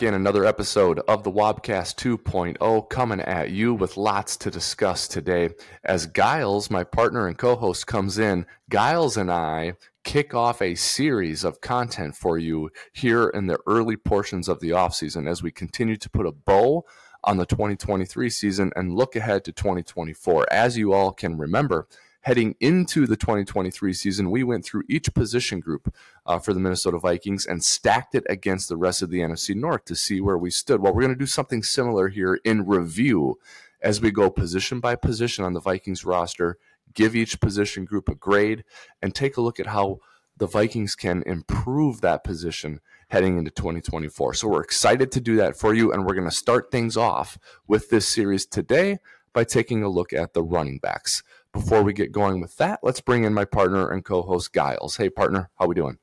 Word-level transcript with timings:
In 0.00 0.14
another 0.14 0.46
episode 0.46 0.98
of 1.00 1.24
the 1.24 1.30
Wobcast 1.30 1.96
2.0 1.96 2.88
coming 2.88 3.20
at 3.20 3.50
you 3.50 3.74
with 3.74 3.98
lots 3.98 4.34
to 4.38 4.50
discuss 4.50 5.06
today. 5.06 5.50
As 5.84 6.06
Gyles, 6.06 6.70
my 6.70 6.84
partner 6.84 7.26
and 7.26 7.36
co-host 7.36 7.86
comes 7.86 8.18
in, 8.18 8.46
Gyles 8.70 9.18
and 9.18 9.30
I 9.30 9.74
kick 10.02 10.32
off 10.32 10.62
a 10.62 10.74
series 10.74 11.44
of 11.44 11.60
content 11.60 12.16
for 12.16 12.38
you 12.38 12.70
here 12.94 13.28
in 13.28 13.46
the 13.46 13.58
early 13.66 13.96
portions 13.96 14.48
of 14.48 14.60
the 14.60 14.70
offseason 14.70 15.28
as 15.28 15.42
we 15.42 15.50
continue 15.50 15.96
to 15.96 16.08
put 16.08 16.24
a 16.24 16.32
bow 16.32 16.86
on 17.22 17.36
the 17.36 17.44
2023 17.44 18.30
season 18.30 18.72
and 18.74 18.94
look 18.94 19.14
ahead 19.16 19.44
to 19.44 19.52
2024. 19.52 20.50
As 20.50 20.78
you 20.78 20.94
all 20.94 21.12
can 21.12 21.36
remember, 21.36 21.86
heading 22.22 22.54
into 22.60 23.06
the 23.06 23.16
2023 23.16 23.92
season, 23.92 24.30
we 24.30 24.44
went 24.44 24.64
through 24.64 24.82
each 24.88 25.12
position 25.14 25.60
group 25.60 25.94
uh, 26.26 26.38
for 26.38 26.52
the 26.52 26.60
Minnesota 26.60 26.98
Vikings 26.98 27.46
and 27.46 27.64
stacked 27.64 28.14
it 28.14 28.24
against 28.28 28.68
the 28.68 28.76
rest 28.76 29.02
of 29.02 29.10
the 29.10 29.20
NFC 29.20 29.54
North 29.54 29.84
to 29.86 29.94
see 29.94 30.20
where 30.20 30.38
we 30.38 30.50
stood. 30.50 30.80
Well, 30.80 30.92
we're 30.92 31.02
going 31.02 31.14
to 31.14 31.18
do 31.18 31.26
something 31.26 31.62
similar 31.62 32.08
here 32.08 32.38
in 32.44 32.66
review 32.66 33.38
as 33.80 34.00
we 34.00 34.10
go 34.10 34.28
position 34.30 34.80
by 34.80 34.96
position 34.96 35.44
on 35.44 35.54
the 35.54 35.60
Vikings 35.60 36.04
roster, 36.04 36.58
give 36.92 37.16
each 37.16 37.40
position 37.40 37.84
group 37.84 38.08
a 38.08 38.14
grade, 38.14 38.64
and 39.00 39.14
take 39.14 39.36
a 39.36 39.40
look 39.40 39.58
at 39.58 39.68
how 39.68 39.98
the 40.36 40.46
Vikings 40.46 40.94
can 40.94 41.22
improve 41.24 42.00
that 42.00 42.24
position 42.24 42.80
heading 43.08 43.38
into 43.38 43.50
2024. 43.50 44.34
So 44.34 44.48
we're 44.48 44.62
excited 44.62 45.10
to 45.12 45.20
do 45.20 45.36
that 45.36 45.56
for 45.56 45.74
you, 45.74 45.92
and 45.92 46.04
we're 46.04 46.14
going 46.14 46.28
to 46.28 46.34
start 46.34 46.70
things 46.70 46.96
off 46.96 47.38
with 47.66 47.90
this 47.90 48.08
series 48.08 48.46
today 48.46 48.98
by 49.32 49.44
taking 49.44 49.82
a 49.82 49.88
look 49.88 50.12
at 50.12 50.32
the 50.32 50.42
running 50.42 50.78
backs. 50.78 51.22
Before 51.52 51.82
we 51.82 51.92
get 51.92 52.12
going 52.12 52.40
with 52.40 52.56
that, 52.56 52.80
let's 52.82 53.00
bring 53.00 53.24
in 53.24 53.34
my 53.34 53.44
partner 53.44 53.90
and 53.90 54.04
co-host 54.04 54.52
Gyles. 54.52 54.96
Hey, 54.96 55.10
partner, 55.10 55.50
how 55.58 55.66
we 55.66 55.74
doing? 55.74 55.98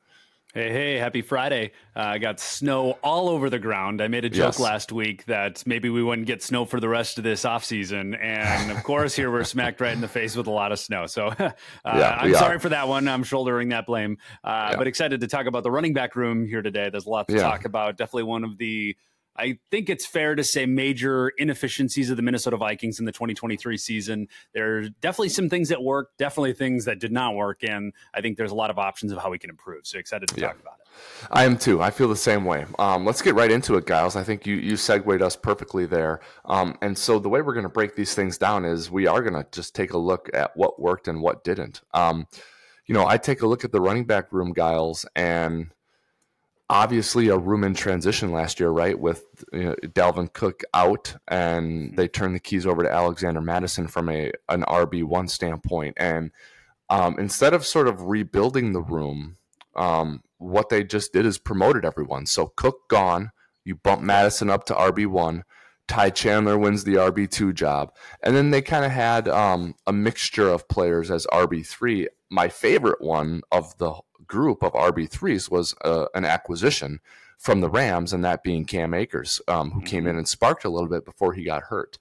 Hey, 0.54 0.72
hey, 0.72 0.95
happy 0.95 1.22
Friday. 1.22 1.72
Uh, 1.95 2.02
I 2.02 2.17
got 2.17 2.39
snow 2.39 2.98
all 3.04 3.30
over 3.30 3.50
the 3.50 3.59
ground. 3.59 4.02
I 4.02 4.08
made 4.08 4.26
a 4.26 4.30
joke 4.30 4.54
yes. 4.54 4.59
last 4.59 4.92
week 4.92 5.23
that 5.26 5.64
maybe 5.67 5.89
we 5.89 6.02
wouldn't 6.02 6.26
get 6.26 6.42
snow 6.42 6.66
for 6.66 6.80
the 6.80 6.89
rest 6.89 7.17
of 7.17 7.23
this 7.23 7.45
off 7.45 7.64
season, 7.64 8.16
And 8.16 8.72
of 8.72 8.84
course, 8.84 9.16
here 9.16 9.30
we're 9.30 9.44
smacked 9.44 9.80
right 9.81 9.94
in 9.94 10.02
the 10.02 10.08
face 10.08 10.36
with 10.36 10.48
a 10.48 10.52
lot 10.52 10.72
of 10.72 10.80
snow. 10.80 11.06
So 11.06 11.28
uh, 11.39 11.52
yeah, 11.86 12.17
I'm 12.20 12.34
sorry 12.34 12.56
are. 12.56 12.59
for 12.59 12.70
that 12.70 12.88
one. 12.88 13.08
I'm 13.08 13.23
shouldering 13.23 13.70
that 13.70 13.86
blame. 13.86 14.17
Uh, 14.44 14.70
yeah. 14.72 14.78
But 14.78 14.88
excited 14.88 15.22
to 15.22 15.28
talk 15.28 15.45
about 15.45 15.64
the 15.64 15.72
running 15.72 15.94
back 15.94 16.16
room 16.16 16.45
here 16.45 16.61
today. 16.61 16.89
There's 16.89 17.06
a 17.06 17.09
lot 17.09 17.28
to 17.28 17.36
yeah. 17.36 17.44
talk 17.44 17.66
about. 17.66 17.95
Definitely 17.95 18.23
one 18.23 18.44
of 18.44 18.58
the 18.58 18.98
I 19.38 19.59
think 19.71 19.89
it's 19.89 20.05
fair 20.05 20.35
to 20.35 20.43
say 20.43 20.66
major 20.66 21.30
inefficiencies 21.30 22.09
of 22.09 22.17
the 22.17 22.23
Minnesota 22.23 22.57
Vikings 22.57 22.99
in 22.99 23.05
the 23.05 23.11
2023 23.11 23.77
season. 23.77 24.27
There 24.53 24.77
are 24.77 24.89
definitely 25.02 25.30
some 25.30 25.49
things 25.49 25.69
that 25.69 25.83
worked, 25.83 26.17
definitely 26.17 26.53
things 26.53 26.85
that 26.85 26.99
did 26.99 27.11
not 27.11 27.35
work, 27.35 27.63
and 27.63 27.93
I 28.13 28.21
think 28.21 28.38
there's 28.38 28.52
a 28.52 28.55
lot 28.55 28.69
of 28.69 28.80
options 28.80 29.11
of 29.11 29.19
how 29.19 29.30
we 29.30 29.38
can 29.38 29.49
improve. 29.49 29.85
So 29.85 29.99
excited 29.99 30.30
to 30.30 30.39
yeah. 30.39 30.47
talk 30.47 30.59
about 30.59 30.75
it. 30.81 30.88
I 31.31 31.45
am 31.45 31.58
too. 31.58 31.81
I 31.81 31.91
feel 31.91 32.08
the 32.08 32.15
same 32.15 32.45
way. 32.45 32.65
Um, 32.80 33.05
let's 33.05 33.21
get 33.21 33.35
right 33.35 33.52
into 33.52 33.75
it, 33.75 33.85
Gyles. 33.85 34.15
I 34.15 34.23
think 34.23 34.45
you 34.45 34.55
you 34.55 34.77
segued 34.77 35.21
us 35.21 35.35
perfectly 35.35 35.85
there. 35.85 36.21
Um, 36.45 36.77
and 36.81 36.97
so 36.97 37.19
the 37.19 37.30
way 37.30 37.41
we're 37.41 37.53
going 37.53 37.63
to 37.63 37.69
break 37.69 37.95
these 37.95 38.15
things 38.15 38.38
down 38.38 38.65
is 38.65 38.89
we 38.89 39.08
are 39.08 39.21
going 39.21 39.33
to 39.33 39.45
just 39.52 39.75
take 39.75 39.93
a 39.93 39.97
look 39.97 40.30
at 40.33 40.55
what 40.55 40.81
worked 40.81 41.08
and 41.08 41.21
what 41.21 41.43
didn't. 41.43 41.81
Um, 41.93 42.27
you 42.85 42.93
know, 42.93 43.05
I 43.05 43.17
take 43.17 43.41
a 43.41 43.47
look 43.47 43.63
at 43.63 43.71
the 43.71 43.81
running 43.81 44.05
back 44.05 44.31
room, 44.31 44.53
Gyles, 44.55 45.05
and 45.15 45.71
obviously 46.70 47.30
a 47.30 47.38
room 47.38 47.64
in 47.64 47.73
transition 47.73 48.32
last 48.32 48.60
year, 48.60 48.70
right? 48.70 49.00
With 49.00 49.23
you 49.54 49.64
know, 49.64 49.76
Dalvin 49.84 50.32
Cook 50.34 50.64
out, 50.73 51.16
and 51.28 51.88
mm-hmm. 51.88 51.96
they 51.96 52.08
turned 52.08 52.36
the 52.36 52.40
keys 52.40 52.66
over 52.66 52.84
to 52.84 52.92
Alexander 52.92 53.42
Mattison 53.42 53.88
from 53.88 54.10
a 54.10 54.32
an 54.50 54.64
RB 54.64 55.04
one 55.04 55.27
standpoint. 55.27 55.95
And 55.98 56.32
um, 56.89 57.17
instead 57.20 57.54
of 57.54 57.66
sort 57.66 57.88
of 57.88 58.04
rebuilding 58.04 58.73
the 58.73 58.82
room, 58.82 59.38
um, 59.76 60.22
what 60.38 60.70
they 60.70 60.83
just 60.83 61.14
did 61.14 61.26
is 61.26 61.38
promoted 61.38 61.86
everyone. 61.86 62.26
So 62.26 62.52
Cook 62.56 62.89
gone, 62.89 63.32
you 63.64 63.76
bump 63.76 64.02
Mattison 64.02 64.50
up 64.50 64.66
to 64.66 64.73
RB 64.73 65.08
one. 65.08 65.44
Ty 65.88 66.10
Chandler 66.10 66.58
wins 66.58 66.83
the 66.83 66.95
RB 66.95 67.30
two 67.30 67.54
job, 67.54 67.94
and 68.22 68.36
then 68.36 68.52
they 68.52 68.61
kind 68.61 68.83
of 68.83 68.92
had 68.92 69.30
um, 69.30 69.73
a 69.86 69.94
mixture 69.94 70.50
of 70.50 70.67
players 70.67 71.10
as 71.10 71.26
RB 71.27 71.66
three. 71.66 72.10
My 72.30 72.50
favorite 72.50 73.00
one 73.00 73.42
of 73.54 73.77
the 73.77 73.94
group 74.27 74.64
of 74.64 74.73
RB3s 74.73 75.49
was 75.49 75.76
uh, 75.83 76.05
an 76.14 76.26
acquisition 76.26 76.99
from 77.38 77.61
the 77.61 77.70
Rams, 77.70 78.14
and 78.14 78.23
that 78.26 78.43
being 78.43 78.65
Cam 78.65 78.93
Akers, 78.93 79.42
um, 79.48 79.71
who 79.71 79.80
mm-hmm. 79.80 79.88
came 79.88 80.08
in 80.08 80.17
and 80.17 80.27
sparked 80.27 80.65
a 80.65 80.70
little 80.70 80.89
bit 80.89 81.05
before 81.05 81.33
he 81.33 81.43
got 81.43 81.64
hurt. 81.64 81.98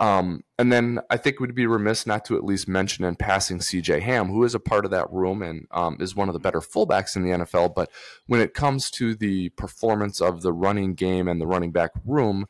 Um, 0.00 0.44
and 0.58 0.72
then 0.72 1.00
I 1.10 1.16
think 1.16 1.40
we'd 1.40 1.54
be 1.54 1.66
remiss 1.66 2.06
not 2.06 2.24
to 2.26 2.36
at 2.36 2.44
least 2.44 2.68
mention 2.68 3.04
in 3.04 3.16
passing 3.16 3.58
CJ 3.58 4.02
Ham, 4.02 4.28
who 4.28 4.44
is 4.44 4.54
a 4.54 4.60
part 4.60 4.84
of 4.84 4.92
that 4.92 5.10
room 5.12 5.42
and 5.42 5.66
um, 5.72 5.96
is 5.98 6.14
one 6.14 6.28
of 6.28 6.34
the 6.34 6.38
better 6.38 6.60
fullbacks 6.60 7.16
in 7.16 7.22
the 7.22 7.30
NFL. 7.30 7.74
But 7.74 7.90
when 8.26 8.40
it 8.40 8.54
comes 8.54 8.92
to 8.92 9.16
the 9.16 9.48
performance 9.50 10.20
of 10.20 10.42
the 10.42 10.52
running 10.52 10.94
game 10.94 11.26
and 11.26 11.40
the 11.40 11.48
running 11.48 11.72
back 11.72 11.90
room, 12.04 12.46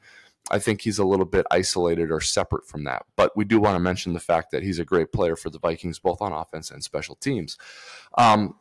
I 0.50 0.58
think 0.58 0.82
he's 0.82 0.98
a 0.98 1.04
little 1.04 1.26
bit 1.26 1.46
isolated 1.50 2.10
or 2.10 2.20
separate 2.20 2.66
from 2.66 2.84
that. 2.84 3.04
But 3.16 3.34
we 3.34 3.46
do 3.46 3.60
want 3.60 3.76
to 3.76 3.80
mention 3.80 4.12
the 4.12 4.20
fact 4.20 4.50
that 4.50 4.62
he's 4.62 4.78
a 4.78 4.84
great 4.84 5.12
player 5.12 5.36
for 5.36 5.48
the 5.48 5.58
Vikings, 5.58 5.98
both 5.98 6.20
on 6.20 6.32
offense 6.32 6.70
and 6.70 6.84
special 6.84 7.16
teams. 7.16 7.56
Um, 8.16 8.56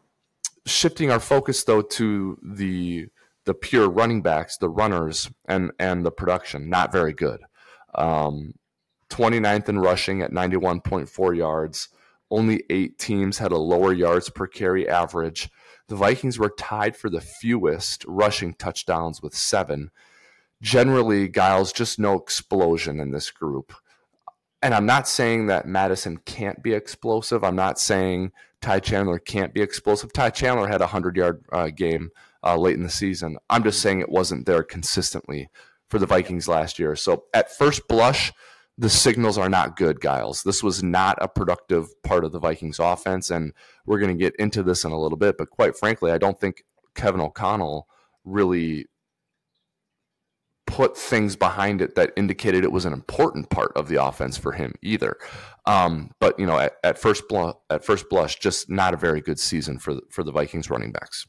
shifting 0.67 1.11
our 1.11 1.19
focus 1.19 1.63
though 1.63 1.81
to 1.81 2.37
the 2.43 3.07
the 3.45 3.53
pure 3.53 3.89
running 3.89 4.21
backs, 4.21 4.57
the 4.57 4.69
runners, 4.69 5.29
and 5.45 5.71
and 5.79 6.05
the 6.05 6.11
production, 6.11 6.69
not 6.69 6.91
very 6.91 7.13
good. 7.13 7.41
Um, 7.95 8.53
29th 9.09 9.69
in 9.69 9.79
rushing 9.79 10.21
at 10.21 10.31
91.4 10.31 11.35
yards. 11.35 11.89
Only 12.29 12.63
eight 12.69 12.99
teams 12.99 13.37
had 13.37 13.53
a 13.53 13.57
lower 13.57 13.93
yards 13.93 14.29
per 14.29 14.47
carry 14.47 14.87
average. 14.87 15.49
The 15.87 15.95
Vikings 15.95 16.37
were 16.37 16.53
tied 16.57 16.97
for 16.97 17.09
the 17.09 17.21
fewest 17.21 18.03
rushing 18.05 18.53
touchdowns 18.53 19.21
with 19.21 19.33
seven. 19.33 19.91
Generally, 20.61 21.29
Gyles, 21.29 21.71
just 21.71 21.99
no 21.99 22.15
explosion 22.15 22.99
in 22.99 23.11
this 23.11 23.31
group. 23.31 23.73
And 24.61 24.73
I'm 24.73 24.85
not 24.85 25.07
saying 25.07 25.47
that 25.47 25.67
Mattison 25.67 26.17
can't 26.17 26.63
be 26.63 26.73
explosive. 26.73 27.43
I'm 27.43 27.55
not 27.55 27.79
saying 27.79 28.31
Ty 28.61 28.79
Chandler 28.79 29.19
can't 29.19 29.53
be 29.53 29.61
explosive. 29.61 30.11
Ty 30.13 30.31
Chandler 30.31 30.67
had 30.67 30.81
a 30.81 30.85
100 30.85 31.15
yard 31.15 31.45
uh, 31.51 31.67
game 31.67 32.09
uh, 32.43 32.57
late 32.57 32.75
in 32.75 32.83
the 32.83 32.89
season. 32.89 33.37
I'm 33.49 33.63
just 33.63 33.81
saying 33.81 33.99
it 33.99 34.09
wasn't 34.09 34.45
there 34.45 34.63
consistently 34.63 35.49
for 35.89 35.99
the 35.99 36.05
Vikings 36.05 36.47
last 36.47 36.79
year. 36.79 36.95
So 36.95 37.25
at 37.33 37.55
first 37.55 37.87
blush, 37.87 38.33
the 38.77 38.89
signals 38.89 39.37
are 39.37 39.49
not 39.49 39.75
good, 39.75 40.01
Gyles. 40.01 40.43
This 40.43 40.61
was 40.61 40.83
not 40.83 41.17
a 41.21 41.27
productive 41.27 41.89
part 42.03 42.23
of 42.23 42.31
the 42.31 42.39
Vikings 42.39 42.79
offense. 42.79 43.29
And 43.29 43.53
we're 43.85 43.99
going 43.99 44.15
to 44.15 44.23
get 44.23 44.35
into 44.37 44.63
this 44.63 44.83
in 44.83 44.91
a 44.91 44.99
little 44.99 45.17
bit. 45.17 45.37
But 45.37 45.49
quite 45.49 45.75
frankly, 45.75 46.11
I 46.11 46.17
don't 46.17 46.39
think 46.39 46.63
Kevin 46.95 47.21
O'Connell 47.21 47.87
really 48.23 48.87
put 50.67 50.95
things 50.95 51.35
behind 51.35 51.81
it 51.81 51.95
that 51.95 52.11
indicated 52.15 52.63
it 52.63 52.71
was 52.71 52.85
an 52.85 52.93
important 52.93 53.49
part 53.49 53.71
of 53.75 53.87
the 53.87 54.03
offense 54.03 54.37
for 54.37 54.51
him 54.51 54.75
either. 54.83 55.17
Um, 55.65 56.11
but 56.19 56.37
you 56.39 56.45
know, 56.45 56.59
at, 56.59 56.75
at 56.83 56.99
first 56.99 57.27
blush, 57.27 57.55
at 57.69 57.83
first 57.83 58.09
blush, 58.09 58.37
just 58.37 58.69
not 58.69 58.93
a 58.93 58.97
very 58.97 59.21
good 59.21 59.39
season 59.39 59.79
for 59.79 59.95
the, 59.95 60.01
for 60.09 60.23
the 60.23 60.31
Vikings 60.31 60.69
running 60.69 60.91
backs. 60.91 61.25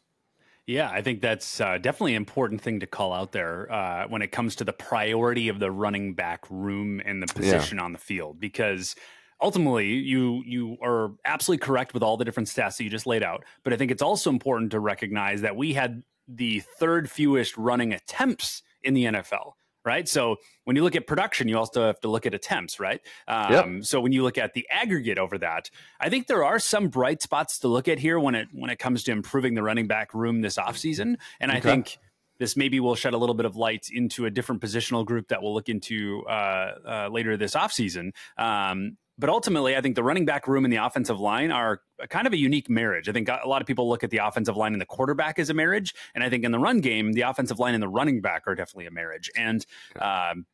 Yeah, 0.67 0.91
I 0.91 1.01
think 1.01 1.23
that's 1.23 1.63
uh, 1.63 1.79
definitely 1.79 2.13
an 2.13 2.19
important 2.19 2.61
thing 2.61 2.81
to 2.81 2.87
call 2.87 3.15
out 3.15 3.33
there 3.33 3.73
uh, 3.73 4.07
when 4.07 4.21
it 4.21 4.33
comes 4.33 4.55
to 4.57 4.65
the 4.65 4.73
priority 4.75 5.49
of 5.49 5.61
the 5.61 5.71
running 5.71 6.13
back 6.13 6.45
room 6.51 7.01
and 7.03 7.23
the 7.23 7.27
position 7.27 7.79
yeah. 7.79 7.85
on 7.85 7.93
the 7.93 7.99
field, 7.99 8.39
because 8.39 8.95
ultimately 9.41 9.87
you 9.87 10.43
you 10.45 10.77
are 10.83 11.13
absolutely 11.25 11.65
correct 11.65 11.95
with 11.95 12.03
all 12.03 12.19
the 12.19 12.25
different 12.25 12.51
stats 12.51 12.77
that 12.77 12.85
you 12.85 12.91
just 12.91 13.07
laid 13.07 13.23
out. 13.23 13.45
But 13.65 13.73
I 13.73 13.77
think 13.77 13.91
it's 13.91 14.03
also 14.03 14.29
important 14.29 14.73
to 14.73 14.81
recognize 14.81 15.41
that 15.41 15.57
we 15.57 15.73
had 15.73 16.03
the 16.29 16.61
third 16.79 17.11
fewest 17.11 17.57
running 17.57 17.95
attempts 17.95 18.63
in 18.83 18.95
the 18.95 19.05
NFL 19.05 19.53
right? 19.89 20.07
So 20.07 20.37
when 20.65 20.77
you 20.77 20.83
look 20.83 20.97
at 20.97 21.07
production, 21.07 21.49
you 21.49 21.57
also 21.57 21.87
have 21.87 21.99
to 22.01 22.09
look 22.09 22.27
at 22.27 22.35
attempts, 22.35 22.79
right? 22.79 23.01
Um, 23.27 23.53
yep. 23.53 23.85
So 23.85 24.01
when 24.01 24.13
you 24.13 24.23
look 24.23 24.37
at 24.37 24.53
the 24.53 24.67
aggregate 24.71 25.19
over 25.19 25.39
that, 25.39 25.71
I 25.99 26.11
think 26.11 26.27
there 26.27 26.45
are 26.45 26.59
some 26.59 26.89
bright 26.89 27.23
spots 27.23 27.59
to 27.61 27.69
look 27.69 27.89
at 27.89 27.99
here 27.99 28.21
when 28.21 28.35
it 28.35 28.49
when 28.53 28.71
it 28.71 28.79
comes 28.79 29.03
to 29.05 29.13
improving 29.13 29.55
the 29.55 29.63
running 29.63 29.87
back 29.87 30.13
room 30.13 30.43
this 30.43 30.59
offseason. 30.59 31.17
And 31.41 31.51
okay. 31.51 31.59
I 31.59 31.61
think 31.61 31.99
this 32.39 32.57
maybe 32.57 32.81
will 32.81 32.95
shed 32.95 33.15
a 33.15 33.19
little 33.19 33.35
bit 33.35 33.47
of 33.47 33.57
light 33.57 33.89
into 33.93 34.27
a 34.27 34.31
different 34.31 34.61
positional 34.61 35.05
group 35.05 35.29
that 35.29 35.43
we'll 35.43 35.55
look 35.55 35.69
into 35.69 36.23
uh, 36.29 36.73
uh, 36.87 37.09
later 37.11 37.37
this 37.37 37.55
offseason. 37.55 38.13
Um, 38.37 38.97
but 39.19 39.29
ultimately, 39.29 39.77
I 39.77 39.81
think 39.81 39.97
the 39.97 40.03
running 40.03 40.25
back 40.25 40.47
room 40.47 40.65
and 40.65 40.73
the 40.73 40.79
offensive 40.79 41.19
line 41.19 41.51
are 41.51 41.81
kind 42.09 42.27
of 42.27 42.33
a 42.33 42.37
unique 42.37 42.71
marriage. 42.71 43.09
I 43.09 43.13
think 43.13 43.29
a 43.29 43.47
lot 43.47 43.61
of 43.61 43.67
people 43.67 43.89
look 43.89 44.05
at 44.05 44.11
the 44.11 44.19
offensive 44.19 44.57
line 44.57 44.73
and 44.73 44.81
the 44.81 44.87
quarterback 44.87 45.39
as 45.39 45.51
a 45.51 45.55
marriage, 45.55 45.95
and 46.15 46.23
I 46.23 46.31
think 46.31 46.45
in 46.45 46.53
the 46.53 46.59
run 46.59 46.81
game, 46.81 47.13
the 47.13 47.23
offensive 47.23 47.59
line 47.59 47.75
and 47.75 47.83
the 47.83 47.89
running 47.89 48.21
back 48.21 48.45
are 48.47 48.55
definitely 48.55 48.87
a 48.87 48.91
marriage. 48.91 49.31
And 49.37 49.67
um, 50.01 50.47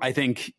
I 0.00 0.12
think 0.12 0.52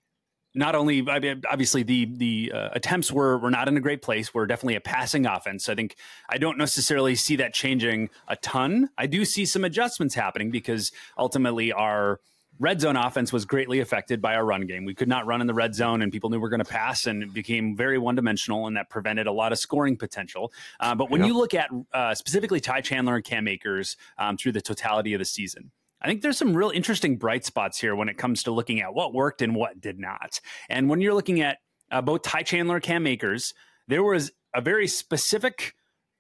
not 0.58 0.76
only 0.76 1.08
obviously 1.08 1.84
the 1.84 2.06
the 2.18 2.52
uh, 2.54 2.70
attempts 2.74 3.12
were 3.12 3.38
were 3.38 3.52
not 3.52 3.68
in 3.68 3.78
a 3.78 3.80
great 3.80 4.02
place. 4.02 4.34
We're 4.34 4.48
definitely 4.48 4.76
a 4.76 4.82
passing 4.82 5.26
offense. 5.26 5.70
I 5.70 5.76
think 5.76 5.96
I 6.30 6.38
don't 6.38 6.58
necessarily 6.58 7.16
see 7.16 7.36
that 7.38 7.54
changing 7.54 8.10
a 8.28 8.36
ton. 8.36 8.90
I 8.98 9.06
do 9.06 9.24
see 9.24 9.46
some 9.46 9.64
adjustments 9.64 10.16
happening 10.16 10.50
because 10.50 10.92
ultimately 11.18 11.72
our 11.72 12.20
red 12.60 12.82
zone 12.82 12.96
offense 12.96 13.32
was 13.32 13.46
greatly 13.46 13.80
affected 13.80 14.22
by 14.22 14.36
our 14.36 14.46
run 14.46 14.62
game. 14.62 14.86
We 14.86 14.96
could 14.96 15.08
not 15.08 15.26
run 15.26 15.42
in 15.42 15.48
the 15.48 15.54
red 15.54 15.76
zone, 15.76 16.02
and 16.02 16.12
people 16.12 16.30
knew 16.30 16.38
we 16.38 16.42
were 16.42 16.50
going 16.50 16.64
to 16.64 16.66
pass, 16.66 17.06
and 17.06 17.24
it 17.24 17.34
became 17.34 17.76
very 17.76 17.98
one 17.98 18.16
dimensional, 18.16 18.68
and 18.68 18.78
that 18.78 18.90
prevented 18.90 19.28
a 19.28 19.32
lot 19.32 19.52
of 19.52 19.60
scoring 19.60 19.98
potential. 19.98 20.52
Uh, 20.80 20.96
but 20.96 21.10
when 21.10 21.22
yeah. 21.22 21.28
you 21.28 21.38
look 21.38 21.54
at 21.54 21.70
uh, 21.94 22.16
specifically 22.16 22.60
Ty 22.60 22.82
Chandler 22.82 23.16
and 23.16 23.24
Cam 23.24 23.48
Akers 23.48 23.98
um, 24.18 24.38
through 24.38 24.54
the 24.54 24.62
totality 24.62 25.14
of 25.14 25.20
the 25.20 25.26
season, 25.26 25.72
I 26.02 26.08
think 26.08 26.22
there's 26.22 26.38
some 26.38 26.56
real 26.56 26.70
interesting 26.70 27.18
bright 27.18 27.46
spots 27.46 27.80
here 27.80 27.96
when 27.96 28.10
it 28.10 28.18
comes 28.18 28.44
to 28.44 28.52
looking 28.52 28.82
at 28.82 28.94
what 28.94 29.14
worked 29.14 29.42
and 29.42 29.56
what 29.56 29.82
did 29.82 30.00
not. 30.00 30.40
And 30.70 30.90
when 30.90 31.02
you're 31.02 31.14
looking 31.14 31.42
at 31.42 31.58
uh, 31.92 32.02
both 32.02 32.22
Ty 32.22 32.44
Chandler, 32.44 32.76
and 32.76 32.84
Cam 32.84 33.08
Akers, 33.08 33.54
there 33.88 34.04
was 34.04 34.32
a 34.54 34.62
very 34.62 34.88
specific 34.88 35.74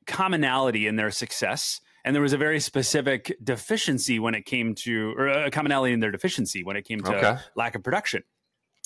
commonality 0.05 0.87
in 0.87 0.95
their 0.95 1.11
success. 1.11 1.81
And 2.05 2.15
there 2.15 2.21
was 2.21 2.33
a 2.33 2.37
very 2.37 2.59
specific 2.59 3.35
deficiency 3.43 4.19
when 4.19 4.33
it 4.33 4.45
came 4.45 4.75
to, 4.75 5.13
or 5.17 5.27
a 5.27 5.51
commonality 5.51 5.93
in 5.93 5.99
their 5.99 6.11
deficiency 6.11 6.63
when 6.63 6.77
it 6.77 6.85
came 6.85 7.01
to 7.01 7.15
okay. 7.15 7.37
lack 7.55 7.75
of 7.75 7.83
production. 7.83 8.23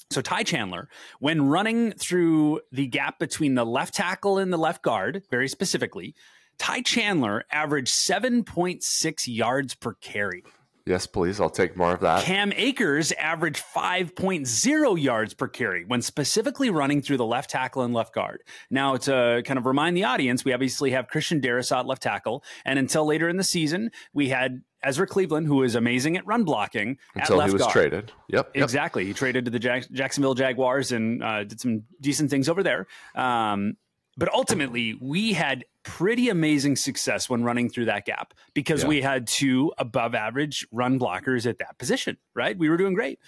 So 0.09 0.21
Ty 0.21 0.43
Chandler, 0.43 0.89
when 1.19 1.47
running 1.47 1.93
through 1.93 2.61
the 2.71 2.87
gap 2.87 3.17
between 3.17 3.55
the 3.55 3.65
left 3.65 3.93
tackle 3.93 4.39
and 4.39 4.51
the 4.51 4.57
left 4.57 4.83
guard, 4.83 5.23
very 5.31 5.47
specifically, 5.47 6.15
Ty 6.57 6.81
Chandler 6.81 7.45
averaged 7.51 7.93
7.6 7.93 9.23
yards 9.27 9.73
per 9.75 9.93
carry. 9.95 10.43
Yes, 10.85 11.05
please. 11.07 11.39
I'll 11.39 11.49
take 11.49 11.77
more 11.77 11.93
of 11.93 11.99
that. 12.01 12.23
Cam 12.23 12.51
Akers 12.55 13.11
averaged 13.13 13.63
5.0 13.75 15.01
yards 15.01 15.33
per 15.33 15.47
carry 15.47 15.85
when 15.85 16.01
specifically 16.01 16.69
running 16.69 17.01
through 17.01 17.17
the 17.17 17.25
left 17.25 17.49
tackle 17.49 17.83
and 17.83 17.93
left 17.93 18.13
guard. 18.13 18.43
Now, 18.69 18.97
to 18.97 19.43
kind 19.45 19.57
of 19.57 19.65
remind 19.65 19.95
the 19.95 20.03
audience, 20.05 20.43
we 20.43 20.53
obviously 20.53 20.91
have 20.91 21.07
Christian 21.07 21.39
Darrisaw 21.41 21.79
at 21.79 21.85
left 21.85 22.01
tackle. 22.01 22.43
And 22.65 22.79
until 22.79 23.05
later 23.05 23.29
in 23.29 23.37
the 23.37 23.43
season, 23.43 23.91
we 24.13 24.29
had 24.29 24.61
Ezra 24.83 25.05
Cleveland, 25.05 25.47
who 25.47 25.61
is 25.63 25.75
amazing 25.75 26.17
at 26.17 26.25
run 26.25 26.43
blocking. 26.43 26.97
Until 27.15 27.39
he 27.41 27.51
was 27.51 27.61
guard. 27.61 27.71
traded. 27.73 28.11
Yep, 28.29 28.51
yep, 28.55 28.63
Exactly. 28.63 29.05
He 29.05 29.13
traded 29.13 29.45
to 29.45 29.51
the 29.51 29.59
Jack- 29.59 29.89
Jacksonville 29.91 30.33
Jaguars 30.33 30.91
and 30.91 31.23
uh, 31.23 31.43
did 31.43 31.59
some 31.59 31.83
decent 31.99 32.29
things 32.29 32.49
over 32.49 32.63
there. 32.63 32.87
Um, 33.15 33.77
but 34.17 34.33
ultimately, 34.33 34.97
we 34.99 35.33
had 35.33 35.63
pretty 35.83 36.29
amazing 36.29 36.75
success 36.75 37.29
when 37.29 37.43
running 37.43 37.69
through 37.69 37.85
that 37.85 38.05
gap 38.05 38.33
because 38.53 38.83
yeah. 38.83 38.89
we 38.89 39.01
had 39.01 39.27
two 39.27 39.73
above 39.77 40.15
average 40.15 40.67
run 40.71 40.99
blockers 40.99 41.45
at 41.45 41.59
that 41.59 41.77
position, 41.77 42.17
right? 42.35 42.57
We 42.57 42.69
were 42.69 42.77
doing 42.77 42.93
great. 42.93 43.19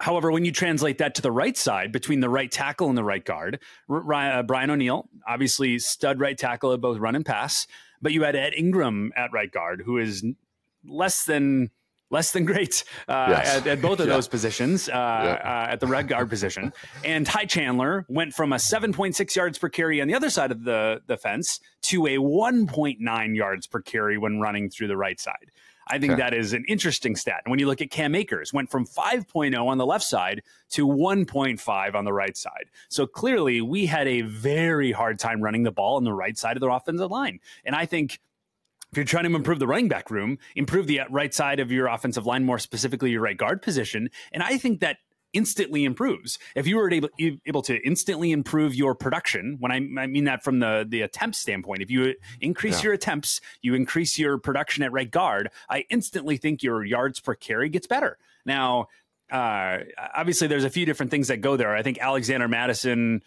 However, 0.00 0.30
when 0.30 0.44
you 0.44 0.52
translate 0.52 0.98
that 0.98 1.14
to 1.16 1.22
the 1.22 1.32
right 1.32 1.56
side 1.56 1.92
between 1.92 2.20
the 2.20 2.28
right 2.28 2.50
tackle 2.50 2.88
and 2.88 2.98
the 2.98 3.04
right 3.04 3.24
guard, 3.24 3.60
uh, 3.88 4.42
Brian 4.42 4.70
O'Neill, 4.70 5.08
obviously 5.26 5.78
stud 5.78 6.20
right 6.20 6.36
tackle 6.36 6.72
at 6.72 6.80
both 6.80 6.98
run 6.98 7.14
and 7.14 7.24
pass, 7.24 7.66
but 8.02 8.12
you 8.12 8.22
had 8.24 8.36
Ed 8.36 8.54
Ingram 8.54 9.12
at 9.16 9.32
right 9.32 9.50
guard, 9.50 9.82
who 9.84 9.98
is 9.98 10.24
less 10.84 11.24
than 11.24 11.70
less 12.14 12.30
than 12.30 12.44
great 12.44 12.84
uh, 13.08 13.26
yes. 13.28 13.56
at, 13.56 13.66
at, 13.66 13.82
both 13.82 13.98
of 13.98 14.06
yeah. 14.08 14.14
those 14.14 14.28
positions 14.28 14.88
uh, 14.88 14.92
yeah. 14.92 15.66
uh, 15.68 15.72
at 15.72 15.80
the 15.80 15.86
red 15.86 16.06
guard 16.06 16.30
position. 16.30 16.72
And 17.04 17.26
Ty 17.26 17.46
Chandler 17.46 18.06
went 18.08 18.32
from 18.32 18.52
a 18.52 18.56
7.6 18.56 19.34
yards 19.34 19.58
per 19.58 19.68
carry 19.68 20.00
on 20.00 20.06
the 20.06 20.14
other 20.14 20.30
side 20.30 20.52
of 20.52 20.62
the, 20.62 21.02
the 21.08 21.16
fence 21.16 21.58
to 21.82 22.06
a 22.06 22.16
1.9 22.16 23.36
yards 23.36 23.66
per 23.66 23.80
carry 23.80 24.16
when 24.16 24.40
running 24.40 24.70
through 24.70 24.86
the 24.86 24.96
right 24.96 25.18
side. 25.18 25.50
I 25.88 25.98
think 25.98 26.12
okay. 26.12 26.22
that 26.22 26.32
is 26.32 26.52
an 26.52 26.64
interesting 26.66 27.14
stat. 27.16 27.42
And 27.44 27.50
when 27.50 27.58
you 27.58 27.66
look 27.66 27.82
at 27.82 27.90
Cam 27.90 28.14
Akers, 28.14 28.52
went 28.52 28.70
from 28.70 28.86
5.0 28.86 29.66
on 29.66 29.76
the 29.76 29.84
left 29.84 30.04
side 30.04 30.42
to 30.70 30.86
1.5 30.86 31.94
on 31.94 32.04
the 32.04 32.12
right 32.12 32.36
side. 32.36 32.70
So 32.88 33.06
clearly, 33.06 33.60
we 33.60 33.84
had 33.84 34.08
a 34.08 34.22
very 34.22 34.92
hard 34.92 35.18
time 35.18 35.42
running 35.42 35.64
the 35.64 35.72
ball 35.72 35.96
on 35.96 36.04
the 36.04 36.12
right 36.12 36.38
side 36.38 36.56
of 36.56 36.60
the 36.60 36.70
offensive 36.70 37.10
line. 37.10 37.40
And 37.66 37.74
I 37.74 37.84
think 37.84 38.20
if 38.94 38.96
you're 38.96 39.04
trying 39.04 39.24
to 39.24 39.34
improve 39.34 39.58
the 39.58 39.66
running 39.66 39.88
back 39.88 40.08
room, 40.08 40.38
improve 40.54 40.86
the 40.86 41.00
right 41.10 41.34
side 41.34 41.58
of 41.58 41.72
your 41.72 41.88
offensive 41.88 42.26
line, 42.26 42.44
more 42.44 42.60
specifically 42.60 43.10
your 43.10 43.22
right 43.22 43.36
guard 43.36 43.60
position. 43.60 44.08
And 44.30 44.40
I 44.40 44.56
think 44.56 44.78
that 44.82 44.98
instantly 45.32 45.82
improves. 45.82 46.38
If 46.54 46.68
you 46.68 46.76
were 46.76 46.88
able, 46.92 47.08
able 47.44 47.62
to 47.62 47.76
instantly 47.84 48.30
improve 48.30 48.72
your 48.72 48.94
production, 48.94 49.56
when 49.58 49.72
I, 49.72 49.78
I, 50.00 50.06
mean 50.06 50.26
that 50.26 50.44
from 50.44 50.60
the, 50.60 50.86
the 50.88 51.00
attempt 51.00 51.34
standpoint, 51.34 51.82
if 51.82 51.90
you 51.90 52.14
increase 52.40 52.78
yeah. 52.78 52.84
your 52.84 52.92
attempts, 52.92 53.40
you 53.62 53.74
increase 53.74 54.16
your 54.16 54.38
production 54.38 54.84
at 54.84 54.92
right 54.92 55.10
guard, 55.10 55.50
I 55.68 55.86
instantly 55.90 56.36
think 56.36 56.62
your 56.62 56.84
yards 56.84 57.18
per 57.18 57.34
carry 57.34 57.70
gets 57.70 57.88
better. 57.88 58.16
Now, 58.46 58.86
uh, 59.28 59.78
obviously, 60.14 60.46
there's 60.46 60.62
a 60.62 60.70
few 60.70 60.86
different 60.86 61.10
things 61.10 61.26
that 61.26 61.38
go 61.38 61.56
there. 61.56 61.74
I 61.74 61.82
think 61.82 61.98
Alexander 61.98 62.46
Mattison 62.46 63.22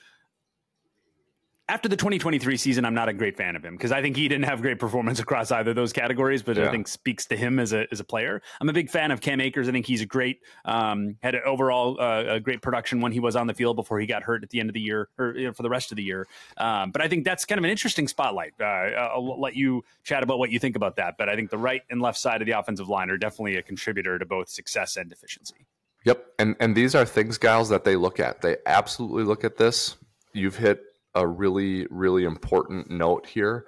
after 1.70 1.90
the 1.90 1.98
2023 1.98 2.56
season, 2.56 2.86
I'm 2.86 2.94
not 2.94 3.10
a 3.10 3.14
great 3.14 3.36
fan 3.36 3.58
of 3.58 3.66
him 3.66 3.76
because 3.76 3.92
I 3.92 4.02
think 4.02 4.16
he 4.16 4.28
didn't 4.28 4.46
have 4.46 4.62
great 4.62 4.80
performance 4.80 5.20
across 5.28 5.52
either 5.52 5.72
of 5.72 5.76
those 5.76 5.92
categories, 5.92 6.42
but 6.42 6.56
yeah. 6.56 6.68
I 6.68 6.72
think 6.72 6.88
speaks 6.88 7.26
to 7.28 7.36
him 7.36 7.60
as 7.60 7.74
a, 7.74 7.88
as 7.92 8.00
a 8.00 8.06
player. 8.06 8.42
I'm 8.62 8.70
a 8.70 8.74
big 8.74 8.90
fan 8.90 9.12
of 9.12 9.20
Cam 9.20 9.42
Akers. 9.42 9.68
I 9.68 9.72
think 9.72 9.86
he's 9.86 10.02
a 10.02 10.06
great, 10.06 10.40
um, 10.64 11.18
had 11.22 11.36
an 11.36 11.42
overall 11.46 12.00
uh, 12.00 12.36
a 12.36 12.40
great 12.40 12.62
production 12.62 13.02
when 13.02 13.12
he 13.12 13.20
was 13.20 13.36
on 13.36 13.48
the 13.48 13.54
field 13.54 13.76
before 13.76 14.00
he 14.00 14.06
got 14.06 14.24
hurt 14.24 14.44
at 14.44 14.50
the 14.50 14.60
end 14.60 14.70
of 14.70 14.74
the 14.74 14.80
year 14.80 15.10
or 15.18 15.36
you 15.36 15.48
know, 15.48 15.54
for 15.54 15.64
the 15.64 15.70
rest 15.70 15.92
of 15.92 15.98
the 15.98 16.04
year. 16.04 16.26
Um, 16.58 16.92
but 16.92 17.02
I 17.02 17.10
think 17.10 17.26
that's 17.26 17.44
kind 17.44 17.60
of 17.60 17.66
an 17.66 17.70
interesting 17.70 18.08
spotlight. 18.08 18.54
Uh, 18.60 18.64
I'll 18.64 19.40
let 19.40 19.56
you 19.56 19.84
chat 20.04 20.24
about 20.24 20.40
what 20.40 20.52
you 20.52 20.60
think 20.60 20.76
about 20.76 20.96
that. 20.96 21.16
But 21.18 21.28
I 21.28 21.36
think 21.36 21.50
the 21.50 21.58
right 21.58 21.82
and 21.90 22.02
left 22.02 22.18
side 22.18 22.42
of 22.42 22.46
the 22.46 22.58
offensive 22.58 22.88
line 22.88 23.10
are 23.10 23.18
definitely 23.18 23.58
a 23.58 23.62
contributor 23.62 24.18
to 24.18 24.26
both 24.26 24.50
success 24.50 24.96
and 24.96 25.10
deficiency. 25.10 25.66
Yep. 26.06 26.26
And, 26.40 26.56
and 26.62 26.76
these 26.76 26.96
are 26.96 27.06
things, 27.06 27.38
Gyles, 27.38 27.68
that 27.70 27.84
they 27.84 27.98
look 27.98 28.20
at. 28.22 28.42
They 28.42 28.56
absolutely 28.66 29.24
look 29.24 29.44
at 29.44 29.58
this. 29.58 29.98
You've 30.32 30.56
hit 30.56 30.82
a 31.18 31.28
really, 31.28 31.88
really 31.90 32.24
important 32.24 32.92
note 32.92 33.26
here 33.26 33.66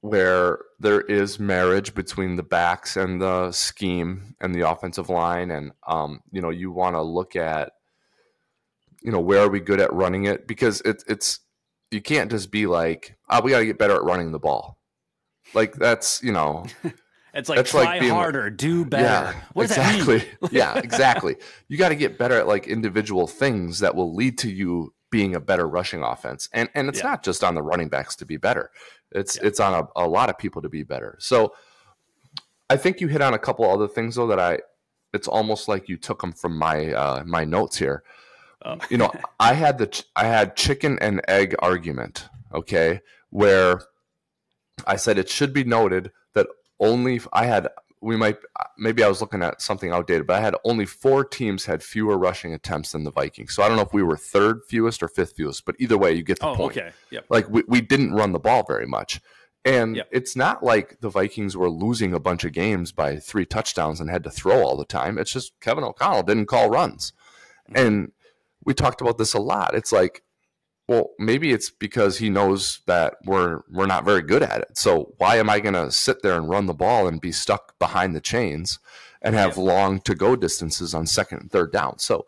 where 0.00 0.58
there 0.78 1.02
is 1.02 1.38
marriage 1.38 1.94
between 1.94 2.36
the 2.36 2.42
backs 2.42 2.96
and 2.96 3.20
the 3.20 3.52
scheme 3.52 4.34
and 4.40 4.54
the 4.54 4.68
offensive 4.68 5.10
line. 5.10 5.50
And, 5.50 5.72
um, 5.86 6.20
you 6.30 6.40
know, 6.40 6.50
you 6.50 6.70
want 6.70 6.96
to 6.96 7.02
look 7.02 7.36
at, 7.36 7.72
you 9.02 9.12
know, 9.12 9.20
where 9.20 9.42
are 9.42 9.50
we 9.50 9.60
good 9.60 9.80
at 9.80 9.92
running 9.92 10.24
it? 10.24 10.46
Because 10.46 10.80
it, 10.82 11.02
it's, 11.06 11.40
you 11.90 12.00
can't 12.00 12.30
just 12.30 12.50
be 12.50 12.66
like, 12.66 13.18
oh, 13.28 13.42
we 13.42 13.50
got 13.50 13.58
to 13.58 13.66
get 13.66 13.78
better 13.78 13.96
at 13.96 14.04
running 14.04 14.32
the 14.32 14.38
ball. 14.38 14.78
Like 15.54 15.74
that's, 15.74 16.22
you 16.22 16.32
know, 16.32 16.66
It's 17.36 17.50
like 17.50 17.58
That's 17.58 17.70
try 17.70 17.98
like 17.98 18.10
harder, 18.10 18.44
like, 18.44 18.56
do 18.56 18.86
better. 18.86 19.04
Yeah, 19.04 19.34
what 19.52 19.68
does 19.68 19.76
exactly. 19.76 20.18
that 20.18 20.42
mean? 20.42 20.50
yeah, 20.52 20.78
exactly. 20.78 21.36
You 21.68 21.76
got 21.76 21.90
to 21.90 21.94
get 21.94 22.16
better 22.16 22.40
at 22.40 22.46
like 22.46 22.66
individual 22.66 23.26
things 23.26 23.80
that 23.80 23.94
will 23.94 24.14
lead 24.14 24.38
to 24.38 24.50
you 24.50 24.94
being 25.10 25.34
a 25.34 25.40
better 25.40 25.68
rushing 25.68 26.02
offense. 26.02 26.48
And 26.52 26.68
and 26.74 26.88
it's 26.88 26.98
yeah. 26.98 27.10
not 27.10 27.22
just 27.22 27.44
on 27.44 27.54
the 27.54 27.62
running 27.62 27.88
backs 27.88 28.16
to 28.16 28.26
be 28.26 28.36
better. 28.36 28.70
It's 29.12 29.36
yeah. 29.36 29.48
it's 29.48 29.60
on 29.60 29.74
a, 29.74 30.04
a 30.04 30.06
lot 30.06 30.30
of 30.30 30.38
people 30.38 30.62
to 30.62 30.68
be 30.68 30.82
better. 30.82 31.16
So 31.18 31.54
I 32.68 32.76
think 32.76 33.00
you 33.00 33.08
hit 33.08 33.22
on 33.22 33.34
a 33.34 33.38
couple 33.38 33.68
other 33.70 33.88
things 33.88 34.16
though 34.16 34.26
that 34.26 34.40
I 34.40 34.60
it's 35.12 35.28
almost 35.28 35.68
like 35.68 35.88
you 35.88 35.96
took 35.96 36.20
them 36.20 36.32
from 36.32 36.56
my 36.56 36.92
uh, 36.92 37.22
my 37.24 37.44
notes 37.44 37.76
here. 37.76 38.02
Oh. 38.64 38.78
you 38.90 38.98
know, 38.98 39.12
I 39.40 39.54
had 39.54 39.78
the 39.78 40.04
I 40.14 40.24
had 40.24 40.56
chicken 40.56 40.98
and 41.00 41.20
egg 41.28 41.54
argument, 41.60 42.28
okay, 42.52 43.00
where 43.30 43.82
I 44.86 44.96
said 44.96 45.18
it 45.18 45.28
should 45.28 45.52
be 45.52 45.64
noted 45.64 46.12
that 46.34 46.48
only 46.80 47.20
I 47.32 47.46
had 47.46 47.68
we 48.06 48.16
might 48.16 48.38
maybe 48.78 49.02
I 49.02 49.08
was 49.08 49.20
looking 49.20 49.42
at 49.42 49.60
something 49.60 49.90
outdated, 49.90 50.28
but 50.28 50.36
I 50.36 50.40
had 50.40 50.54
only 50.64 50.86
four 50.86 51.24
teams 51.24 51.64
had 51.64 51.82
fewer 51.82 52.16
rushing 52.16 52.54
attempts 52.54 52.92
than 52.92 53.02
the 53.02 53.10
Vikings. 53.10 53.52
So 53.52 53.64
I 53.64 53.68
don't 53.68 53.76
know 53.76 53.82
if 53.82 53.92
we 53.92 54.04
were 54.04 54.16
third 54.16 54.60
fewest 54.68 55.02
or 55.02 55.08
fifth 55.08 55.34
fewest, 55.36 55.64
but 55.64 55.74
either 55.80 55.98
way, 55.98 56.12
you 56.12 56.22
get 56.22 56.38
the 56.38 56.46
oh, 56.46 56.54
point. 56.54 56.76
Okay. 56.76 56.90
Yep. 57.10 57.26
Like 57.28 57.48
we, 57.48 57.64
we 57.66 57.80
didn't 57.80 58.14
run 58.14 58.30
the 58.30 58.38
ball 58.38 58.64
very 58.66 58.86
much. 58.86 59.20
And 59.64 59.96
yep. 59.96 60.08
it's 60.12 60.36
not 60.36 60.62
like 60.62 61.00
the 61.00 61.08
Vikings 61.08 61.56
were 61.56 61.68
losing 61.68 62.14
a 62.14 62.20
bunch 62.20 62.44
of 62.44 62.52
games 62.52 62.92
by 62.92 63.16
three 63.16 63.44
touchdowns 63.44 64.00
and 64.00 64.08
had 64.08 64.22
to 64.22 64.30
throw 64.30 64.62
all 64.62 64.76
the 64.76 64.84
time. 64.84 65.18
It's 65.18 65.32
just 65.32 65.58
Kevin 65.60 65.82
O'Connell 65.82 66.22
didn't 66.22 66.46
call 66.46 66.70
runs. 66.70 67.12
Mm-hmm. 67.68 67.86
And 67.86 68.12
we 68.64 68.72
talked 68.72 69.00
about 69.00 69.18
this 69.18 69.34
a 69.34 69.40
lot. 69.40 69.74
It's 69.74 69.90
like 69.90 70.22
well, 70.88 71.10
maybe 71.18 71.52
it's 71.52 71.70
because 71.70 72.18
he 72.18 72.30
knows 72.30 72.80
that 72.86 73.16
we're 73.24 73.62
we're 73.70 73.86
not 73.86 74.04
very 74.04 74.22
good 74.22 74.42
at 74.42 74.60
it. 74.60 74.78
So 74.78 75.14
why 75.18 75.36
am 75.36 75.50
I 75.50 75.58
going 75.60 75.74
to 75.74 75.90
sit 75.90 76.22
there 76.22 76.36
and 76.36 76.48
run 76.48 76.66
the 76.66 76.74
ball 76.74 77.08
and 77.08 77.20
be 77.20 77.32
stuck 77.32 77.78
behind 77.78 78.14
the 78.14 78.20
chains 78.20 78.78
and 79.20 79.34
have 79.34 79.56
yeah. 79.56 79.62
long 79.64 80.00
to 80.02 80.14
go 80.14 80.36
distances 80.36 80.94
on 80.94 81.06
second 81.06 81.40
and 81.40 81.50
third 81.50 81.72
down? 81.72 81.98
So 81.98 82.26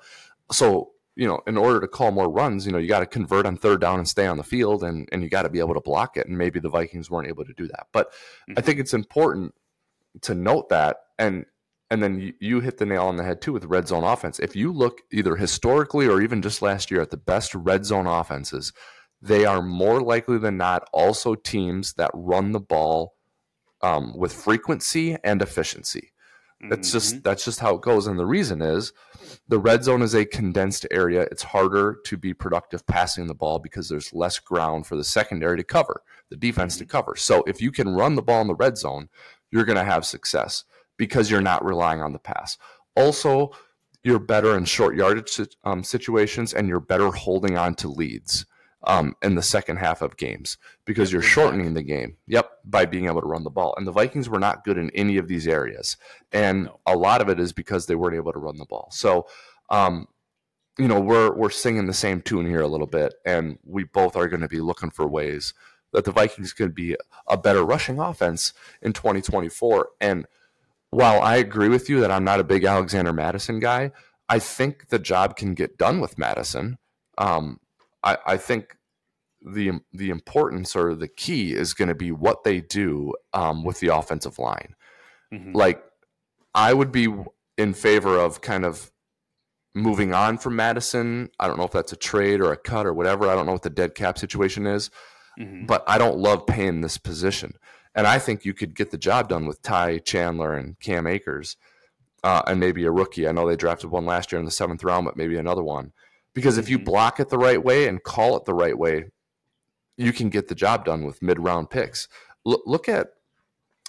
so 0.51 0.91
you 1.15 1.27
know, 1.27 1.41
in 1.49 1.57
order 1.57 1.81
to 1.81 1.89
call 1.89 2.13
more 2.13 2.31
runs, 2.31 2.65
you 2.65 2.71
know, 2.71 2.79
you 2.79 2.87
got 2.87 3.01
to 3.01 3.07
convert 3.07 3.45
on 3.45 3.57
third 3.57 3.81
down 3.81 3.99
and 3.99 4.09
stay 4.09 4.27
on 4.27 4.37
the 4.37 4.45
field 4.45 4.83
and 4.83 5.09
and 5.13 5.23
you 5.23 5.29
got 5.29 5.43
to 5.43 5.49
be 5.49 5.61
able 5.61 5.75
to 5.75 5.81
block 5.81 6.17
it 6.17 6.27
and 6.27 6.37
maybe 6.37 6.59
the 6.59 6.69
Vikings 6.69 7.11
weren't 7.11 7.29
able 7.29 7.45
to 7.45 7.53
do 7.55 7.69
that. 7.69 7.87
But 7.93 8.11
mm-hmm. 8.11 8.55
I 8.57 8.61
think 8.61 8.81
it's 8.81 8.95
important 8.95 9.55
to 10.23 10.35
note 10.35 10.69
that 10.71 10.97
and 11.19 11.47
and 11.91 12.03
then 12.03 12.21
you, 12.21 12.33
you, 12.41 12.61
hit 12.61 12.79
the 12.79 12.87
nail 12.87 13.05
on 13.05 13.17
the 13.17 13.25
head 13.25 13.41
too 13.41 13.53
with 13.53 13.65
red 13.65 13.89
zone 13.89 14.05
offense. 14.05 14.39
If 14.39 14.55
you 14.55 14.73
look 14.73 15.03
either 15.11 15.37
historically 15.37 16.07
or 16.07 16.21
even 16.21 16.43
just 16.43 16.63
last 16.63 16.91
year 16.91 17.01
at 17.01 17.11
the 17.11 17.17
best 17.17 17.55
red 17.55 17.87
zone 17.87 18.07
offenses, 18.07 18.73
they 19.23 19.45
are 19.45 19.63
more 19.63 20.01
likely 20.01 20.39
than 20.39 20.57
not 20.57 20.89
also 20.93 21.35
teams 21.35 21.95
that 21.95 22.11
run 22.13 22.53
the 22.53 22.61
ball 22.61 23.15
um, 23.83 24.17
with 24.17 24.33
frequency 24.33 25.17
and 25.25 25.41
efficiency. 25.41 26.13
That's 26.69 26.89
mm-hmm. 26.89 26.97
just 26.97 27.23
that's 27.23 27.45
just 27.45 27.61
how 27.61 27.77
it 27.77 27.83
goes. 27.83 28.09
And 28.09 28.19
the 28.19 28.27
reason 28.27 28.63
is 28.63 28.93
the 29.47 29.61
red 29.61 29.85
zone 29.85 30.03
is 30.03 30.15
a 30.15 30.25
condensed 30.25 30.87
area. 30.91 31.23
It's 31.31 31.45
harder 31.45 31.99
to 32.05 32.17
be 32.17 32.35
productive 32.35 32.85
passing 32.87 33.29
the 33.29 33.35
ball 33.35 33.61
because 33.61 33.89
there's 33.89 34.13
less 34.13 34.41
ground 34.41 34.87
for 34.87 34.97
the 34.97 35.05
secondary 35.05 35.57
to 35.57 35.65
cover, 35.65 36.03
the 36.31 36.37
defense 36.37 36.75
mm-hmm. 36.75 36.85
to 36.85 36.91
cover. 36.91 37.15
So 37.17 37.45
if 37.47 37.63
you 37.63 37.71
can 37.71 37.95
run 37.95 38.17
the 38.17 38.23
ball 38.23 38.41
in 38.41 38.49
the 38.49 38.57
red 38.57 38.77
zone, 38.77 39.09
you're 39.53 39.65
going 39.65 39.79
to 39.79 39.85
have 39.85 40.05
success 40.05 40.65
because 40.99 41.31
you're 41.31 41.41
not 41.41 41.65
relying 41.65 42.03
on 42.03 42.13
the 42.13 42.19
pass. 42.19 42.59
Also, 42.97 43.51
you're 44.05 44.19
better 44.19 44.57
in 44.57 44.65
short 44.67 44.95
yardage 44.97 45.41
um, 45.65 45.83
situations 45.83 46.53
and 46.55 46.69
you're 46.69 46.81
better 46.81 47.11
holding 47.11 47.57
on 47.57 47.75
to 47.77 47.89
leads. 47.89 48.45
um, 48.87 49.15
in 49.23 49.35
the 49.35 49.43
second 49.43 49.77
half 49.77 50.03
of 50.03 50.17
games 50.17 50.57
because 50.85 51.13
you're 51.13 51.23
shortening 51.23 51.75
the 51.75 51.83
game. 51.83 52.17
Yep, 52.27 52.51
by 52.65 52.87
being 52.87 53.07
able 53.07 53.21
to 53.21 53.27
run 53.27 53.45
the 53.45 53.51
ball. 53.51 53.75
And 53.77 53.87
the 53.87 53.93
Vikings 53.93 54.29
were 54.29 54.39
not 54.39 54.65
good 54.65 54.79
in 54.79 54.91
any 54.91 55.17
of 55.17 55.29
these 55.29 55.49
areas, 55.49 55.97
and 56.33 56.69
a 56.87 56.97
lot 56.97 57.21
of 57.21 57.29
it 57.29 57.41
is 57.41 57.53
because 57.53 57.87
they 57.87 57.97
weren't 57.97 58.17
able 58.17 58.33
to 58.33 58.39
run 58.39 58.57
the 58.59 58.67
ball. 58.67 58.89
So, 58.93 59.27
um, 59.71 60.07
you 60.79 60.87
know, 60.89 61.01
we're 61.01 61.35
we're 61.35 61.51
singing 61.51 61.87
the 61.87 61.95
same 61.95 62.23
tune 62.23 62.47
here 62.47 62.61
a 62.61 62.69
little 62.69 62.87
bit, 62.87 63.15
and 63.27 63.59
we 63.65 63.85
both 63.85 64.17
are 64.17 64.29
going 64.29 64.43
to 64.43 64.49
be 64.49 64.61
looking 64.61 64.91
for 64.91 65.09
ways 65.09 65.55
that 65.93 66.05
the 66.05 66.13
Vikings 66.13 66.53
could 66.53 66.75
be 66.75 66.97
a 67.29 67.37
better 67.37 67.65
rushing 67.65 67.99
offense 67.99 68.53
in 68.83 68.93
2024. 68.93 69.89
And 70.01 70.27
while 70.91 71.21
I 71.21 71.37
agree 71.37 71.69
with 71.69 71.89
you 71.89 72.01
that 72.01 72.11
I'm 72.11 72.25
not 72.25 72.41
a 72.41 72.45
big 72.45 72.65
Alexander 72.65 73.13
Mattison 73.13 73.61
guy, 73.61 73.93
I 74.29 74.39
think 74.39 74.89
the 74.89 74.99
job 74.99 75.37
can 75.37 75.55
get 75.55 75.79
done 75.79 76.01
with 76.01 76.19
Mattison. 76.19 76.79
Um, 77.17 77.61
I, 78.03 78.19
I, 78.27 78.37
think 78.37 78.77
the 79.43 79.81
the 79.93 80.11
importance 80.11 80.77
or 80.77 80.95
the 80.95 81.09
key 81.09 81.53
is 81.53 81.75
going 81.75 81.89
to 81.89 81.95
be 81.95 82.13
what 82.13 82.45
they 82.45 82.61
do 82.61 83.15
um, 83.33 83.65
with 83.65 83.81
the 83.81 83.89
offensive 83.89 84.39
line. 84.39 84.75
Mm-hmm. 85.33 85.53
Like, 85.55 85.83
I 86.55 86.73
would 86.73 86.93
be 86.93 87.09
in 87.57 87.75
favor 87.75 88.17
of 88.17 88.41
kind 88.41 88.65
of 88.65 88.93
moving 89.75 90.15
on 90.15 90.39
from 90.39 90.57
Mattison. 90.57 91.31
I 91.39 91.47
don't 91.47 91.59
know 91.59 91.65
if 91.65 91.73
that's 91.73 91.93
a 91.93 91.97
trade 91.97 92.41
or 92.41 92.53
a 92.53 92.57
cut 92.57 92.87
or 92.87 92.93
whatever. 92.93 93.29
I 93.29 93.35
don't 93.35 93.47
know 93.47 93.53
what 93.53 93.63
the 93.63 93.71
dead 93.71 93.95
cap 93.95 94.19
situation 94.19 94.67
is, 94.67 94.91
mm-hmm. 95.39 95.67
but 95.67 95.85
I 95.87 95.99
don't 95.99 96.19
love 96.19 96.47
paying 96.47 96.81
this 96.81 96.99
position. 96.99 97.55
And 97.95 98.07
I 98.07 98.19
think 98.19 98.45
you 98.45 98.55
could 98.55 98.75
get 98.75 98.91
the 98.91 98.99
job 98.99 99.29
done 99.29 99.47
with 99.47 99.63
Ty 99.63 99.99
Chandler 99.99 100.55
and 100.55 100.79
Cam 100.81 101.07
Akers 101.07 101.57
uh, 102.23 102.43
and 102.47 102.61
maybe 102.61 102.85
a 102.85 102.91
rookie. 102.91 103.29
I 103.29 103.33
know 103.33 103.49
they 103.49 103.57
drafted 103.57 103.91
one 103.91 104.07
last 104.07 104.33
year 104.33 104.39
in 104.39 104.45
the 104.45 104.51
seventh 104.51 104.85
round, 104.85 105.05
but 105.05 105.17
maybe 105.17 105.37
another 105.37 105.63
one. 105.63 105.93
Because 106.35 106.55
mm-hmm. 106.55 106.61
if 106.61 106.69
you 106.69 106.79
mm-hmm. 106.79 106.85
block 106.85 107.21
it 107.21 107.29
the 107.29 107.39
right 107.39 107.63
way 107.63 107.89
and 107.89 108.03
call 108.03 108.37
it 108.37 108.45
the 108.45 108.55
right 108.55 108.77
way, 108.79 109.07
you 109.97 110.13
can 110.13 110.29
get 110.29 110.49
the 110.49 110.55
job 110.55 110.85
done 110.85 111.05
with 111.05 111.23
mid 111.23 111.39
round 111.41 111.71
picks. 111.71 112.09
L- 112.47 112.63
look 112.67 112.89
at 112.89 113.09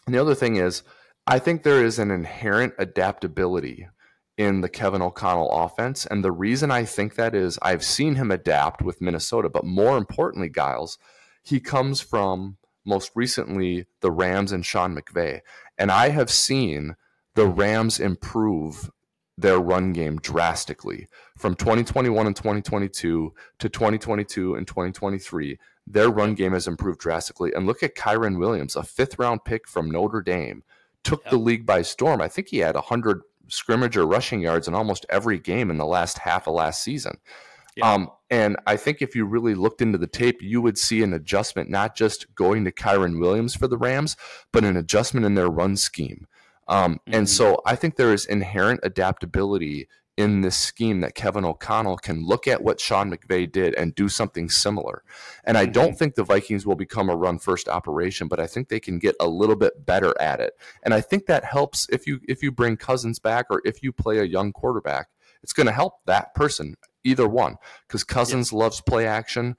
the 0.07 0.19
other 0.19 0.35
thing 0.35 0.55
is, 0.55 0.83
I 1.27 1.37
think 1.37 1.61
there 1.61 1.83
is 1.83 1.99
an 1.99 2.09
inherent 2.09 2.73
adaptability 2.79 3.87
in 4.37 4.61
the 4.61 4.69
Kevin 4.69 5.01
O'Connell 5.01 5.51
offense. 5.51 6.05
And 6.05 6.23
the 6.23 6.31
reason 6.31 6.71
I 6.71 6.85
think 6.85 7.15
that 7.15 7.35
is 7.35 7.59
I've 7.61 7.83
seen 7.83 8.15
him 8.15 8.31
adapt 8.31 8.81
with 8.81 9.01
Minnesota, 9.01 9.49
but 9.49 9.65
more 9.65 9.97
importantly, 9.97 10.49
Gyles, 10.49 10.97
he 11.43 11.59
comes 11.59 12.01
from 12.01 12.57
most 12.85 13.11
recently 13.15 13.85
the 14.01 14.11
Rams 14.11 14.51
and 14.51 14.65
Sean 14.65 14.95
McVay. 14.95 15.41
And 15.77 15.91
I 15.91 16.09
have 16.09 16.29
seen 16.29 16.95
the 17.35 17.47
Rams 17.47 17.99
improve 17.99 18.91
their 19.37 19.59
run 19.59 19.93
game 19.93 20.17
drastically 20.17 21.07
from 21.37 21.55
2021 21.55 22.27
and 22.27 22.35
2022 22.35 23.33
to 23.59 23.69
2022 23.69 24.55
and 24.55 24.67
2023. 24.67 25.57
Their 25.87 26.09
run 26.09 26.35
game 26.35 26.53
has 26.53 26.67
improved 26.67 26.99
drastically. 26.99 27.53
And 27.53 27.65
look 27.65 27.81
at 27.81 27.95
Kyren 27.95 28.37
Williams, 28.37 28.75
a 28.75 28.83
fifth 28.83 29.17
round 29.17 29.45
pick 29.45 29.67
from 29.67 29.89
Notre 29.89 30.21
Dame, 30.21 30.63
took 31.03 31.23
yep. 31.23 31.31
the 31.31 31.37
league 31.37 31.65
by 31.65 31.81
storm. 31.81 32.21
I 32.21 32.27
think 32.27 32.49
he 32.49 32.57
had 32.57 32.75
100 32.75 33.21
scrimmage 33.47 33.97
or 33.97 34.05
rushing 34.05 34.41
yards 34.41 34.67
in 34.67 34.73
almost 34.73 35.05
every 35.09 35.39
game 35.39 35.69
in 35.71 35.77
the 35.77 35.85
last 35.85 36.19
half 36.19 36.47
of 36.47 36.53
last 36.53 36.83
season. 36.83 37.17
Yeah. 37.79 37.93
Um, 37.93 38.09
and 38.29 38.57
I 38.67 38.77
think 38.77 39.01
if 39.01 39.15
you 39.15 39.25
really 39.25 39.55
looked 39.55 39.81
into 39.81 39.97
the 39.97 40.07
tape, 40.07 40.41
you 40.41 40.61
would 40.61 40.77
see 40.77 41.01
an 41.01 41.13
adjustment, 41.13 41.69
not 41.69 41.95
just 41.95 42.33
going 42.35 42.63
to 42.65 42.71
Kyren 42.71 43.19
Williams 43.19 43.55
for 43.55 43.67
the 43.67 43.77
Rams, 43.77 44.15
but 44.53 44.63
an 44.63 44.77
adjustment 44.77 45.25
in 45.25 45.35
their 45.35 45.49
run 45.49 45.75
scheme. 45.75 46.27
Um, 46.67 46.95
mm-hmm. 46.95 47.15
And 47.15 47.29
so 47.29 47.61
I 47.65 47.75
think 47.75 47.95
there 47.95 48.13
is 48.13 48.25
inherent 48.25 48.81
adaptability 48.83 49.87
in 50.19 50.41
this 50.41 50.57
scheme 50.57 50.99
that 50.99 51.15
Kevin 51.15 51.45
O'Connell 51.45 51.95
can 51.95 52.25
look 52.25 52.45
at 52.45 52.61
what 52.61 52.81
Sean 52.81 53.09
McVay 53.09 53.49
did 53.49 53.73
and 53.75 53.95
do 53.95 54.09
something 54.09 54.49
similar. 54.49 55.01
And 55.45 55.57
I 55.57 55.65
don't 55.65 55.91
mm-hmm. 55.91 55.95
think 55.95 56.15
the 56.15 56.25
Vikings 56.25 56.65
will 56.65 56.75
become 56.75 57.09
a 57.09 57.15
run 57.15 57.39
first 57.39 57.69
operation, 57.69 58.27
but 58.27 58.37
I 58.39 58.45
think 58.45 58.67
they 58.67 58.81
can 58.81 58.99
get 58.99 59.15
a 59.21 59.27
little 59.29 59.55
bit 59.55 59.85
better 59.85 60.13
at 60.19 60.41
it. 60.41 60.53
And 60.83 60.93
I 60.93 60.99
think 60.99 61.25
that 61.27 61.45
helps 61.45 61.87
if 61.89 62.05
you 62.05 62.19
if 62.27 62.43
you 62.43 62.51
bring 62.51 62.75
Cousins 62.75 63.17
back 63.17 63.45
or 63.49 63.61
if 63.63 63.81
you 63.81 63.93
play 63.93 64.19
a 64.19 64.25
young 64.25 64.51
quarterback, 64.51 65.07
it's 65.41 65.53
going 65.53 65.67
to 65.67 65.73
help 65.73 65.93
that 66.05 66.35
person, 66.35 66.75
either 67.03 67.27
one, 67.27 67.57
because 67.87 68.03
Cousins 68.03 68.51
yeah. 68.51 68.59
loves 68.59 68.81
play 68.81 69.07
action. 69.07 69.55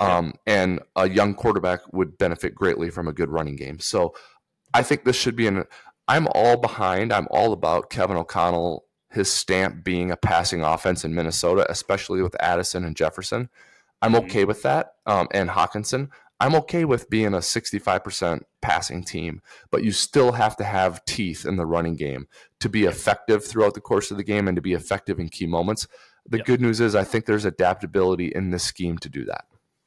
Um, 0.00 0.34
and 0.44 0.80
a 0.96 1.08
young 1.08 1.34
quarterback 1.34 1.80
would 1.92 2.18
benefit 2.18 2.54
greatly 2.54 2.90
from 2.90 3.06
a 3.06 3.12
good 3.12 3.30
running 3.30 3.54
game. 3.54 3.78
So 3.78 4.12
I 4.74 4.82
think 4.82 5.04
this 5.04 5.14
should 5.16 5.36
be 5.36 5.46
an 5.46 5.64
I'm 6.08 6.28
all 6.32 6.56
behind. 6.56 7.12
I'm 7.12 7.28
all 7.30 7.52
about 7.52 7.90
Kevin 7.90 8.16
O'Connell, 8.16 8.84
his 9.10 9.32
stamp 9.32 9.84
being 9.84 10.10
a 10.10 10.16
passing 10.16 10.62
offense 10.62 11.04
in 11.04 11.14
Minnesota, 11.14 11.66
especially 11.70 12.20
with 12.22 12.36
Addison 12.42 12.84
and 12.84 12.96
Jefferson. 12.96 13.48
I'm 14.02 14.12
mm-hmm. 14.12 14.26
okay 14.26 14.44
with 14.44 14.62
that. 14.62 14.94
Um, 15.06 15.28
and 15.32 15.50
Hockenson. 15.50 16.10
I'm 16.40 16.56
okay 16.56 16.84
with 16.84 17.08
being 17.08 17.32
a 17.32 17.38
65% 17.38 18.42
passing 18.60 19.04
team, 19.04 19.40
but 19.70 19.84
you 19.84 19.92
still 19.92 20.32
have 20.32 20.56
to 20.56 20.64
have 20.64 21.04
teeth 21.04 21.46
in 21.46 21.56
the 21.56 21.64
running 21.64 21.94
game 21.94 22.26
to 22.60 22.68
be 22.68 22.84
effective 22.84 23.44
throughout 23.44 23.74
the 23.74 23.80
course 23.80 24.10
of 24.10 24.16
the 24.16 24.24
game 24.24 24.48
and 24.48 24.56
to 24.56 24.60
be 24.60 24.72
effective 24.72 25.20
in 25.20 25.28
key 25.28 25.46
moments. 25.46 25.86
The 26.26 26.38
yep. 26.38 26.46
good 26.46 26.60
news 26.60 26.80
is, 26.80 26.94
I 26.94 27.04
think 27.04 27.26
there's 27.26 27.44
adaptability 27.44 28.28
in 28.34 28.50
this 28.50 28.64
scheme 28.64 28.98
to 28.98 29.08
do 29.08 29.24
that. 29.26 29.44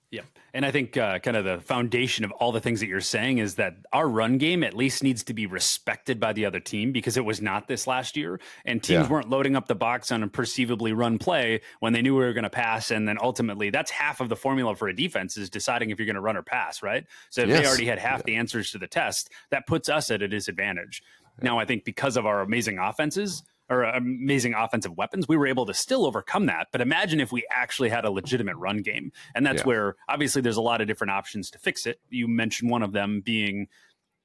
Yeah. 0.10 0.22
And 0.54 0.66
I 0.66 0.72
think 0.72 0.96
uh, 0.96 1.20
kind 1.20 1.36
of 1.36 1.44
the 1.44 1.60
foundation 1.60 2.24
of 2.24 2.32
all 2.32 2.54
the 2.54 2.62
things 2.62 2.80
that 2.80 2.88
you're 2.88 3.02
saying 3.02 3.40
is 3.40 3.56
that 3.56 3.76
our 3.92 4.08
run 4.08 4.38
game 4.38 4.64
at 4.64 4.74
least 4.74 5.04
needs 5.04 5.24
to 5.26 5.34
be 5.34 5.46
respected 5.46 6.20
by 6.20 6.32
the 6.32 6.46
other 6.46 6.62
team 6.62 6.94
because 6.94 7.18
it 7.18 7.26
was 7.26 7.42
not 7.42 7.68
this 7.68 7.88
last 7.88 8.16
year. 8.16 8.40
And 8.66 8.82
teams 8.82 9.06
yeah. 9.06 9.10
weren't 9.10 9.30
loading 9.30 9.58
up 9.58 9.68
the 9.68 9.76
box 9.76 10.10
on 10.12 10.24
a 10.24 10.28
perceivably 10.28 10.94
run 10.94 11.18
play 11.20 11.60
when 11.82 11.92
they 11.92 12.02
knew 12.02 12.16
we 12.16 12.24
were 12.24 12.34
going 12.34 12.46
to 12.46 12.50
pass. 12.50 12.90
And 12.90 13.08
then 13.08 13.18
ultimately, 13.22 13.70
that's 13.70 13.92
half 13.92 14.22
of 14.22 14.30
the 14.30 14.38
formula 14.38 14.76
for 14.76 14.88
a 14.88 14.96
defense 14.96 15.36
is 15.36 15.50
deciding 15.50 15.90
if 15.90 16.00
you're 16.00 16.06
going 16.06 16.16
to 16.16 16.22
run 16.22 16.38
or 16.38 16.44
pass, 16.44 16.82
right? 16.82 17.06
So 17.30 17.42
if 17.42 17.50
yes. 17.50 17.60
they 17.60 17.68
already 17.68 17.86
had 17.86 18.00
half 18.00 18.20
yeah. 18.20 18.24
the 18.28 18.36
answers 18.38 18.72
to 18.72 18.78
the 18.78 18.88
test, 18.88 19.30
that 19.52 19.68
puts 19.68 19.90
us 19.90 20.10
at 20.10 20.22
a 20.22 20.28
disadvantage. 20.30 21.04
Yeah. 21.40 21.50
Now, 21.50 21.60
I 21.60 21.66
think 21.66 21.84
because 21.84 22.16
of 22.16 22.26
our 22.26 22.40
amazing 22.40 22.80
offenses, 22.80 23.44
or 23.70 23.84
amazing 23.84 24.54
offensive 24.54 24.96
weapons, 24.98 25.28
we 25.28 25.38
were 25.38 25.48
able 25.48 25.66
to 25.66 25.74
still 25.74 26.06
overcome 26.06 26.46
that. 26.46 26.68
But 26.72 26.82
imagine 26.82 27.20
if 27.20 27.32
we 27.32 27.46
actually 27.52 27.90
had 27.90 28.06
a 28.06 28.12
legitimate 28.12 28.56
run 28.56 28.78
game. 28.78 29.12
And 29.36 29.46
that's 29.46 29.62
yeah. 29.62 29.68
where 29.68 29.96
obviously 30.08 30.42
there's 30.42 30.58
a 30.58 30.62
lot 30.62 30.82
of 30.82 30.88
different 30.88 31.12
options 31.12 31.52
to 31.52 31.60
fix 31.60 31.86
it. 31.86 32.00
You 32.10 32.28
mentioned 32.28 32.72
one 32.72 32.84
of 32.84 32.94
them 32.94 33.22
being 33.22 33.68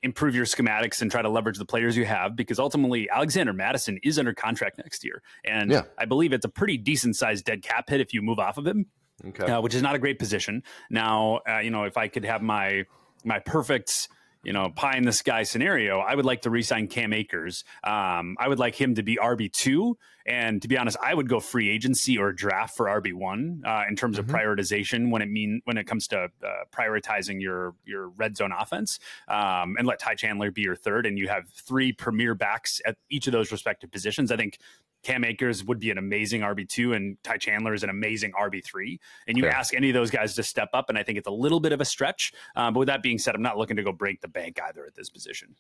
improve 0.03 0.35
your 0.35 0.45
schematics 0.45 1.01
and 1.01 1.11
try 1.11 1.23
to 1.23 1.29
leverage 1.29 1.59
the 1.59 1.65
players 1.65 1.97
you 1.97 2.05
have 2.05 2.35
because 2.35 2.59
ultimately 2.59 3.09
Alexander 3.09 3.53
Mattison 3.53 3.99
is 4.03 4.19
under 4.19 4.35
contract 4.35 4.79
next 4.79 5.05
year. 5.05 5.23
And 5.45 5.71
yeah. 5.71 5.83
I 5.97 6.07
believe 6.07 6.33
it's 6.33 6.45
a 6.45 6.49
pretty 6.49 6.77
decent 6.77 7.17
sized 7.17 7.45
dead 7.45 7.63
cap 7.63 7.89
hit 7.89 8.01
if 8.01 8.13
you 8.13 8.21
move 8.21 8.39
off 8.39 8.59
of 8.59 8.67
him. 8.67 8.87
Okay. 9.25 9.45
Uh, 9.45 9.61
which 9.61 9.75
is 9.75 9.83
not 9.83 9.95
a 9.95 10.01
great 10.01 10.19
position. 10.19 10.65
Now, 10.91 11.41
uh, 11.49 11.59
you 11.59 11.71
know, 11.71 11.85
if 11.85 11.97
I 11.97 12.09
could 12.09 12.25
have 12.25 12.43
my 12.43 12.87
my 13.25 13.39
perfect 13.39 14.09
you 14.43 14.53
know, 14.53 14.71
pie 14.71 14.97
in 14.97 15.05
the 15.05 15.13
sky 15.13 15.45
scenario, 15.45 16.01
I 16.01 16.15
would 16.15 16.25
like 16.25 16.43
to 16.43 16.51
resign 16.51 16.89
Cam 16.89 17.13
Akers. 17.13 17.65
Um, 17.85 18.37
I 18.41 18.49
would 18.49 18.59
like 18.59 18.75
him 18.75 18.97
to 18.97 19.03
be 19.03 19.17
RB 19.17 19.53
two, 19.53 19.97
and 20.27 20.61
to 20.63 20.69
be 20.69 20.77
honest, 20.77 20.97
I 21.03 21.15
would 21.15 21.29
go 21.29 21.39
free 21.41 21.71
agency 21.71 22.19
or 22.19 22.33
draft 22.33 22.77
for 22.77 22.87
RB 22.87 23.13
one 23.13 23.63
uh, 23.65 23.85
in 23.89 23.97
terms 23.97 24.19
mm-hmm. 24.19 24.29
of 24.29 24.37
prioritization 24.37 25.11
when 25.11 25.23
it 25.23 25.31
mean 25.31 25.63
when 25.65 25.79
it 25.79 25.87
comes 25.87 26.09
to 26.09 26.25
uh, 26.25 26.49
prioritizing 26.73 27.41
your 27.41 27.75
your 27.85 28.09
red 28.09 28.37
zone 28.37 28.53
offense, 28.57 28.99
um, 29.29 29.77
and 29.79 29.87
let 29.87 30.01
Ty 30.01 30.17
Chandler 30.17 30.51
be 30.51 30.63
your 30.63 30.77
third, 30.77 31.07
and 31.07 31.19
you 31.19 31.29
have 31.29 31.49
three 31.49 31.93
premier 31.93 32.35
backs 32.35 32.81
at 32.85 32.97
each 33.11 33.27
of 33.27 33.33
those 33.33 33.53
respective 33.53 33.91
positions. 33.91 34.33
I 34.33 34.37
think 34.37 34.59
Cam 35.03 35.25
Akers 35.25 35.65
would 35.65 35.81
be 35.81 35.91
an 35.91 35.99
amazing 35.99 36.43
RB2 36.43 36.95
and 36.95 37.17
Ty 37.23 37.39
Chandler 37.39 37.75
is 37.75 37.83
an 37.83 37.91
amazing 37.91 38.33
RB3. 38.33 38.99
And 39.27 39.37
you 39.37 39.47
ask 39.47 39.75
any 39.75 39.91
of 39.91 39.95
those 39.95 40.11
guys 40.11 40.35
to 40.37 40.43
step 40.43 40.71
up, 40.73 40.89
and 40.89 40.99
I 40.99 41.03
think 41.03 41.19
it's 41.19 41.27
a 41.27 41.33
little 41.33 41.61
bit 41.61 41.73
of 41.73 41.81
a 41.81 41.85
stretch. 41.85 42.33
Um, 42.57 42.75
but 42.75 42.81
with 42.81 42.89
that 42.89 43.03
being 43.03 43.19
said, 43.19 43.35
I'm 43.35 43.43
not 43.43 43.59
looking 43.59 43.77
to 43.77 43.83
go 43.83 43.93
break 43.93 44.21
the 44.21 44.29
bank 44.29 44.61
either 44.67 44.87
at 44.87 44.95
this 44.95 45.11
position. 45.11 45.55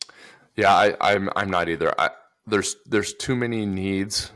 Yeah, 0.56 0.74
I, 0.74 0.86
am 0.86 1.28
I'm, 1.28 1.30
I'm 1.36 1.50
not 1.50 1.68
either. 1.68 1.92
I, 1.98 2.10
there's 2.46 2.76
there's 2.86 3.14
too 3.14 3.36
many 3.36 3.66
needs 3.66 4.32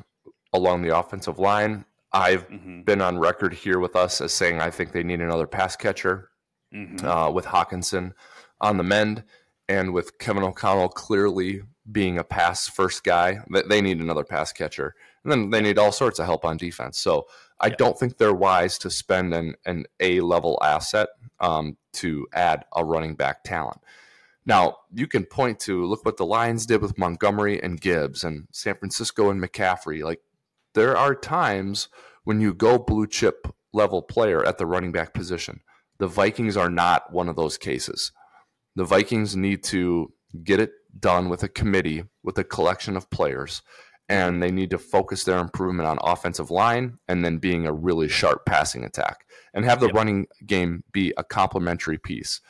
along 0.52 0.82
the 0.82 0.96
offensive 0.96 1.38
line. 1.38 1.84
I've 2.12 2.48
mm-hmm. 2.48 2.82
been 2.82 3.00
on 3.00 3.18
record 3.18 3.52
here 3.52 3.78
with 3.78 3.96
us 3.96 4.20
as 4.20 4.32
saying 4.32 4.60
I 4.60 4.70
think 4.70 4.92
they 4.92 5.02
need 5.02 5.20
another 5.20 5.46
pass 5.46 5.76
catcher 5.76 6.30
mm-hmm. 6.74 7.06
uh, 7.06 7.30
with 7.30 7.44
Hockenson 7.44 8.12
on 8.60 8.76
the 8.76 8.84
mend 8.84 9.22
and 9.68 9.92
with 9.92 10.18
Kevin 10.18 10.42
O'Connell 10.42 10.88
clearly 10.88 11.62
being 11.90 12.18
a 12.18 12.24
pass 12.24 12.68
first 12.68 13.04
guy, 13.04 13.38
that 13.50 13.68
they 13.68 13.80
need 13.80 14.00
another 14.00 14.24
pass 14.24 14.52
catcher. 14.52 14.94
And 15.22 15.30
then 15.32 15.50
they 15.50 15.60
need 15.60 15.78
all 15.78 15.92
sorts 15.92 16.18
of 16.18 16.26
help 16.26 16.44
on 16.44 16.56
defense. 16.56 16.98
So 16.98 17.26
I 17.60 17.68
yeah. 17.68 17.76
don't 17.78 17.98
think 17.98 18.16
they're 18.16 18.34
wise 18.34 18.78
to 18.78 18.90
spend 18.90 19.34
an, 19.34 19.54
an 19.64 19.86
A 20.00 20.20
level 20.20 20.58
asset 20.62 21.08
um, 21.40 21.76
to 21.94 22.26
add 22.32 22.64
a 22.74 22.84
running 22.84 23.14
back 23.14 23.44
talent. 23.44 23.80
Now, 24.44 24.76
you 24.94 25.08
can 25.08 25.24
point 25.24 25.58
to 25.60 25.84
look 25.84 26.04
what 26.04 26.16
the 26.16 26.26
Lions 26.26 26.66
did 26.66 26.80
with 26.80 26.98
Montgomery 26.98 27.60
and 27.60 27.80
Gibbs 27.80 28.22
and 28.22 28.46
San 28.52 28.76
Francisco 28.76 29.30
and 29.30 29.42
McCaffrey. 29.42 30.04
Like, 30.04 30.20
there 30.74 30.96
are 30.96 31.14
times 31.14 31.88
when 32.24 32.40
you 32.40 32.54
go 32.54 32.78
blue 32.78 33.06
chip 33.06 33.48
level 33.72 34.02
player 34.02 34.44
at 34.44 34.58
the 34.58 34.66
running 34.66 34.92
back 34.92 35.12
position. 35.14 35.60
The 35.98 36.06
Vikings 36.06 36.56
are 36.56 36.70
not 36.70 37.12
one 37.12 37.28
of 37.28 37.36
those 37.36 37.58
cases. 37.58 38.12
The 38.76 38.84
Vikings 38.84 39.34
need 39.34 39.64
to 39.64 40.12
get 40.44 40.60
it 40.60 40.72
done 40.98 41.28
with 41.28 41.42
a 41.42 41.48
committee 41.48 42.04
with 42.22 42.38
a 42.38 42.44
collection 42.44 42.96
of 42.96 43.10
players 43.10 43.62
and 44.08 44.42
they 44.42 44.50
need 44.50 44.70
to 44.70 44.78
focus 44.78 45.24
their 45.24 45.38
improvement 45.38 45.88
on 45.88 45.98
offensive 46.02 46.50
line 46.50 46.98
and 47.08 47.24
then 47.24 47.38
being 47.38 47.66
a 47.66 47.72
really 47.72 48.08
sharp 48.08 48.46
passing 48.46 48.84
attack 48.84 49.26
and 49.52 49.64
have 49.64 49.80
the 49.80 49.86
yep. 49.86 49.94
running 49.94 50.26
game 50.46 50.84
be 50.92 51.12
a 51.16 51.24
complementary 51.24 51.98
piece 51.98 52.40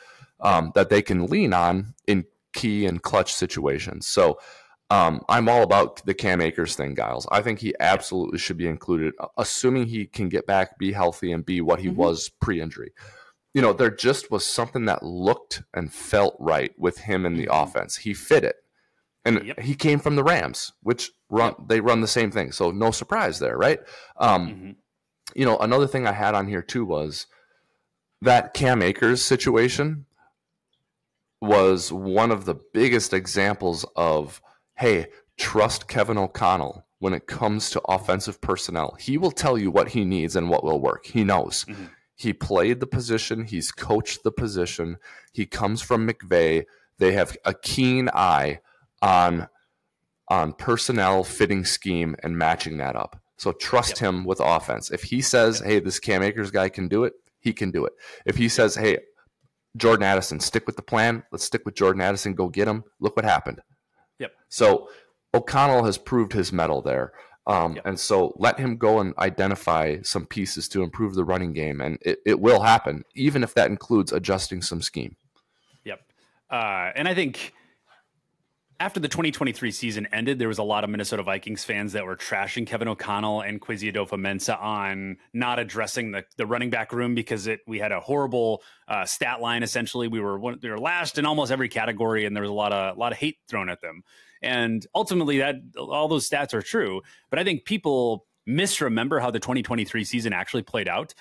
um, 0.41 0.71
that 0.75 0.89
they 0.89 1.01
can 1.01 1.25
lean 1.25 1.53
on 1.53 1.95
in 2.05 2.25
key 2.53 2.85
and 2.85 3.01
clutch 3.01 3.33
situations. 3.33 4.05
So 4.05 4.39
um, 4.89 5.21
I'm 5.27 5.49
all 5.49 5.63
about 5.63 6.05
the 6.05 6.13
Cam 6.13 6.41
Akers 6.41 6.75
thing, 6.75 6.95
Gyles. 6.95 7.27
I 7.31 7.41
think 7.41 7.59
he 7.59 7.73
absolutely 7.79 8.37
should 8.37 8.57
be 8.57 8.67
included, 8.67 9.13
assuming 9.37 9.87
he 9.87 10.05
can 10.05 10.29
get 10.29 10.45
back, 10.45 10.77
be 10.77 10.93
healthy, 10.93 11.31
and 11.31 11.45
be 11.45 11.59
what 11.59 11.79
he 11.79 11.87
mm-hmm. 11.87 11.97
was 11.97 12.29
pre 12.39 12.61
injury. 12.61 12.93
You 13.57 13.63
know, 13.63 13.73
there 13.73 13.89
just 13.89 14.29
was 14.29 14.45
something 14.45 14.85
that 14.85 15.01
looked 15.01 15.63
and 15.73 15.91
felt 15.91 16.35
right 16.39 16.73
with 16.77 16.99
him 16.99 17.25
in 17.25 17.33
the 17.33 17.47
mm-hmm. 17.47 17.63
offense. 17.63 17.95
He 17.95 18.13
fit 18.13 18.43
it. 18.43 18.57
And 19.25 19.47
yep. 19.47 19.59
he 19.61 19.73
came 19.73 19.97
from 19.97 20.15
the 20.15 20.23
Rams, 20.23 20.73
which 20.83 21.09
run 21.31 21.55
yep. 21.57 21.67
they 21.67 21.79
run 21.79 22.01
the 22.01 22.07
same 22.07 22.29
thing. 22.29 22.51
So 22.51 22.69
no 22.69 22.91
surprise 22.91 23.39
there, 23.39 23.57
right? 23.57 23.79
Um, 24.17 24.47
mm-hmm. 24.47 24.71
You 25.33 25.45
know, 25.45 25.57
another 25.57 25.87
thing 25.87 26.05
I 26.05 26.11
had 26.11 26.35
on 26.35 26.47
here 26.47 26.61
too 26.61 26.85
was 26.85 27.25
that 28.21 28.53
Cam 28.53 28.83
Akers 28.83 29.25
situation 29.25 30.05
was 31.41 31.91
one 31.91 32.29
of 32.29 32.45
the 32.45 32.59
biggest 32.75 33.11
examples 33.11 33.87
of 33.95 34.39
hey, 34.75 35.07
trust 35.35 35.87
Kevin 35.87 36.19
O'Connell 36.19 36.85
when 36.99 37.15
it 37.15 37.25
comes 37.25 37.71
to 37.71 37.81
offensive 37.87 38.39
personnel. 38.39 38.95
He 38.99 39.17
will 39.17 39.31
tell 39.31 39.57
you 39.57 39.71
what 39.71 39.89
he 39.89 40.05
needs 40.05 40.35
and 40.35 40.47
what 40.47 40.63
will 40.63 40.79
work. 40.79 41.07
He 41.07 41.23
knows. 41.23 41.65
Mm-hmm. 41.65 41.85
He 42.17 42.33
played 42.33 42.79
the 42.79 42.87
position, 42.87 43.45
he's 43.45 43.71
coached 43.71 44.23
the 44.23 44.31
position. 44.31 44.97
He 45.31 45.45
comes 45.45 45.81
from 45.81 46.07
McVay. 46.07 46.65
They 46.97 47.11
have 47.13 47.37
a 47.45 47.53
keen 47.53 48.09
eye 48.13 48.59
on 49.01 49.47
on 50.27 50.53
personnel 50.53 51.23
fitting 51.23 51.63
scheme 51.63 52.15
and 52.23 52.37
matching 52.37 52.77
that 52.77 52.95
up. 52.95 53.21
So 53.37 53.51
trust 53.51 54.01
yep. 54.01 54.09
him 54.09 54.25
with 54.25 54.39
offense. 54.41 54.89
If 54.89 55.03
he 55.03 55.21
says. 55.21 55.59
"Hey, 55.59 55.79
this 55.79 55.99
Cam 55.99 56.23
Akers 56.23 56.49
guy 56.51 56.69
can 56.69 56.87
do 56.87 57.03
it," 57.03 57.13
he 57.39 57.53
can 57.53 57.69
do 57.69 57.85
it. 57.85 57.93
If 58.25 58.35
he 58.35 58.49
says, 58.49 58.75
"Hey, 58.75 58.97
Jordan 59.77 60.03
Addison, 60.03 60.39
stick 60.39 60.65
with 60.65 60.75
the 60.75 60.81
plan. 60.81 61.23
Let's 61.31 61.45
stick 61.45 61.65
with 61.65 61.75
Jordan 61.75 62.01
Addison. 62.01 62.33
Go 62.33 62.49
get 62.49 62.67
him." 62.67 62.83
Look 62.99 63.15
what 63.15 63.25
happened. 63.25 63.61
Yep. 64.17 64.31
So 64.49 64.89
O'Connell 65.35 65.83
has 65.83 65.99
proved 65.99 66.33
his 66.33 66.51
mettle 66.51 66.81
there. 66.81 67.13
Um, 67.47 67.75
yep. 67.75 67.85
And 67.85 67.99
so 67.99 68.33
let 68.35 68.59
him 68.59 68.75
go 68.75 68.99
and 68.99 69.13
identify 69.17 70.01
some 70.03 70.25
pieces 70.25 70.67
to 70.69 70.83
improve 70.83 71.15
the 71.15 71.23
running 71.23 71.53
game, 71.53 71.79
and 71.79 71.97
it, 72.01 72.19
it 72.25 72.39
will 72.41 72.61
happen, 72.61 73.05
even 73.15 73.41
if 73.41 73.53
that 73.53 73.69
includes 73.69 74.11
adjusting 74.11 74.61
some 74.61 74.81
scheme. 74.81 75.15
Yep. 75.85 76.01
Uh, 76.49 76.91
and 76.93 77.07
I 77.07 77.13
think 77.15 77.53
after 78.79 78.99
the 78.99 79.07
2023 79.07 79.71
season 79.71 80.07
ended, 80.11 80.37
there 80.37 80.47
was 80.47 80.59
a 80.59 80.63
lot 80.63 80.83
of 80.83 80.89
Minnesota 80.89 81.23
Vikings 81.23 81.63
fans 81.63 81.93
that 81.93 82.05
were 82.05 82.15
trashing 82.15 82.67
Kevin 82.67 82.87
O'Connell 82.87 83.41
and 83.41 83.59
Kwesi 83.59 83.91
Adofo-Mensah 83.91 84.61
on 84.61 85.17
not 85.33 85.57
addressing 85.57 86.11
the, 86.11 86.23
the 86.37 86.45
running 86.45 86.69
back 86.69 86.93
room 86.93 87.15
because 87.15 87.47
it 87.47 87.61
we 87.65 87.79
had 87.79 87.91
a 87.91 87.99
horrible 87.99 88.61
uh, 88.87 89.05
stat 89.05 89.41
line. 89.41 89.63
Essentially, 89.63 90.07
we 90.07 90.19
were 90.19 90.37
one, 90.37 90.59
we 90.61 90.69
were 90.69 90.79
last 90.79 91.17
in 91.17 91.25
almost 91.25 91.51
every 91.51 91.69
category, 91.69 92.25
and 92.25 92.35
there 92.35 92.43
was 92.43 92.51
a 92.51 92.53
lot 92.53 92.71
of 92.71 92.95
a 92.95 92.99
lot 92.99 93.11
of 93.11 93.17
hate 93.17 93.37
thrown 93.47 93.69
at 93.69 93.81
them. 93.81 94.03
And 94.41 94.85
ultimately, 94.93 95.39
that 95.39 95.55
all 95.77 96.07
those 96.07 96.29
stats 96.29 96.53
are 96.53 96.61
true. 96.61 97.01
But 97.29 97.39
I 97.39 97.43
think 97.43 97.65
people 97.65 98.27
misremember 98.45 99.19
how 99.19 99.31
the 99.31 99.39
2023 99.39 100.03
season 100.03 100.33
actually 100.33 100.63
played 100.63 100.87
out. 100.87 101.13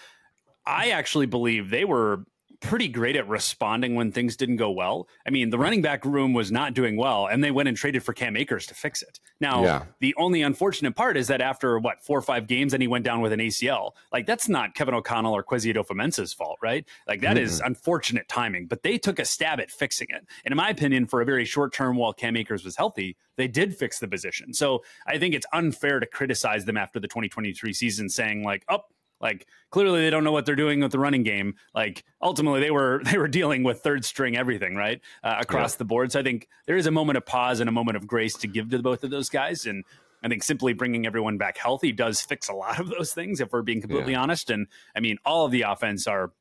I 0.67 0.91
actually 0.91 1.27
believe 1.27 1.71
they 1.71 1.85
were 1.85 2.25
pretty 2.61 2.89
great 2.89 3.17
at 3.17 3.29
responding 3.29 3.95
when 3.95 4.13
things 4.13 4.37
didn't 4.37 4.57
go 4.57 4.71
well. 4.71 5.09
I 5.27 5.31
mean, 5.31 5.51
the 5.51 5.59
running 5.59 5.83
back 5.83 6.05
room 6.05 6.33
was 6.33 6.51
not 6.51 6.75
doing 6.75 6.97
well, 6.97 7.27
and 7.27 7.43
they 7.43 7.51
went 7.51 7.69
and 7.69 7.77
traded 7.77 8.03
for 8.03 8.13
Cam 8.13 8.37
Akers 8.37 8.67
to 8.67 8.75
fix 8.75 9.03
it. 9.03 9.21
Now, 9.41 9.65
yeah. 9.65 9.85
the 10.01 10.15
only 10.17 10.43
unfortunate 10.43 10.97
part 10.97 11.17
is 11.17 11.29
that 11.29 11.41
after 11.41 11.79
what 11.79 12.03
four 12.05 12.19
or 12.19 12.23
five 12.23 12.47
games, 12.47 12.73
and 12.73 12.83
he 12.83 12.89
went 12.89 13.05
down 13.05 13.21
with 13.21 13.33
an 13.33 13.41
ACL. 13.41 13.93
Like 14.13 14.27
that's 14.27 14.49
not 14.49 14.75
Kevin 14.75 14.95
O'Connell 14.95 15.35
or 15.35 15.45
Kwesi 15.45 15.75
Adofo-Mensah's 15.75 16.33
fault, 16.33 16.59
right? 16.63 16.87
Like 17.07 17.21
that 17.21 17.37
mm-hmm. 17.37 17.45
is 17.45 17.61
unfortunate 17.61 18.29
timing. 18.29 18.67
But 18.67 18.83
they 18.83 18.99
took 18.99 19.19
a 19.19 19.25
stab 19.25 19.61
at 19.61 19.71
fixing 19.71 20.09
it, 20.11 20.25
and 20.45 20.53
in 20.53 20.57
my 20.57 20.71
opinion, 20.71 21.07
for 21.07 21.21
a 21.21 21.25
very 21.25 21.45
short 21.45 21.73
term, 21.73 21.97
while 21.97 22.13
Cam 22.13 22.37
Akers 22.37 22.65
was 22.65 22.77
healthy, 22.77 23.17
they 23.37 23.49
did 23.49 23.77
fix 23.77 23.99
the 23.99 24.09
position. 24.09 24.53
So 24.53 24.83
I 25.07 25.19
think 25.19 25.35
it's 25.35 25.47
unfair 25.53 26.01
to 26.01 26.07
criticize 26.07 26.65
them 26.65 26.77
after 26.77 27.01
the 27.01 27.09
2023 27.09 27.73
season, 27.73 28.09
saying 28.09 28.43
like, 28.43 28.65
"Oh, 28.69 28.81
like 29.27 29.47
clearly 29.71 30.01
they 30.03 30.11
don't 30.11 30.25
know 30.25 30.33
what 30.33 30.47
they're 30.47 30.57
doing 30.57 30.81
with 30.81 30.93
the 30.93 30.99
running 30.99 31.23
game. 31.23 31.55
Like 31.75 32.05
ultimately 32.23 32.61
they 32.61 32.71
were 32.71 33.03
they 33.05 33.19
were 33.19 33.29
dealing 33.29 33.63
with 33.63 33.81
third 33.81 34.05
string 34.05 34.37
everything 34.37 34.77
right 34.77 35.01
uh, 35.23 35.37
across 35.41 35.75
yeah. 35.75 35.79
the 35.79 35.85
board. 35.85 36.13
So 36.13 36.21
I 36.21 36.23
think 36.23 36.49
there 36.67 36.77
is 36.77 36.87
a 36.87 36.91
moment 36.91 37.17
of 37.17 37.27
pause 37.27 37.61
and 37.61 37.69
a 37.69 37.73
moment 37.73 37.97
of 37.97 38.07
grace 38.07 38.37
to 38.39 38.47
give 38.47 38.71
to 38.71 38.79
both 38.81 39.05
of 39.05 39.11
those 39.11 39.29
guys. 39.29 39.67
And 39.67 39.85
I 40.23 40.29
think 40.29 40.43
simply 40.43 40.73
bringing 40.73 41.07
everyone 41.07 41.39
back 41.39 41.59
healthy 41.59 41.93
does 41.93 42.21
fix 42.21 42.49
a 42.49 42.55
lot 42.55 42.81
of 42.81 42.89
those 42.89 43.13
things. 43.13 43.41
If 43.41 43.53
we're 43.53 43.63
being 43.63 43.81
completely 43.81 44.13
yeah. 44.13 44.23
honest, 44.23 44.51
and 44.51 44.69
I 44.95 45.01
mean 45.01 45.19
all 45.25 45.45
of 45.45 45.53
the 45.53 45.63
offense 45.63 46.07
are 46.07 46.33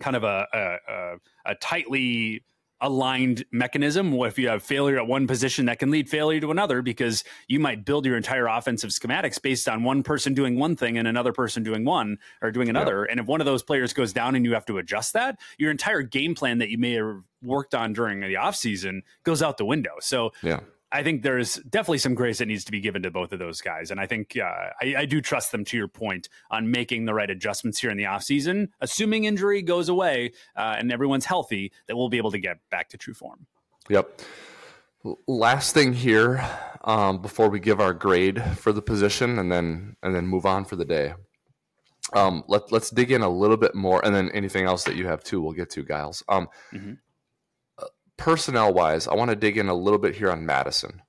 kind 0.00 0.16
of 0.16 0.24
a, 0.24 0.46
a, 0.52 0.92
a, 0.92 1.52
a 1.52 1.54
tightly 1.56 2.42
aligned 2.82 3.44
mechanism. 3.52 4.12
If 4.12 4.38
you 4.38 4.48
have 4.48 4.62
failure 4.62 4.98
at 4.98 5.06
one 5.06 5.26
position 5.26 5.66
that 5.66 5.78
can 5.78 5.90
lead 5.90 6.10
failure 6.10 6.40
to 6.40 6.50
another 6.50 6.82
because 6.82 7.24
you 7.48 7.60
might 7.60 7.84
build 7.84 8.04
your 8.04 8.16
entire 8.16 8.46
offensive 8.46 8.90
schematics 8.90 9.40
based 9.40 9.68
on 9.68 9.84
one 9.84 10.02
person 10.02 10.34
doing 10.34 10.58
one 10.58 10.76
thing 10.76 10.98
and 10.98 11.08
another 11.08 11.32
person 11.32 11.62
doing 11.62 11.84
one 11.84 12.18
or 12.42 12.50
doing 12.50 12.68
another. 12.68 13.04
And 13.04 13.20
if 13.20 13.26
one 13.26 13.40
of 13.40 13.46
those 13.46 13.62
players 13.62 13.92
goes 13.92 14.12
down 14.12 14.34
and 14.34 14.44
you 14.44 14.52
have 14.52 14.66
to 14.66 14.78
adjust 14.78 15.14
that, 15.14 15.38
your 15.56 15.70
entire 15.70 16.02
game 16.02 16.34
plan 16.34 16.58
that 16.58 16.68
you 16.68 16.78
may 16.78 16.92
have 16.94 17.22
worked 17.42 17.74
on 17.74 17.92
during 17.92 18.20
the 18.20 18.34
offseason 18.34 19.02
goes 19.24 19.42
out 19.42 19.56
the 19.56 19.64
window. 19.64 19.92
So 20.00 20.32
yeah. 20.42 20.60
I 20.92 21.02
think 21.02 21.22
there's 21.22 21.54
definitely 21.54 21.98
some 21.98 22.14
grace 22.14 22.38
that 22.38 22.46
needs 22.46 22.64
to 22.64 22.72
be 22.72 22.80
given 22.80 23.02
to 23.02 23.10
both 23.10 23.32
of 23.32 23.38
those 23.38 23.62
guys. 23.62 23.90
And 23.90 23.98
I 23.98 24.06
think 24.06 24.36
uh, 24.36 24.70
I, 24.80 24.94
I, 24.98 25.04
do 25.06 25.22
trust 25.22 25.50
them 25.50 25.64
to 25.64 25.76
your 25.76 25.88
point 25.88 26.28
on 26.50 26.70
making 26.70 27.06
the 27.06 27.14
right 27.14 27.30
adjustments 27.30 27.80
here 27.80 27.90
in 27.90 27.96
the 27.96 28.04
offseason, 28.04 28.68
assuming 28.80 29.24
injury 29.24 29.62
goes 29.62 29.88
away 29.88 30.32
uh, 30.54 30.76
and 30.78 30.92
everyone's 30.92 31.24
healthy, 31.24 31.72
that 31.86 31.96
we'll 31.96 32.10
be 32.10 32.18
able 32.18 32.30
to 32.30 32.38
get 32.38 32.58
back 32.70 32.90
to 32.90 32.98
true 32.98 33.14
form. 33.14 33.46
Yep. 33.88 34.20
Last 35.26 35.72
thing 35.72 35.94
here 35.94 36.46
um, 36.84 37.22
before 37.22 37.48
we 37.48 37.58
give 37.58 37.80
our 37.80 37.94
grade 37.94 38.42
for 38.56 38.72
the 38.72 38.82
position 38.82 39.38
and 39.38 39.50
then 39.50 39.96
and 40.02 40.14
then 40.14 40.26
move 40.26 40.46
on 40.46 40.64
for 40.64 40.76
the 40.76 40.84
day. 40.84 41.14
Um, 42.12 42.44
let, 42.46 42.70
let's 42.70 42.90
dig 42.90 43.10
in 43.10 43.22
a 43.22 43.28
little 43.28 43.56
bit 43.56 43.74
more, 43.74 44.04
and 44.04 44.14
then 44.14 44.30
anything 44.32 44.66
else 44.66 44.84
that 44.84 44.96
you 44.96 45.06
have 45.06 45.24
too, 45.24 45.40
we'll 45.40 45.52
get 45.52 45.70
to, 45.70 45.82
Gyles. 45.82 46.22
Um, 46.28 46.48
mm-hmm 46.72 46.92
personnel 48.16 48.72
wise, 48.72 49.08
I 49.08 49.14
want 49.14 49.30
to 49.30 49.36
dig 49.36 49.58
in 49.58 49.68
a 49.68 49.74
little 49.74 49.98
bit 49.98 50.14
here 50.14 50.30
on 50.30 50.46
Mattison 50.46 51.02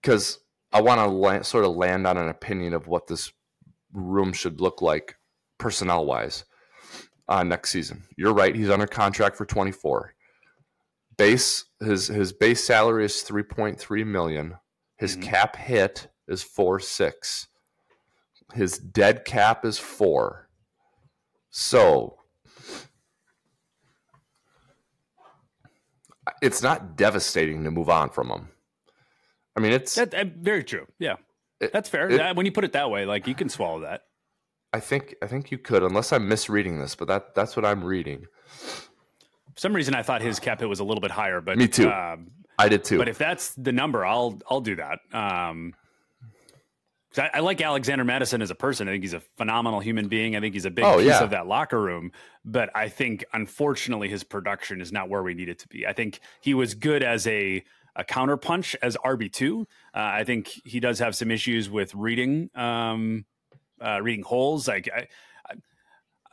because 0.00 0.38
I 0.72 0.80
want 0.80 1.00
to 1.00 1.06
la- 1.06 1.42
sort 1.42 1.64
of 1.64 1.76
land 1.76 2.06
on 2.06 2.16
an 2.16 2.28
opinion 2.28 2.74
of 2.74 2.86
what 2.86 3.06
this 3.06 3.32
room 3.92 4.32
should 4.32 4.60
look 4.60 4.82
like 4.82 5.16
personnel 5.58 6.04
wise 6.04 6.44
uh, 7.28 7.42
next 7.42 7.70
season. 7.70 8.04
You're 8.16 8.34
right; 8.34 8.54
he's 8.54 8.70
under 8.70 8.86
contract 8.86 9.36
for 9.36 9.46
24. 9.46 10.14
Base 11.16 11.64
his 11.80 12.08
his 12.08 12.32
base 12.32 12.64
salary 12.64 13.04
is 13.04 13.24
3.3 13.24 14.06
million. 14.06 14.56
His 14.96 15.16
mm-hmm. 15.16 15.28
cap 15.28 15.56
hit 15.56 16.08
is 16.28 16.42
four 16.42 16.80
six. 16.80 17.48
His 18.52 18.78
dead 18.78 19.24
cap 19.24 19.64
is 19.64 19.78
four. 19.78 20.48
So 21.50 22.18
it's 26.44 26.62
not 26.62 26.96
devastating 26.96 27.64
to 27.64 27.70
move 27.70 27.88
on 27.88 28.10
from 28.10 28.28
them. 28.28 28.48
I 29.56 29.60
mean, 29.60 29.72
it's 29.72 29.94
that, 29.94 30.12
uh, 30.14 30.24
very 30.36 30.62
true. 30.62 30.86
Yeah, 30.98 31.16
it, 31.60 31.72
that's 31.72 31.88
fair. 31.88 32.10
It, 32.10 32.36
when 32.36 32.44
you 32.44 32.52
put 32.52 32.64
it 32.64 32.72
that 32.72 32.90
way, 32.90 33.06
like 33.06 33.26
you 33.26 33.34
can 33.34 33.48
swallow 33.48 33.80
that. 33.80 34.02
I 34.72 34.80
think 34.80 35.14
I 35.22 35.26
think 35.26 35.50
you 35.50 35.58
could, 35.58 35.82
unless 35.82 36.12
I'm 36.12 36.28
misreading 36.28 36.80
this, 36.80 36.94
but 36.94 37.08
that 37.08 37.34
that's 37.34 37.56
what 37.56 37.64
I'm 37.64 37.82
reading. 37.82 38.26
For 39.54 39.60
some 39.60 39.74
reason, 39.74 39.94
I 39.94 40.02
thought 40.02 40.20
his 40.20 40.40
cap 40.40 40.60
hit 40.60 40.68
was 40.68 40.80
a 40.80 40.84
little 40.84 41.00
bit 41.00 41.12
higher, 41.12 41.40
but 41.40 41.56
me 41.56 41.68
too. 41.68 41.88
Um, 41.88 42.32
I 42.58 42.68
did 42.68 42.84
too. 42.84 42.98
But 42.98 43.08
if 43.08 43.18
that's 43.18 43.54
the 43.54 43.72
number, 43.72 44.04
I'll 44.04 44.40
I'll 44.50 44.60
do 44.60 44.76
that. 44.76 44.98
Um, 45.12 45.74
I, 47.22 47.30
I, 47.34 47.40
like 47.40 47.60
Alexander 47.60 48.04
Mattison 48.04 48.42
as 48.42 48.50
a 48.50 48.54
person. 48.54 48.88
I 48.88 48.92
think 48.92 49.04
he's 49.04 49.12
a 49.12 49.20
phenomenal 49.20 49.80
human 49.80 50.08
being. 50.08 50.36
I 50.36 50.40
think 50.40 50.54
he's 50.54 50.64
a 50.64 50.70
big 50.70 50.84
oh, 50.84 50.96
piece 50.98 51.06
yeah. 51.06 51.22
of 51.22 51.30
that 51.30 51.46
locker 51.46 51.80
room. 51.80 52.12
But 52.44 52.70
I 52.74 52.88
think, 52.88 53.24
unfortunately, 53.32 54.08
his 54.08 54.24
production 54.24 54.80
is 54.80 54.92
not 54.92 55.08
where 55.08 55.22
we 55.22 55.34
need 55.34 55.48
it 55.48 55.58
to 55.60 55.68
be. 55.68 55.86
I 55.86 55.92
think 55.92 56.20
he 56.40 56.54
was 56.54 56.74
good 56.74 57.02
as 57.02 57.26
a 57.26 57.64
a 57.96 58.04
counterpunch 58.04 58.74
as 58.82 58.96
RB 59.04 59.32
two. 59.32 59.68
Uh, 59.94 60.00
I 60.00 60.24
think 60.24 60.48
he 60.64 60.80
does 60.80 60.98
have 60.98 61.14
some 61.14 61.30
issues 61.30 61.70
with 61.70 61.94
reading 61.94 62.50
um, 62.54 63.24
uh, 63.80 64.00
reading 64.02 64.24
holes. 64.24 64.66
Like 64.66 64.88
I, 64.94 65.06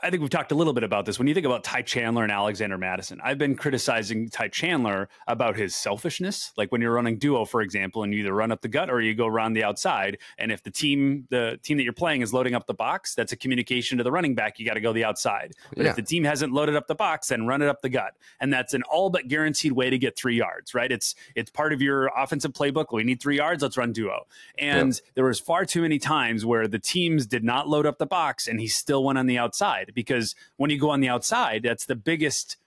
I 0.03 0.09
think 0.09 0.21
we've 0.21 0.29
talked 0.29 0.51
a 0.51 0.55
little 0.55 0.73
bit 0.73 0.83
about 0.83 1.05
this. 1.05 1.19
When 1.19 1.27
you 1.27 1.33
think 1.33 1.45
about 1.45 1.63
Ty 1.63 1.83
Chandler 1.83 2.23
and 2.23 2.31
Alexander 2.31 2.77
Mattison, 2.77 3.19
I've 3.23 3.37
been 3.37 3.55
criticizing 3.55 4.29
Ty 4.29 4.47
Chandler 4.47 5.09
about 5.27 5.55
his 5.55 5.75
selfishness. 5.75 6.51
Like 6.57 6.71
when 6.71 6.81
you're 6.81 6.93
running 6.93 7.17
duo, 7.17 7.45
for 7.45 7.61
example, 7.61 8.03
and 8.03 8.13
you 8.13 8.21
either 8.21 8.33
run 8.33 8.51
up 8.51 8.61
the 8.61 8.67
gut 8.67 8.89
or 8.89 8.99
you 8.99 9.13
go 9.13 9.27
around 9.27 9.53
the 9.53 9.63
outside. 9.63 10.17
And 10.39 10.51
if 10.51 10.63
the 10.63 10.71
team, 10.71 11.27
the 11.29 11.59
team 11.61 11.77
that 11.77 11.83
you're 11.83 11.93
playing 11.93 12.21
is 12.21 12.33
loading 12.33 12.55
up 12.55 12.65
the 12.65 12.73
box, 12.73 13.13
that's 13.13 13.31
a 13.31 13.35
communication 13.35 13.99
to 13.99 14.03
the 14.03 14.11
running 14.11 14.33
back. 14.33 14.59
You 14.59 14.65
got 14.65 14.73
to 14.73 14.81
go 14.81 14.91
the 14.91 15.03
outside. 15.03 15.53
But 15.69 15.83
yeah. 15.83 15.89
if 15.91 15.95
the 15.95 16.01
team 16.01 16.23
hasn't 16.23 16.51
loaded 16.51 16.75
up 16.75 16.87
the 16.87 16.95
box, 16.95 17.27
then 17.27 17.45
run 17.45 17.61
it 17.61 17.67
up 17.67 17.81
the 17.81 17.89
gut. 17.89 18.15
And 18.39 18.51
that's 18.51 18.73
an 18.73 18.83
all 18.83 19.11
but 19.11 19.27
guaranteed 19.27 19.73
way 19.73 19.91
to 19.91 19.99
get 19.99 20.17
three 20.17 20.35
yards, 20.35 20.73
right? 20.73 20.91
It's 20.91 21.13
it's 21.35 21.51
part 21.51 21.73
of 21.73 21.81
your 21.81 22.09
offensive 22.17 22.53
playbook. 22.53 22.87
We 22.91 23.03
need 23.03 23.21
three 23.21 23.37
yards. 23.37 23.61
Let's 23.61 23.77
run 23.77 23.91
duo. 23.91 24.25
And 24.57 24.93
yeah. 24.93 25.11
there 25.13 25.25
was 25.25 25.39
far 25.39 25.65
too 25.65 25.83
many 25.83 25.99
times 25.99 26.43
where 26.43 26.67
the 26.67 26.79
teams 26.79 27.27
did 27.27 27.43
not 27.43 27.69
load 27.69 27.85
up 27.85 27.99
the 27.99 28.07
box 28.07 28.47
and 28.47 28.59
he 28.59 28.67
still 28.67 29.03
went 29.03 29.19
on 29.19 29.27
the 29.27 29.37
outside 29.37 29.90
because 29.93 30.35
when 30.57 30.69
you 30.69 30.79
go 30.79 30.89
on 30.89 30.99
the 30.99 31.09
outside, 31.09 31.63
that's 31.63 31.85
the 31.85 31.95
biggest 31.95 32.57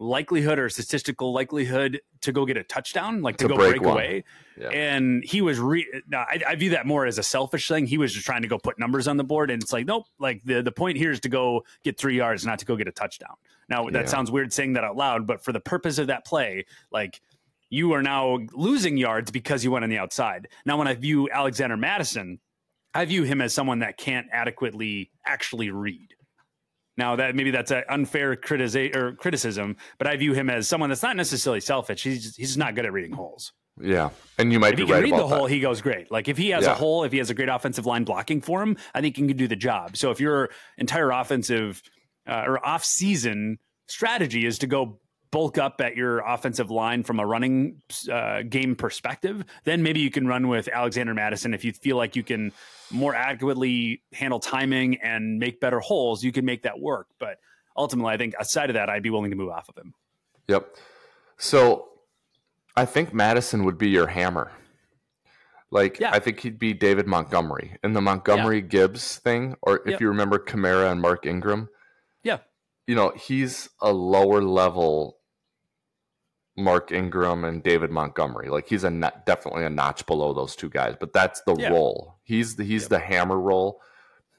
likelihood 0.00 0.58
or 0.58 0.68
statistical 0.68 1.32
likelihood 1.32 2.00
to 2.20 2.32
go 2.32 2.46
get 2.46 2.56
a 2.56 2.62
touchdown, 2.62 3.20
like 3.20 3.36
to, 3.36 3.44
to 3.44 3.48
go 3.48 3.56
break, 3.56 3.80
break 3.80 3.92
away. 3.92 4.24
Yeah. 4.56 4.68
And 4.68 5.24
he 5.24 5.40
was 5.40 5.58
re. 5.58 5.86
I, 6.12 6.40
I, 6.46 6.54
view 6.54 6.70
that 6.70 6.86
more 6.86 7.04
as 7.04 7.18
a 7.18 7.22
selfish 7.22 7.66
thing. 7.68 7.86
He 7.86 7.98
was 7.98 8.12
just 8.12 8.24
trying 8.24 8.42
to 8.42 8.48
go 8.48 8.58
put 8.58 8.78
numbers 8.78 9.08
on 9.08 9.16
the 9.16 9.24
board, 9.24 9.50
and 9.50 9.62
it's 9.62 9.72
like, 9.72 9.86
nope. 9.86 10.06
Like 10.18 10.42
the 10.44 10.62
the 10.62 10.72
point 10.72 10.98
here 10.98 11.10
is 11.10 11.20
to 11.20 11.28
go 11.28 11.64
get 11.82 11.98
three 11.98 12.16
yards, 12.16 12.46
not 12.46 12.60
to 12.60 12.64
go 12.64 12.76
get 12.76 12.88
a 12.88 12.92
touchdown. 12.92 13.34
Now 13.68 13.84
that 13.84 14.04
yeah. 14.04 14.06
sounds 14.06 14.30
weird 14.30 14.52
saying 14.52 14.74
that 14.74 14.84
out 14.84 14.96
loud, 14.96 15.26
but 15.26 15.44
for 15.44 15.52
the 15.52 15.60
purpose 15.60 15.98
of 15.98 16.06
that 16.06 16.24
play, 16.24 16.66
like 16.90 17.20
you 17.70 17.92
are 17.92 18.02
now 18.02 18.38
losing 18.52 18.96
yards 18.96 19.30
because 19.30 19.62
you 19.62 19.70
went 19.70 19.84
on 19.84 19.90
the 19.90 19.98
outside. 19.98 20.48
Now, 20.64 20.78
when 20.78 20.88
I 20.88 20.94
view 20.94 21.28
Alexander 21.30 21.76
Mattison, 21.76 22.38
I 22.94 23.04
view 23.04 23.24
him 23.24 23.40
as 23.40 23.52
someone 23.52 23.80
that 23.80 23.98
can't 23.98 24.26
adequately 24.32 25.10
actually 25.26 25.70
read. 25.70 26.14
Now 26.98 27.16
that 27.16 27.34
maybe 27.36 27.52
that's 27.52 27.70
an 27.70 27.84
unfair 27.88 28.36
critici- 28.36 28.94
or 28.94 29.12
criticism, 29.12 29.76
but 29.96 30.08
I 30.08 30.16
view 30.16 30.34
him 30.34 30.50
as 30.50 30.68
someone 30.68 30.90
that's 30.90 31.02
not 31.02 31.16
necessarily 31.16 31.60
selfish. 31.60 32.02
He's 32.02 32.24
just, 32.24 32.36
he's 32.36 32.48
just 32.48 32.58
not 32.58 32.74
good 32.74 32.84
at 32.84 32.92
reading 32.92 33.12
holes. 33.12 33.52
Yeah, 33.80 34.10
and 34.36 34.52
you 34.52 34.58
might 34.58 34.72
if 34.72 34.76
be 34.76 34.82
he 34.82 34.86
can 34.88 34.94
right 34.96 35.04
read 35.04 35.12
the 35.14 35.26
hole, 35.26 35.44
that. 35.44 35.52
he 35.52 35.60
goes 35.60 35.80
great. 35.80 36.10
Like 36.10 36.26
if 36.26 36.36
he 36.36 36.50
has 36.50 36.64
yeah. 36.64 36.72
a 36.72 36.74
hole, 36.74 37.04
if 37.04 37.12
he 37.12 37.18
has 37.18 37.30
a 37.30 37.34
great 37.34 37.48
offensive 37.48 37.86
line 37.86 38.02
blocking 38.02 38.40
for 38.40 38.60
him, 38.60 38.76
I 38.92 39.00
think 39.00 39.16
he 39.16 39.28
can 39.28 39.36
do 39.36 39.46
the 39.46 39.54
job. 39.56 39.96
So 39.96 40.10
if 40.10 40.20
your 40.20 40.50
entire 40.76 41.10
offensive 41.12 41.80
uh, 42.26 42.42
or 42.44 42.66
off 42.66 42.84
season 42.84 43.58
strategy 43.86 44.44
is 44.44 44.58
to 44.58 44.66
go 44.66 44.98
bulk 45.30 45.58
up 45.58 45.80
at 45.80 45.96
your 45.96 46.18
offensive 46.20 46.70
line 46.70 47.02
from 47.02 47.20
a 47.20 47.26
running 47.26 47.82
uh, 48.10 48.42
game 48.42 48.76
perspective, 48.76 49.44
then 49.64 49.82
maybe 49.82 50.00
you 50.00 50.10
can 50.10 50.26
run 50.26 50.48
with 50.48 50.68
Alexander 50.68 51.14
Mattison. 51.14 51.54
if 51.54 51.64
you 51.64 51.72
feel 51.72 51.96
like 51.96 52.16
you 52.16 52.22
can 52.22 52.52
more 52.90 53.14
adequately 53.14 54.02
handle 54.12 54.40
timing 54.40 54.96
and 55.02 55.38
make 55.38 55.60
better 55.60 55.80
holes. 55.80 56.22
You 56.22 56.32
can 56.32 56.44
make 56.44 56.62
that 56.62 56.80
work, 56.80 57.08
but 57.18 57.38
ultimately, 57.76 58.12
I 58.12 58.16
think 58.16 58.34
aside 58.38 58.70
of 58.70 58.74
that, 58.74 58.88
I'd 58.88 59.02
be 59.02 59.10
willing 59.10 59.30
to 59.30 59.36
move 59.36 59.50
off 59.50 59.68
of 59.68 59.76
him. 59.76 59.94
Yep. 60.48 60.76
So 61.36 61.88
I 62.76 62.84
think 62.84 63.12
Mattison 63.12 63.64
would 63.64 63.78
be 63.78 63.90
your 63.90 64.06
hammer. 64.06 64.52
Like 65.70 66.00
yeah. 66.00 66.10
I 66.12 66.18
think 66.18 66.40
he'd 66.40 66.58
be 66.58 66.72
David 66.72 67.06
Montgomery 67.06 67.76
in 67.84 67.92
the 67.92 68.00
Montgomery 68.00 68.60
yeah. 68.60 68.66
Gibbs 68.66 69.18
thing, 69.18 69.54
or 69.62 69.80
if 69.84 69.92
yep. 69.92 70.00
you 70.00 70.08
remember 70.08 70.38
Kamara 70.38 70.90
and 70.90 71.00
Mark 71.00 71.26
Ingram. 71.26 71.68
Yeah. 72.22 72.38
You 72.86 72.94
know, 72.94 73.12
he's 73.14 73.68
a 73.82 73.92
lower 73.92 74.40
level 74.40 75.17
Mark 76.58 76.90
Ingram 76.90 77.44
and 77.44 77.62
David 77.62 77.90
Montgomery. 77.90 78.48
Like 78.50 78.68
he's 78.68 78.82
a 78.82 79.12
definitely 79.24 79.64
a 79.64 79.70
notch 79.70 80.04
below 80.06 80.34
those 80.34 80.56
two 80.56 80.68
guys, 80.68 80.96
but 80.98 81.12
that's 81.12 81.40
the 81.42 81.54
yeah. 81.54 81.68
role. 81.68 82.16
He's 82.24 82.56
the 82.56 82.64
he's 82.64 82.82
yep. 82.82 82.90
the 82.90 82.98
hammer 82.98 83.38
role. 83.38 83.80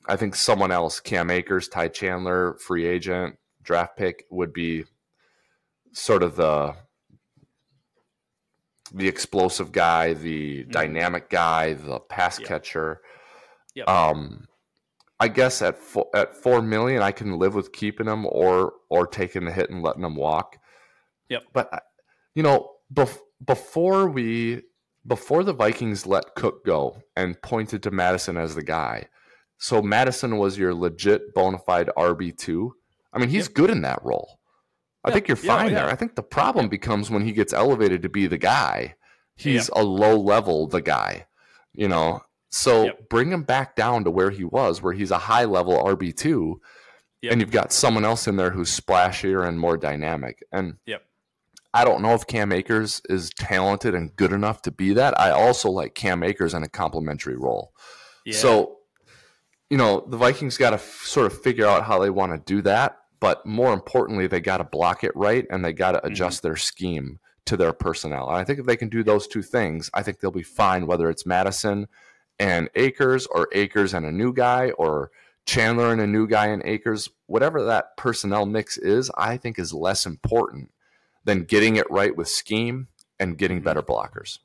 I 0.06 0.18
think 0.18 0.36
someone 0.36 0.72
else, 0.72 1.00
Cam 1.00 1.32
Akers, 1.32 1.70
Ty 1.70 1.88
Chandler, 1.90 2.56
free 2.56 2.86
agent, 2.86 3.38
draft 3.64 3.96
pick, 3.96 4.26
would 4.30 4.52
be 4.52 4.84
sort 5.94 6.22
of 6.22 6.36
the 6.36 6.76
the 8.94 9.08
explosive 9.08 9.72
guy, 9.72 10.14
the 10.14 10.64
mm-hmm. 10.64 10.72
dynamic 10.72 11.30
guy, 11.30 11.74
the 11.74 12.00
pass 12.00 12.38
yep. 12.40 12.50
catcher. 12.50 13.02
Yep. 13.76 13.88
Um, 13.88 14.48
I 15.22 15.30
guess 15.30 15.62
at 15.62 15.78
four, 15.78 16.08
at 16.14 16.36
four 16.36 16.62
million, 16.62 17.02
I 17.02 17.14
can 17.14 17.40
live 17.40 17.56
with 17.56 17.72
keeping 17.72 18.08
him 18.08 18.26
or 18.26 18.74
or 18.90 19.08
taking 19.08 19.46
the 19.46 19.54
hit 19.54 19.70
and 19.70 19.82
letting 19.82 20.04
him 20.04 20.16
walk. 20.16 20.58
Yep. 21.30 21.44
But 21.54 21.84
you 22.36 22.44
know, 22.44 22.72
bef- 22.94 23.20
before 23.46 24.10
we 24.10 24.64
before 25.08 25.44
the 25.44 25.54
Vikings 25.54 26.06
let 26.06 26.36
Cook 26.36 26.66
go 26.66 27.02
and 27.16 27.42
pointed 27.42 27.84
to 27.84 27.92
Mattison 27.92 28.38
as 28.38 28.56
the 28.56 28.64
guy, 28.64 29.08
so 29.58 29.82
Mattison 29.82 30.38
was 30.38 30.58
your 30.58 30.74
legit 30.74 31.34
bona 31.34 31.58
fide 31.60 31.90
RB 31.98 32.38
two. 32.38 32.76
I 33.12 33.20
mean, 33.20 33.30
he's 33.30 33.48
yep. 33.48 33.54
good 33.56 33.70
in 33.70 33.82
that 33.82 34.04
role. 34.04 34.40
I 35.04 35.12
think 35.12 35.28
you're 35.28 35.38
oh, 35.38 35.48
fine 35.48 35.68
yeah, 35.68 35.72
yeah. 35.72 35.84
there. 35.84 35.92
I 35.92 35.96
think 35.96 36.16
the 36.16 36.24
problem 36.24 36.68
becomes 36.70 37.10
when 37.10 37.24
he 37.24 37.32
gets 37.32 37.54
elevated 37.54 38.02
to 38.02 38.10
be 38.10 38.28
the 38.28 38.38
guy. 38.38 38.96
He's 39.36 39.70
a 39.70 39.84
low 39.84 40.18
level 40.20 40.68
the 40.68 40.82
guy, 40.82 41.28
you 41.74 41.88
know. 41.88 42.22
So 42.52 42.86
yep. 42.86 43.10
bring 43.10 43.32
him 43.32 43.44
back 43.44 43.76
down 43.76 44.04
to 44.04 44.12
where 44.12 44.32
he 44.32 44.44
was, 44.44 44.82
where 44.82 44.92
he's 44.92 45.12
a 45.12 45.18
high 45.18 45.46
level 45.46 45.82
RB 45.82 46.16
two, 46.16 46.60
and 47.24 47.40
you've 47.40 47.52
got 47.52 47.72
someone 47.72 48.04
else 48.04 48.28
in 48.28 48.36
there 48.36 48.50
who's 48.50 48.78
splashier 48.78 49.48
and 49.48 49.60
more 49.60 49.78
dynamic. 49.78 50.44
And 50.52 50.76
yep. 50.86 51.04
I 51.74 51.86
don't 51.86 52.02
know 52.02 52.14
if 52.14 52.26
Cam 52.26 52.52
Akers 52.52 53.02
is 53.10 53.30
talented 53.32 53.94
and 53.94 54.16
good 54.16 54.32
enough 54.32 54.62
to 54.64 54.72
be 54.72 54.94
that. 54.94 55.20
I 55.20 55.32
also 55.32 55.70
like 55.70 55.94
Cam 55.94 56.24
Akers 56.24 56.54
in 56.54 56.64
a 56.64 56.70
complementary 56.70 57.38
role. 57.38 57.74
Yeah. 58.26 58.38
So, 58.38 58.78
you 59.70 59.78
know, 59.78 60.04
the 60.08 60.18
Vikings 60.18 60.58
got 60.58 60.72
to 60.72 60.78
f- 60.78 61.02
sort 61.04 61.28
of 61.28 61.42
figure 61.42 61.68
out 61.68 61.86
how 61.86 62.00
they 62.00 62.10
want 62.10 62.32
to 62.34 62.54
do 62.54 62.62
that. 62.64 62.98
But 63.20 63.46
more 63.46 63.74
importantly, 63.74 64.28
they 64.28 64.40
got 64.40 64.58
to 64.58 64.64
block 64.64 65.04
it 65.04 65.16
right 65.16 65.46
and 65.52 65.64
they 65.64 65.74
got 65.74 65.92
to 65.92 66.00
mm-hmm. 66.00 66.08
adjust 66.08 66.40
mm-hmm. 66.40 66.48
their 66.48 66.56
scheme 66.56 67.20
to 67.46 67.58
their 67.58 67.74
personnel. 67.74 68.28
And 68.30 68.38
I 68.38 68.44
think 68.44 68.60
if 68.60 68.66
they 68.66 68.78
can 68.78 68.90
do 68.90 69.04
those 69.04 69.28
two 69.28 69.42
things, 69.44 69.92
I 69.94 70.02
think 70.02 70.20
they'll 70.20 70.32
be 70.32 70.44
fine, 70.44 70.88
whether 70.88 71.10
it's 71.10 71.26
Mattison 71.26 71.88
and 72.40 72.70
Akers 72.76 73.28
or 73.28 73.48
Akers 73.54 73.94
and 73.94 74.06
a 74.06 74.12
new 74.12 74.34
guy 74.34 74.72
or 74.72 75.12
Chandler 75.46 75.92
and 75.92 76.02
a 76.02 76.08
new 76.08 76.28
guy 76.28 76.48
and 76.48 76.64
Akers. 76.66 77.10
Whatever 77.28 77.64
that 77.66 77.96
personnel 77.98 78.46
mix 78.46 78.78
is, 78.78 79.12
I 79.18 79.38
think 79.38 79.60
is 79.60 79.74
less 79.74 80.06
important 80.06 80.72
than 81.24 81.44
getting 81.44 81.76
it 81.76 81.90
right 81.90 82.16
with 82.16 82.28
scheme 82.28 82.88
and 83.20 83.38
getting 83.38 83.58
mm-hmm. 83.58 83.66
better 83.66 83.82
blockers. 83.82 84.40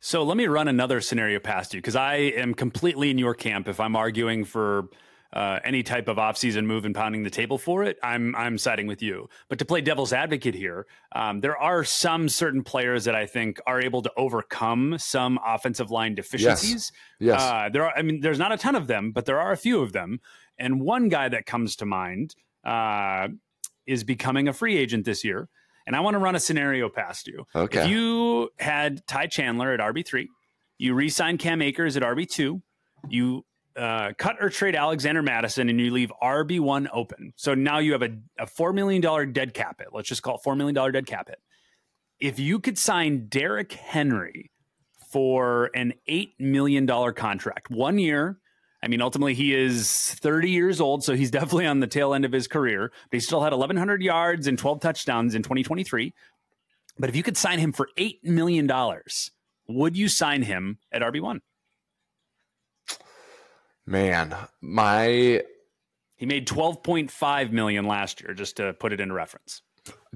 So 0.00 0.22
let 0.22 0.36
me 0.36 0.46
run 0.46 0.66
another 0.66 1.00
scenario 1.02 1.38
past 1.40 1.74
you 1.74 1.78
because 1.80 1.96
I 1.96 2.14
am 2.14 2.54
completely 2.54 3.10
in 3.10 3.18
your 3.18 3.34
camp. 3.34 3.68
If 3.68 3.80
I'm 3.80 3.94
arguing 3.94 4.44
for 4.44 4.88
uh, 5.32 5.60
any 5.62 5.82
type 5.82 6.08
of 6.08 6.16
offseason 6.16 6.64
move 6.64 6.86
and 6.86 6.94
pounding 6.94 7.22
the 7.22 7.30
table 7.30 7.58
for 7.58 7.84
it, 7.84 7.98
I'm 8.02 8.34
I'm 8.34 8.56
siding 8.56 8.86
with 8.86 9.02
you. 9.02 9.28
But 9.50 9.58
to 9.58 9.66
play 9.66 9.82
devil's 9.82 10.14
advocate 10.14 10.54
here, 10.54 10.86
um, 11.12 11.40
there 11.40 11.56
are 11.56 11.84
some 11.84 12.30
certain 12.30 12.64
players 12.64 13.04
that 13.04 13.14
I 13.14 13.26
think 13.26 13.60
are 13.66 13.80
able 13.80 14.00
to 14.00 14.10
overcome 14.16 14.96
some 14.98 15.38
offensive 15.46 15.90
line 15.90 16.14
deficiencies. 16.14 16.92
Yes. 17.18 17.38
yes. 17.38 17.42
Uh, 17.42 17.68
there 17.70 17.84
are. 17.84 17.92
I 17.94 18.00
mean, 18.00 18.20
there's 18.20 18.38
not 18.38 18.52
a 18.52 18.56
ton 18.56 18.74
of 18.74 18.86
them, 18.86 19.12
but 19.12 19.26
there 19.26 19.38
are 19.38 19.52
a 19.52 19.56
few 19.56 19.82
of 19.82 19.92
them. 19.92 20.20
And 20.58 20.80
one 20.80 21.10
guy 21.10 21.28
that 21.28 21.44
comes 21.44 21.76
to 21.76 21.86
mind 21.86 22.34
uh, 22.64 23.28
is 23.90 24.04
becoming 24.04 24.46
a 24.46 24.52
free 24.52 24.76
agent 24.76 25.04
this 25.04 25.24
year. 25.24 25.48
And 25.86 25.96
I 25.96 26.00
want 26.00 26.14
to 26.14 26.18
run 26.18 26.36
a 26.36 26.40
scenario 26.40 26.88
past 26.88 27.26
you. 27.26 27.44
Okay. 27.54 27.80
If 27.80 27.88
you 27.88 28.50
had 28.58 29.04
Ty 29.06 29.26
Chandler 29.26 29.72
at 29.72 29.80
RB3, 29.80 30.26
you 30.78 30.94
re 30.94 31.08
sign 31.08 31.36
Cam 31.38 31.60
Akers 31.60 31.96
at 31.96 32.02
RB2, 32.02 32.62
you 33.08 33.44
uh, 33.76 34.12
cut 34.16 34.36
or 34.40 34.48
trade 34.48 34.76
Alexander 34.76 35.22
Mattison 35.22 35.68
and 35.68 35.80
you 35.80 35.90
leave 35.90 36.12
RB1 36.22 36.88
open. 36.92 37.32
So 37.36 37.54
now 37.54 37.78
you 37.78 37.92
have 37.92 38.02
a, 38.02 38.10
a 38.38 38.46
$4 38.46 38.74
million 38.74 39.32
dead 39.32 39.54
cap 39.54 39.80
it. 39.80 39.88
Let's 39.92 40.08
just 40.08 40.22
call 40.22 40.36
it 40.36 40.42
$4 40.46 40.56
million 40.56 40.92
dead 40.92 41.06
cap 41.06 41.28
it. 41.28 41.40
If 42.20 42.38
you 42.38 42.60
could 42.60 42.78
sign 42.78 43.26
Derrick 43.28 43.72
Henry 43.72 44.50
for 45.10 45.70
an 45.74 45.94
$8 46.08 46.32
million 46.38 46.86
contract, 47.14 47.70
one 47.70 47.98
year, 47.98 48.38
I 48.82 48.88
mean, 48.88 49.02
ultimately, 49.02 49.34
he 49.34 49.54
is 49.54 50.14
30 50.14 50.50
years 50.50 50.80
old, 50.80 51.04
so 51.04 51.14
he's 51.14 51.30
definitely 51.38 51.66
on 51.66 51.80
the 51.80 51.86
tail 51.86 52.14
end 52.14 52.24
of 52.24 52.32
his 52.32 52.46
career. 52.46 52.92
But 53.10 53.16
he 53.16 53.20
still 53.20 53.42
had 53.42 53.52
1,100 53.52 54.02
yards 54.02 54.46
and 54.46 54.58
12 54.58 54.80
touchdowns 54.80 55.34
in 55.34 55.42
2023. 55.42 56.14
But 56.98 57.08
if 57.08 57.16
you 57.16 57.22
could 57.22 57.36
sign 57.36 57.58
him 57.58 57.72
for 57.72 57.88
$8 57.96 58.24
million, 58.24 58.70
would 59.68 59.96
you 59.96 60.08
sign 60.08 60.42
him 60.42 60.78
at 60.92 61.02
RB1? 61.02 61.40
Man, 63.86 64.36
my. 64.60 65.42
He 66.16 66.26
made 66.26 66.46
12.5 66.46 67.50
million 67.50 67.86
last 67.86 68.20
year, 68.20 68.34
just 68.34 68.56
to 68.58 68.74
put 68.74 68.92
it 68.92 69.00
into 69.00 69.14
reference. 69.14 69.62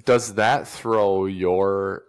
Does 0.05 0.35
that 0.35 0.68
throw 0.68 1.24
your 1.24 2.05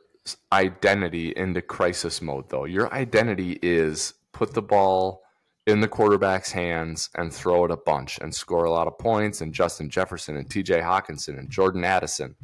identity 0.51 1.33
into 1.35 1.61
crisis 1.61 2.21
mode, 2.21 2.49
though? 2.49 2.65
Your 2.65 2.93
identity 2.93 3.57
is 3.61 4.13
put 4.33 4.53
the 4.53 4.61
ball 4.61 5.21
in 5.67 5.82
the 5.82 5.88
quarterback's 5.88 6.51
hands 6.51 7.10
and 7.15 7.34
throw 7.34 7.65
it 7.65 7.71
a 7.71 7.78
bunch 7.78 8.19
and 8.19 8.34
score 8.34 8.65
a 8.65 8.71
lot 8.71 8.88
of 8.88 8.97
points 8.99 9.41
and 9.41 9.54
Justin 9.54 9.89
Jefferson 9.89 10.38
and 10.38 10.47
TJ 10.47 10.84
Hockenson 10.84 11.39
and 11.39 11.49
Jordan 11.49 11.84
Addison. 11.84 12.36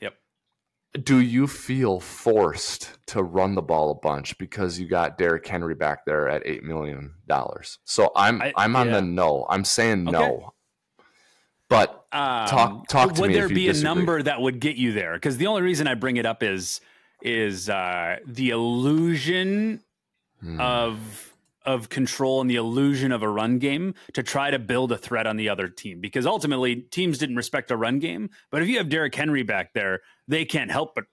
Yep. 0.00 0.14
Do 1.02 1.20
you 1.20 1.46
feel 1.46 2.00
forced 2.00 2.90
to 3.08 3.22
run 3.22 3.54
the 3.54 3.62
ball 3.62 3.90
a 3.90 3.94
bunch 3.94 4.38
because 4.38 4.78
you 4.78 4.88
got 4.88 5.18
Derrick 5.18 5.46
Henry 5.46 5.74
back 5.74 6.06
there 6.06 6.28
at 6.28 6.42
eight 6.46 6.64
million 6.64 7.14
dollars? 7.26 7.78
So 7.84 8.10
I'm 8.16 8.40
I, 8.40 8.52
am 8.56 8.76
on 8.76 8.86
yeah. 8.86 8.94
the 8.94 9.02
no. 9.02 9.46
I'm 9.48 9.64
saying 9.64 10.08
okay. 10.08 10.18
no. 10.18 10.54
But 11.68 12.06
um, 12.12 12.46
talk 12.46 12.88
talk 12.88 13.14
to 13.14 13.20
would 13.20 13.30
me. 13.30 13.34
Would 13.34 13.42
there 13.42 13.54
be 13.54 13.68
a 13.68 13.74
number 13.74 14.22
that 14.22 14.40
would 14.40 14.60
get 14.60 14.76
you 14.76 14.92
there? 14.92 15.14
Because 15.14 15.36
the 15.36 15.48
only 15.48 15.62
reason 15.62 15.86
I 15.86 15.94
bring 15.94 16.16
it 16.16 16.24
up 16.24 16.42
is 16.42 16.80
is 17.20 17.68
uh, 17.68 18.18
the 18.26 18.50
illusion 18.50 19.82
hmm. 20.40 20.60
of 20.60 21.33
of 21.64 21.88
control 21.88 22.40
and 22.40 22.50
the 22.50 22.56
illusion 22.56 23.12
of 23.12 23.22
a 23.22 23.28
run 23.28 23.58
game 23.58 23.94
to 24.12 24.22
try 24.22 24.50
to 24.50 24.58
build 24.58 24.92
a 24.92 24.98
threat 24.98 25.26
on 25.26 25.36
the 25.36 25.48
other 25.48 25.68
team. 25.68 26.00
Because 26.00 26.26
ultimately, 26.26 26.76
teams 26.76 27.18
didn't 27.18 27.36
respect 27.36 27.70
a 27.70 27.76
run 27.76 27.98
game. 27.98 28.30
But 28.50 28.62
if 28.62 28.68
you 28.68 28.78
have 28.78 28.88
Derrick 28.88 29.14
Henry 29.14 29.42
back 29.42 29.72
there, 29.72 30.00
they 30.28 30.44
can't 30.44 30.70
help 30.70 30.94
but 30.94 31.04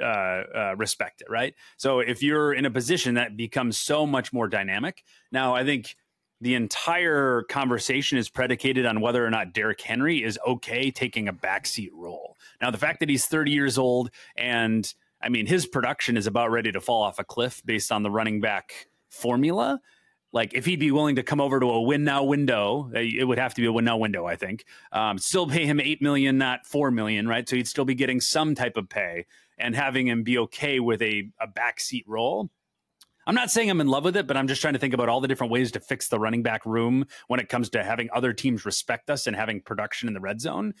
uh, 0.00 0.04
uh, 0.04 0.74
respect 0.76 1.20
it, 1.20 1.30
right? 1.30 1.54
So 1.76 2.00
if 2.00 2.22
you're 2.22 2.52
in 2.52 2.64
a 2.64 2.70
position 2.70 3.14
that 3.14 3.36
becomes 3.36 3.78
so 3.78 4.06
much 4.06 4.32
more 4.32 4.48
dynamic, 4.48 5.04
now 5.30 5.54
I 5.54 5.64
think 5.64 5.96
the 6.40 6.54
entire 6.54 7.44
conversation 7.48 8.18
is 8.18 8.28
predicated 8.28 8.84
on 8.84 9.00
whether 9.00 9.24
or 9.24 9.30
not 9.30 9.52
Derrick 9.52 9.80
Henry 9.80 10.24
is 10.24 10.38
okay 10.44 10.90
taking 10.90 11.28
a 11.28 11.32
backseat 11.32 11.90
role. 11.94 12.36
Now, 12.60 12.72
the 12.72 12.78
fact 12.78 12.98
that 13.00 13.08
he's 13.08 13.26
30 13.26 13.52
years 13.52 13.78
old 13.78 14.10
and 14.36 14.92
I 15.22 15.28
mean, 15.28 15.46
his 15.46 15.66
production 15.66 16.16
is 16.16 16.26
about 16.26 16.50
ready 16.50 16.72
to 16.72 16.80
fall 16.80 17.02
off 17.02 17.20
a 17.20 17.24
cliff 17.24 17.62
based 17.64 17.92
on 17.92 18.02
the 18.02 18.10
running 18.10 18.40
back 18.40 18.88
formula. 19.12 19.80
Like, 20.32 20.54
if 20.54 20.64
he'd 20.64 20.80
be 20.80 20.90
willing 20.90 21.16
to 21.16 21.22
come 21.22 21.42
over 21.42 21.60
to 21.60 21.66
a 21.66 21.82
win 21.82 22.04
now 22.04 22.24
window, 22.24 22.90
uh, 22.94 23.00
it 23.00 23.24
would 23.24 23.38
have 23.38 23.52
to 23.54 23.60
be 23.60 23.66
a 23.66 23.72
win 23.72 23.84
now 23.84 23.98
window, 23.98 24.24
I 24.26 24.36
think. 24.36 24.64
Um, 24.90 25.18
still 25.18 25.46
pay 25.46 25.66
him 25.66 25.78
eight 25.78 26.00
million, 26.00 26.38
not 26.38 26.66
four 26.66 26.90
million, 26.90 27.28
right? 27.28 27.46
So 27.46 27.56
he'd 27.56 27.68
still 27.68 27.84
be 27.84 27.94
getting 27.94 28.20
some 28.20 28.54
type 28.54 28.78
of 28.78 28.88
pay, 28.88 29.26
and 29.58 29.76
having 29.76 30.08
him 30.08 30.22
be 30.22 30.38
okay 30.38 30.80
with 30.80 31.02
a 31.02 31.28
a 31.38 31.46
backseat 31.46 32.04
role. 32.06 32.50
I'm 33.26 33.34
not 33.36 33.50
saying 33.50 33.70
I'm 33.70 33.80
in 33.80 33.86
love 33.86 34.04
with 34.04 34.16
it, 34.16 34.26
but 34.26 34.36
I'm 34.36 34.48
just 34.48 34.60
trying 34.60 34.72
to 34.72 34.80
think 34.80 34.94
about 34.94 35.08
all 35.08 35.20
the 35.20 35.28
different 35.28 35.52
ways 35.52 35.70
to 35.72 35.80
fix 35.80 36.08
the 36.08 36.18
running 36.18 36.42
back 36.42 36.66
room 36.66 37.06
when 37.28 37.38
it 37.38 37.48
comes 37.48 37.68
to 37.70 37.84
having 37.84 38.08
other 38.12 38.32
teams 38.32 38.64
respect 38.64 39.10
us 39.10 39.28
and 39.28 39.36
having 39.36 39.60
production 39.60 40.08
in 40.08 40.14
the 40.14 40.20
red 40.20 40.40
zone 40.40 40.74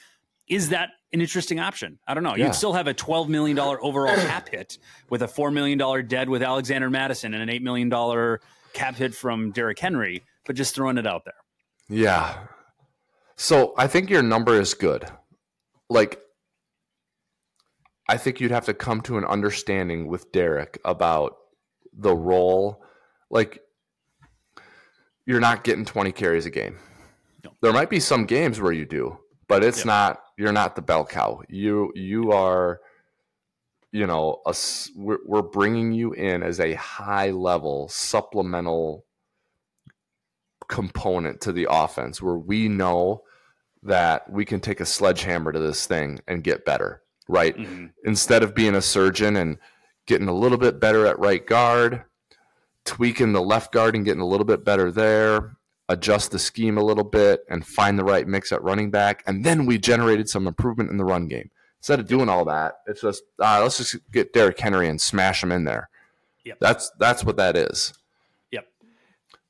is 0.48 0.70
that 0.70 0.90
an 1.12 1.20
interesting 1.20 1.60
option? 1.60 1.98
I 2.06 2.14
don't 2.14 2.22
know. 2.22 2.36
Yeah. 2.36 2.46
You'd 2.46 2.54
still 2.54 2.72
have 2.72 2.86
a 2.86 2.94
$12 2.94 3.28
million 3.28 3.58
overall 3.58 4.16
cap 4.26 4.48
hit 4.48 4.78
with 5.10 5.22
a 5.22 5.28
$4 5.28 5.52
million 5.52 6.06
dead 6.06 6.28
with 6.28 6.42
Alexander 6.42 6.90
Mattison 6.90 7.34
and 7.34 7.48
an 7.48 7.48
$8 7.48 7.62
million 7.62 8.38
cap 8.72 8.96
hit 8.96 9.14
from 9.14 9.50
Derrick 9.52 9.78
Henry, 9.78 10.22
but 10.46 10.56
just 10.56 10.74
throwing 10.74 10.98
it 10.98 11.06
out 11.06 11.24
there. 11.24 11.34
Yeah. 11.88 12.46
So 13.36 13.74
I 13.76 13.86
think 13.86 14.10
your 14.10 14.22
number 14.22 14.60
is 14.60 14.74
good. 14.74 15.04
Like, 15.88 16.20
I 18.08 18.16
think 18.16 18.40
you'd 18.40 18.50
have 18.50 18.66
to 18.66 18.74
come 18.74 19.00
to 19.02 19.18
an 19.18 19.24
understanding 19.24 20.06
with 20.06 20.32
Derrick 20.32 20.78
about 20.84 21.36
the 21.92 22.14
role. 22.14 22.82
Like, 23.30 23.60
you're 25.26 25.40
not 25.40 25.64
getting 25.64 25.84
20 25.84 26.12
carries 26.12 26.46
a 26.46 26.50
game. 26.50 26.78
No. 27.44 27.52
There 27.60 27.72
might 27.72 27.90
be 27.90 28.00
some 28.00 28.26
games 28.26 28.60
where 28.60 28.72
you 28.72 28.84
do, 28.84 29.18
but 29.52 29.64
it's 29.64 29.84
not 29.84 30.20
you're 30.36 30.52
not 30.52 30.76
the 30.76 30.82
bell 30.82 31.04
cow. 31.04 31.42
You 31.48 31.92
you 31.94 32.32
are 32.32 32.80
you 33.92 34.06
know 34.06 34.40
a, 34.46 34.54
we're, 34.96 35.18
we're 35.26 35.42
bringing 35.42 35.92
you 35.92 36.12
in 36.12 36.42
as 36.42 36.58
a 36.58 36.74
high 36.74 37.30
level 37.30 37.88
supplemental 37.88 39.04
component 40.68 41.40
to 41.42 41.52
the 41.52 41.66
offense 41.70 42.22
where 42.22 42.36
we 42.36 42.68
know 42.68 43.22
that 43.82 44.30
we 44.30 44.44
can 44.44 44.60
take 44.60 44.80
a 44.80 44.86
sledgehammer 44.86 45.52
to 45.52 45.58
this 45.58 45.86
thing 45.86 46.18
and 46.26 46.44
get 46.44 46.64
better 46.64 47.02
right 47.28 47.56
mm-hmm. 47.56 47.86
instead 48.04 48.42
of 48.42 48.54
being 48.54 48.74
a 48.74 48.80
surgeon 48.80 49.36
and 49.36 49.58
getting 50.06 50.28
a 50.28 50.34
little 50.34 50.56
bit 50.56 50.80
better 50.80 51.06
at 51.06 51.18
right 51.18 51.46
guard 51.46 52.04
tweaking 52.84 53.32
the 53.32 53.42
left 53.42 53.72
guard 53.72 53.94
and 53.94 54.04
getting 54.04 54.22
a 54.22 54.26
little 54.26 54.46
bit 54.46 54.64
better 54.64 54.90
there 54.90 55.56
adjust 55.92 56.30
the 56.30 56.38
scheme 56.38 56.78
a 56.78 56.82
little 56.82 57.04
bit 57.04 57.44
and 57.48 57.66
find 57.66 57.98
the 57.98 58.04
right 58.04 58.26
mix 58.26 58.50
at 58.50 58.62
running 58.62 58.90
back. 58.90 59.22
And 59.26 59.44
then 59.44 59.66
we 59.66 59.78
generated 59.78 60.28
some 60.28 60.46
improvement 60.46 60.90
in 60.90 60.96
the 60.96 61.04
run 61.04 61.28
game. 61.28 61.50
Instead 61.80 62.00
of 62.00 62.06
doing 62.06 62.28
all 62.28 62.44
that, 62.44 62.74
it's 62.86 63.00
just 63.00 63.22
uh, 63.40 63.60
let's 63.62 63.76
just 63.76 63.96
get 64.12 64.32
Derrick 64.32 64.58
Henry 64.58 64.88
and 64.88 65.00
smash 65.00 65.42
him 65.42 65.50
in 65.52 65.64
there. 65.64 65.88
Yep. 66.44 66.58
That's 66.60 66.90
that's 66.98 67.24
what 67.24 67.36
that 67.36 67.56
is. 67.56 67.92
Yep. 68.52 68.66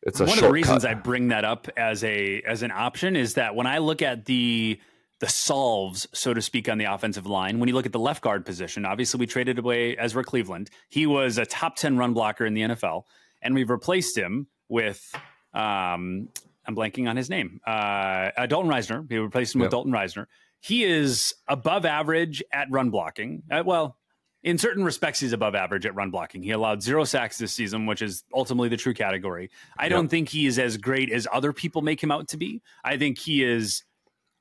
It's 0.03 0.19
one 0.19 0.31
of 0.31 0.41
the 0.41 0.51
reasons 0.51 0.85
I 0.85 0.95
bring 0.95 1.29
that 1.29 1.45
up 1.45 1.69
as 1.77 2.03
a 2.05 2.43
as 2.47 2.63
an 2.63 2.71
option 2.71 3.17
is 3.17 3.35
that 3.35 3.55
when 3.55 3.67
I 3.67 3.79
look 3.79 4.01
at 4.01 4.25
the 4.25 4.81
the 5.23 5.29
solves, 5.29 6.09
so 6.13 6.35
to 6.35 6.43
speak, 6.43 6.69
on 6.69 6.79
the 6.79 6.87
offensive 6.87 7.27
line. 7.29 7.61
When 7.61 7.69
you 7.69 7.77
look 7.77 7.87
at 7.87 7.93
the 7.93 8.01
left 8.01 8.23
guard 8.23 8.45
position, 8.45 8.85
obviously 8.85 9.21
we 9.21 9.27
traded 9.29 9.57
away 9.57 9.97
Ezra 9.97 10.25
Cleveland. 10.25 10.69
He 10.89 11.07
was 11.07 11.39
a 11.39 11.47
top 11.47 11.77
10 11.77 11.97
run 11.97 12.13
blocker 12.13 12.45
in 12.45 12.55
the 12.55 12.63
NFL, 12.63 13.05
and 13.41 13.55
we've 13.55 13.71
replaced 13.71 14.19
him 14.19 14.49
with 14.69 15.15
um, 15.55 16.29
I'm 16.67 16.77
blanking 16.77 17.09
on 17.09 17.17
his 17.17 17.29
name. 17.29 17.61
Uh, 17.67 18.31
uh, 18.37 18.47
Dalton 18.47 18.71
Risner. 18.71 19.09
We 19.09 19.19
replaced 19.19 19.55
him 19.55 19.61
yep. 19.61 19.67
with 19.67 19.71
Dalton 19.73 19.93
Risner. 19.93 20.27
He 20.61 20.85
is 20.85 21.35
above 21.49 21.85
average 21.85 22.43
at 22.53 22.71
run 22.71 22.91
blocking. 22.91 23.43
Uh, 23.51 23.63
well, 23.67 23.97
in 24.45 24.59
certain 24.59 24.85
respects, 24.85 25.21
he's 25.21 25.33
above 25.33 25.55
average 25.55 25.87
at 25.87 25.95
run 25.95 26.11
blocking. 26.11 26.43
He 26.43 26.51
allowed 26.51 26.83
zero 26.83 27.05
sacks 27.05 27.39
this 27.39 27.53
season, 27.53 27.87
which 27.87 28.03
is 28.03 28.25
ultimately 28.33 28.69
the 28.69 28.77
true 28.77 28.95
category. 28.95 29.51
I 29.77 29.85
yep. 29.85 29.91
don't 29.91 30.09
think 30.09 30.29
he 30.29 30.47
is 30.47 30.59
as 30.59 30.77
great 30.77 31.11
as 31.11 31.27
other 31.33 31.53
people 31.53 31.83
make 31.83 32.03
him 32.03 32.11
out 32.11 32.29
to 32.29 32.37
be. 32.37 32.63
I 32.85 32.97
think 32.97 33.19
he 33.19 33.45
is 33.45 33.83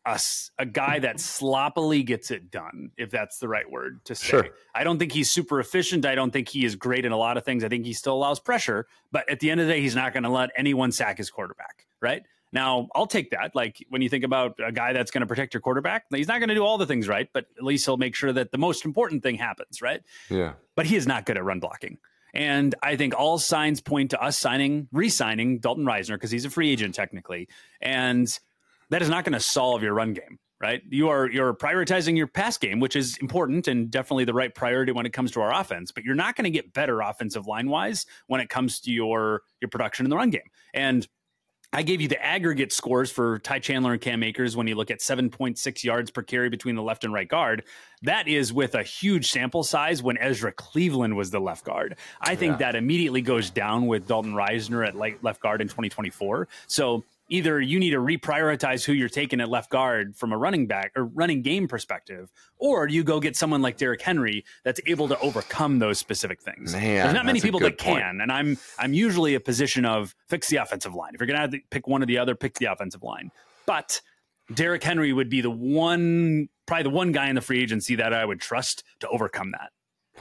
a, 0.05 0.19
a 0.57 0.65
guy 0.65 0.99
that 0.99 1.19
sloppily 1.19 2.03
gets 2.03 2.31
it 2.31 2.49
done, 2.49 2.91
if 2.97 3.11
that's 3.11 3.37
the 3.37 3.47
right 3.47 3.69
word 3.69 4.03
to 4.05 4.15
say. 4.15 4.27
Sure. 4.27 4.47
I 4.73 4.83
don't 4.83 4.97
think 4.97 5.11
he's 5.11 5.29
super 5.29 5.59
efficient. 5.59 6.05
I 6.05 6.15
don't 6.15 6.31
think 6.31 6.49
he 6.49 6.65
is 6.65 6.75
great 6.75 7.05
in 7.05 7.11
a 7.11 7.17
lot 7.17 7.37
of 7.37 7.45
things. 7.45 7.63
I 7.63 7.69
think 7.69 7.85
he 7.85 7.93
still 7.93 8.13
allows 8.13 8.39
pressure, 8.39 8.87
but 9.11 9.29
at 9.29 9.39
the 9.39 9.51
end 9.51 9.61
of 9.61 9.67
the 9.67 9.73
day, 9.73 9.81
he's 9.81 9.95
not 9.95 10.13
going 10.13 10.23
to 10.23 10.29
let 10.29 10.49
anyone 10.55 10.91
sack 10.91 11.17
his 11.17 11.29
quarterback, 11.29 11.85
right? 12.01 12.23
Now, 12.53 12.89
I'll 12.95 13.07
take 13.07 13.31
that. 13.31 13.55
Like 13.55 13.77
when 13.89 14.01
you 14.01 14.09
think 14.09 14.23
about 14.23 14.55
a 14.65 14.71
guy 14.71 14.91
that's 14.93 15.11
going 15.11 15.21
to 15.21 15.27
protect 15.27 15.53
your 15.53 15.61
quarterback, 15.61 16.05
he's 16.13 16.27
not 16.27 16.39
going 16.39 16.49
to 16.49 16.55
do 16.55 16.65
all 16.65 16.77
the 16.77 16.85
things 16.85 17.07
right, 17.07 17.29
but 17.33 17.45
at 17.57 17.63
least 17.63 17.85
he'll 17.85 17.97
make 17.97 18.15
sure 18.15 18.33
that 18.33 18.51
the 18.51 18.57
most 18.57 18.83
important 18.85 19.23
thing 19.23 19.35
happens, 19.35 19.81
right? 19.81 20.01
Yeah. 20.29 20.53
But 20.75 20.85
he 20.85 20.95
is 20.95 21.07
not 21.07 21.25
good 21.25 21.37
at 21.37 21.43
run 21.43 21.59
blocking. 21.59 21.97
And 22.33 22.75
I 22.81 22.95
think 22.95 23.13
all 23.17 23.37
signs 23.37 23.81
point 23.81 24.11
to 24.11 24.21
us 24.21 24.37
signing, 24.37 24.87
re 24.91 25.09
signing 25.09 25.59
Dalton 25.59 25.85
Risner 25.85 26.15
because 26.15 26.31
he's 26.31 26.45
a 26.45 26.49
free 26.49 26.71
agent 26.71 26.95
technically. 26.95 27.47
And 27.81 28.27
that 28.91 29.01
is 29.01 29.09
not 29.09 29.25
going 29.25 29.33
to 29.33 29.39
solve 29.39 29.81
your 29.83 29.93
run 29.93 30.13
game 30.13 30.39
right? 30.61 30.83
You 30.89 31.09
are 31.09 31.29
you're 31.29 31.53
prioritizing 31.55 32.15
your 32.15 32.27
pass 32.27 32.57
game, 32.57 32.79
which 32.79 32.95
is 32.95 33.17
important 33.17 33.67
and 33.67 33.89
definitely 33.89 34.25
the 34.25 34.33
right 34.33 34.53
priority 34.53 34.91
when 34.91 35.05
it 35.05 35.11
comes 35.11 35.31
to 35.31 35.41
our 35.41 35.51
offense. 35.59 35.91
But 35.91 36.03
you're 36.03 36.15
not 36.15 36.35
going 36.35 36.45
to 36.45 36.51
get 36.51 36.71
better 36.71 37.01
offensive 37.01 37.47
line 37.47 37.67
wise 37.67 38.05
when 38.27 38.39
it 38.41 38.49
comes 38.49 38.79
to 38.81 38.91
your 38.91 39.41
your 39.59 39.69
production 39.69 40.05
in 40.05 40.11
the 40.11 40.15
run 40.15 40.29
game. 40.29 40.41
And 40.73 41.07
I 41.73 41.83
gave 41.83 42.01
you 42.01 42.09
the 42.09 42.21
aggregate 42.21 42.73
scores 42.73 43.09
for 43.09 43.39
Ty 43.39 43.59
Chandler 43.59 43.93
and 43.93 44.01
Cam 44.01 44.23
Akers 44.23 44.57
when 44.57 44.67
you 44.67 44.75
look 44.75 44.91
at 44.91 44.99
7.6 44.99 45.83
yards 45.85 46.11
per 46.11 46.21
carry 46.21 46.49
between 46.49 46.75
the 46.75 46.83
left 46.83 47.05
and 47.05 47.13
right 47.13 47.27
guard. 47.27 47.63
That 48.01 48.27
is 48.27 48.51
with 48.51 48.75
a 48.75 48.83
huge 48.83 49.31
sample 49.31 49.63
size 49.63 50.03
when 50.03 50.17
Ezra 50.17 50.51
Cleveland 50.51 51.15
was 51.15 51.31
the 51.31 51.39
left 51.39 51.63
guard. 51.63 51.95
I 52.19 52.35
think 52.35 52.53
yeah. 52.53 52.71
that 52.71 52.75
immediately 52.75 53.21
goes 53.21 53.49
down 53.49 53.87
with 53.87 54.05
Dalton 54.05 54.33
Risner 54.33 54.85
at 54.85 55.23
left 55.23 55.41
guard 55.41 55.61
in 55.61 55.67
2024. 55.67 56.49
So 56.67 57.05
either 57.31 57.61
you 57.61 57.79
need 57.79 57.91
to 57.91 57.97
reprioritize 57.97 58.83
who 58.83 58.91
you're 58.91 59.09
taking 59.09 59.39
at 59.39 59.49
left 59.49 59.69
guard 59.71 60.15
from 60.17 60.33
a 60.33 60.37
running 60.37 60.67
back 60.67 60.91
or 60.95 61.05
running 61.05 61.41
game 61.41 61.67
perspective, 61.67 62.29
or 62.57 62.87
you 62.87 63.03
go 63.03 63.19
get 63.19 63.35
someone 63.37 63.61
like 63.61 63.77
Derrick 63.77 64.01
Henry 64.01 64.43
that's 64.65 64.81
able 64.85 65.07
to 65.07 65.17
overcome 65.19 65.79
those 65.79 65.97
specific 65.97 66.41
things. 66.41 66.73
Man, 66.73 66.81
There's 66.81 67.13
not 67.13 67.25
many 67.25 67.39
people 67.39 67.61
that 67.61 67.79
point. 67.79 68.01
can, 68.03 68.19
and 68.21 68.31
I'm 68.31 68.57
I'm 68.77 68.93
usually 68.93 69.33
a 69.33 69.39
position 69.39 69.85
of 69.85 70.13
fix 70.27 70.49
the 70.49 70.57
offensive 70.57 70.93
line. 70.93 71.11
If 71.13 71.21
you're 71.21 71.27
gonna 71.27 71.47
to 71.47 71.59
pick 71.71 71.87
one 71.87 72.03
or 72.03 72.05
the 72.05 72.17
other, 72.17 72.35
pick 72.35 72.55
the 72.55 72.65
offensive 72.65 73.01
line. 73.01 73.31
But 73.65 74.01
Derrick 74.53 74.83
Henry 74.83 75.13
would 75.13 75.29
be 75.29 75.39
the 75.39 75.49
one, 75.49 76.49
probably 76.65 76.83
the 76.83 76.89
one 76.89 77.13
guy 77.13 77.29
in 77.29 77.35
the 77.35 77.41
free 77.41 77.61
agency 77.63 77.95
that 77.95 78.13
I 78.13 78.25
would 78.25 78.41
trust 78.41 78.83
to 78.99 79.07
overcome 79.07 79.51
that. 79.51 79.71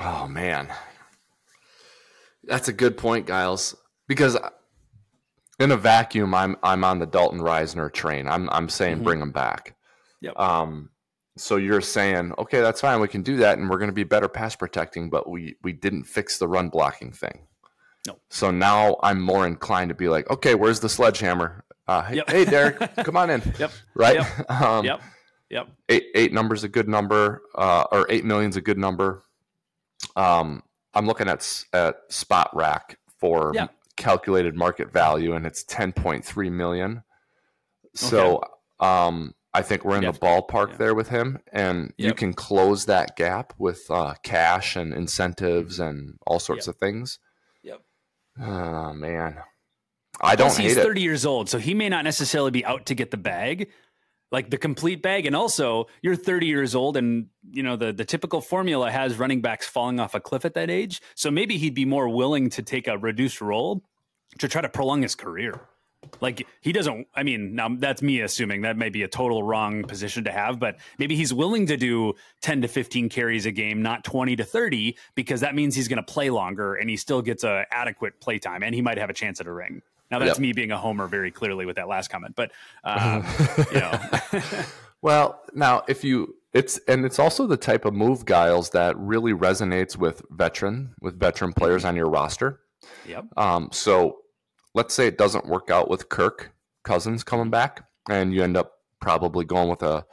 Oh 0.00 0.28
man, 0.28 0.68
that's 2.44 2.68
a 2.68 2.72
good 2.72 2.96
point, 2.96 3.26
Gyles. 3.26 3.74
Because 4.06 4.36
in 5.60 5.70
a 5.70 5.76
vacuum, 5.76 6.34
I'm 6.34 6.56
I'm 6.62 6.82
on 6.82 6.98
the 6.98 7.06
Dalton 7.06 7.40
Risner 7.40 7.92
train. 7.92 8.26
I'm 8.26 8.48
I'm 8.50 8.68
saying 8.68 8.96
mm-hmm. 8.96 9.04
bring 9.04 9.20
him 9.20 9.30
back. 9.30 9.76
Yep. 10.22 10.38
Um, 10.38 10.90
so 11.36 11.56
you're 11.56 11.80
saying, 11.80 12.32
okay, 12.38 12.60
that's 12.60 12.80
fine. 12.80 13.00
We 13.00 13.08
can 13.08 13.22
do 13.22 13.36
that, 13.38 13.58
and 13.58 13.70
we're 13.70 13.78
going 13.78 13.90
to 13.90 13.94
be 13.94 14.04
better 14.04 14.28
pass 14.28 14.56
protecting, 14.56 15.10
but 15.10 15.28
we 15.28 15.56
we 15.62 15.72
didn't 15.72 16.04
fix 16.04 16.38
the 16.38 16.48
run 16.48 16.70
blocking 16.70 17.12
thing. 17.12 17.46
No. 18.06 18.18
So 18.30 18.50
now 18.50 18.96
I'm 19.02 19.20
more 19.20 19.46
inclined 19.46 19.90
to 19.90 19.94
be 19.94 20.08
like, 20.08 20.28
okay, 20.30 20.54
where's 20.54 20.80
the 20.80 20.88
sledgehammer? 20.88 21.64
Uh, 21.86 22.02
hey, 22.02 22.16
yep. 22.16 22.30
hey, 22.30 22.44
Derrick, 22.46 22.78
come 23.04 23.16
on 23.16 23.30
in. 23.30 23.42
Yep. 23.58 23.72
Right. 23.94 24.16
Yep. 24.16 24.50
Um, 24.50 24.84
yep. 24.84 25.02
Yep. 25.50 25.68
Eight 25.88 26.06
eight 26.14 26.32
numbers 26.32 26.64
a 26.64 26.68
good 26.68 26.88
number, 26.88 27.42
uh, 27.54 27.84
or 27.92 28.06
eight 28.08 28.24
million's 28.24 28.56
a 28.56 28.60
good 28.60 28.78
number. 28.78 29.24
Um, 30.16 30.62
I'm 30.94 31.06
looking 31.06 31.28
at 31.28 31.64
at 31.72 32.08
Spotrac 32.10 32.96
for 33.18 33.52
yeah 33.54 33.68
calculated 34.00 34.56
market 34.56 34.92
value 34.92 35.34
and 35.34 35.46
it's 35.46 35.62
10.3 35.64 36.50
million. 36.50 37.02
So 37.94 38.36
okay. 38.36 38.46
um, 38.80 39.34
I 39.52 39.62
think 39.62 39.84
we're 39.84 39.96
in 39.96 40.04
the 40.04 40.12
ballpark 40.12 40.70
yeah. 40.70 40.76
there 40.76 40.94
with 40.94 41.08
him, 41.08 41.38
and 41.52 41.92
yep. 41.96 42.08
you 42.08 42.14
can 42.14 42.32
close 42.32 42.86
that 42.86 43.16
gap 43.16 43.52
with 43.58 43.90
uh, 43.90 44.14
cash 44.22 44.76
and 44.76 44.94
incentives 44.94 45.80
and 45.80 46.18
all 46.26 46.38
sorts 46.38 46.66
yep. 46.66 46.74
of 46.74 46.78
things. 46.78 47.18
Yep. 47.64 47.80
Oh 48.40 48.92
man, 48.92 49.38
I 50.20 50.36
don't. 50.36 50.46
Plus, 50.46 50.56
he's 50.56 50.76
thirty 50.76 51.00
it. 51.00 51.04
years 51.04 51.26
old, 51.26 51.48
so 51.48 51.58
he 51.58 51.74
may 51.74 51.88
not 51.88 52.04
necessarily 52.04 52.52
be 52.52 52.64
out 52.64 52.86
to 52.86 52.94
get 52.94 53.10
the 53.10 53.16
bag, 53.16 53.70
like 54.30 54.50
the 54.50 54.58
complete 54.58 55.02
bag. 55.02 55.26
And 55.26 55.34
also, 55.34 55.88
you're 56.00 56.14
30 56.14 56.46
years 56.46 56.76
old, 56.76 56.96
and 56.96 57.26
you 57.50 57.64
know 57.64 57.74
the 57.74 57.92
the 57.92 58.04
typical 58.04 58.40
formula 58.40 58.88
has 58.88 59.18
running 59.18 59.40
backs 59.40 59.66
falling 59.66 59.98
off 59.98 60.14
a 60.14 60.20
cliff 60.20 60.44
at 60.44 60.54
that 60.54 60.70
age. 60.70 61.02
So 61.16 61.28
maybe 61.28 61.58
he'd 61.58 61.74
be 61.74 61.84
more 61.84 62.08
willing 62.08 62.50
to 62.50 62.62
take 62.62 62.86
a 62.86 62.96
reduced 62.96 63.40
role 63.40 63.82
to 64.38 64.48
try 64.48 64.60
to 64.60 64.68
prolong 64.68 65.02
his 65.02 65.14
career. 65.14 65.60
Like 66.20 66.46
he 66.60 66.72
doesn't. 66.72 67.08
I 67.14 67.22
mean, 67.22 67.54
now 67.54 67.68
that's 67.78 68.00
me 68.00 68.20
assuming 68.20 68.62
that 68.62 68.76
may 68.76 68.88
be 68.88 69.02
a 69.02 69.08
total 69.08 69.42
wrong 69.42 69.84
position 69.84 70.24
to 70.24 70.32
have, 70.32 70.58
but 70.58 70.78
maybe 70.98 71.14
he's 71.14 71.32
willing 71.32 71.66
to 71.66 71.76
do 71.76 72.14
10 72.40 72.62
to 72.62 72.68
15 72.68 73.10
carries 73.10 73.46
a 73.46 73.50
game, 73.50 73.82
not 73.82 74.02
20 74.04 74.36
to 74.36 74.44
30, 74.44 74.96
because 75.14 75.40
that 75.40 75.54
means 75.54 75.74
he's 75.74 75.88
going 75.88 76.02
to 76.02 76.12
play 76.12 76.30
longer 76.30 76.74
and 76.74 76.88
he 76.88 76.96
still 76.96 77.20
gets 77.20 77.44
a 77.44 77.66
adequate 77.70 78.18
play 78.20 78.38
time, 78.38 78.62
and 78.62 78.74
he 78.74 78.80
might 78.80 78.98
have 78.98 79.10
a 79.10 79.14
chance 79.14 79.40
at 79.40 79.46
a 79.46 79.52
ring. 79.52 79.82
Now 80.10 80.18
that's 80.18 80.30
yep. 80.30 80.38
me 80.38 80.52
being 80.52 80.72
a 80.72 80.78
homer 80.78 81.06
very 81.06 81.30
clearly 81.30 81.66
with 81.66 81.76
that 81.76 81.86
last 81.86 82.08
comment, 82.08 82.34
but 82.34 82.50
uh, 82.82 83.22
you 83.72 83.80
know. 83.80 84.62
well, 85.02 85.42
now 85.54 85.82
if 85.86 86.02
you 86.02 86.34
it's 86.52 86.78
and 86.88 87.04
it's 87.04 87.18
also 87.18 87.46
the 87.46 87.56
type 87.56 87.84
of 87.84 87.94
move, 87.94 88.24
Gyles, 88.24 88.70
that 88.70 88.96
really 88.98 89.32
resonates 89.32 89.96
with 89.96 90.22
veteran 90.30 90.94
with 91.00 91.18
veteran 91.18 91.52
players 91.52 91.84
on 91.84 91.94
your 91.94 92.08
roster. 92.08 92.60
Yep. 93.06 93.26
Um, 93.36 93.68
so 93.72 94.18
let's 94.74 94.94
say 94.94 95.06
it 95.06 95.18
doesn't 95.18 95.46
work 95.46 95.70
out 95.70 95.90
with 95.90 96.08
Kirk 96.08 96.52
Cousins 96.84 97.22
coming 97.24 97.50
back, 97.50 97.84
and 98.08 98.32
you 98.32 98.42
end 98.42 98.56
up 98.56 98.72
probably 99.00 99.44
going 99.44 99.68
with 99.68 99.82
a 99.82 100.04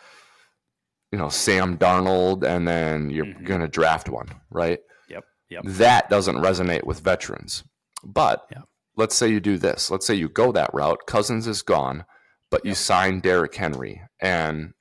you 1.12 1.18
know 1.18 1.30
Sam 1.30 1.78
Darnold, 1.78 2.44
and 2.44 2.68
then 2.68 3.10
you're 3.10 3.26
mm-hmm. 3.26 3.46
going 3.46 3.62
to 3.62 3.68
draft 3.68 4.10
one, 4.10 4.28
right? 4.50 4.80
Yep. 5.10 5.24
Yep. 5.50 5.64
That 5.66 6.10
doesn't 6.10 6.38
resonate 6.38 6.84
with 6.84 7.00
veterans, 7.00 7.64
but. 8.04 8.48
Yep 8.52 8.68
let's 8.98 9.16
say 9.16 9.30
you 9.30 9.40
do 9.40 9.58
this. 9.58 9.90
Let's 9.90 10.06
say 10.06 10.16
you 10.16 10.28
go 10.28 10.52
that 10.52 10.74
route. 10.74 11.06
Cousins 11.06 11.48
is 11.48 11.62
gone, 11.62 12.04
but 12.52 12.66
you 12.66 12.74
sign 12.74 13.22
Derrick 13.22 13.56
Henry 13.56 14.02
and 14.20 14.74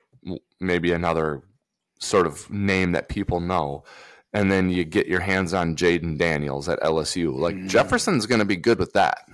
maybe 0.58 0.90
another 0.90 1.42
sort 2.00 2.26
of 2.26 2.50
name 2.50 2.92
that 2.92 3.08
people 3.08 3.40
know. 3.40 3.84
And 4.36 4.52
then 4.52 4.70
you 4.70 4.84
get 4.84 5.06
your 5.06 5.20
hands 5.20 5.54
on 5.54 5.76
Jayden 5.76 6.18
Daniels 6.18 6.68
at 6.68 6.80
LSU. 6.80 7.34
Like 7.34 7.56
mm. 7.56 7.68
Jefferson's 7.68 8.26
going 8.26 8.38
to 8.40 8.44
be 8.44 8.56
good 8.56 8.78
with 8.78 8.92
that. 8.92 9.26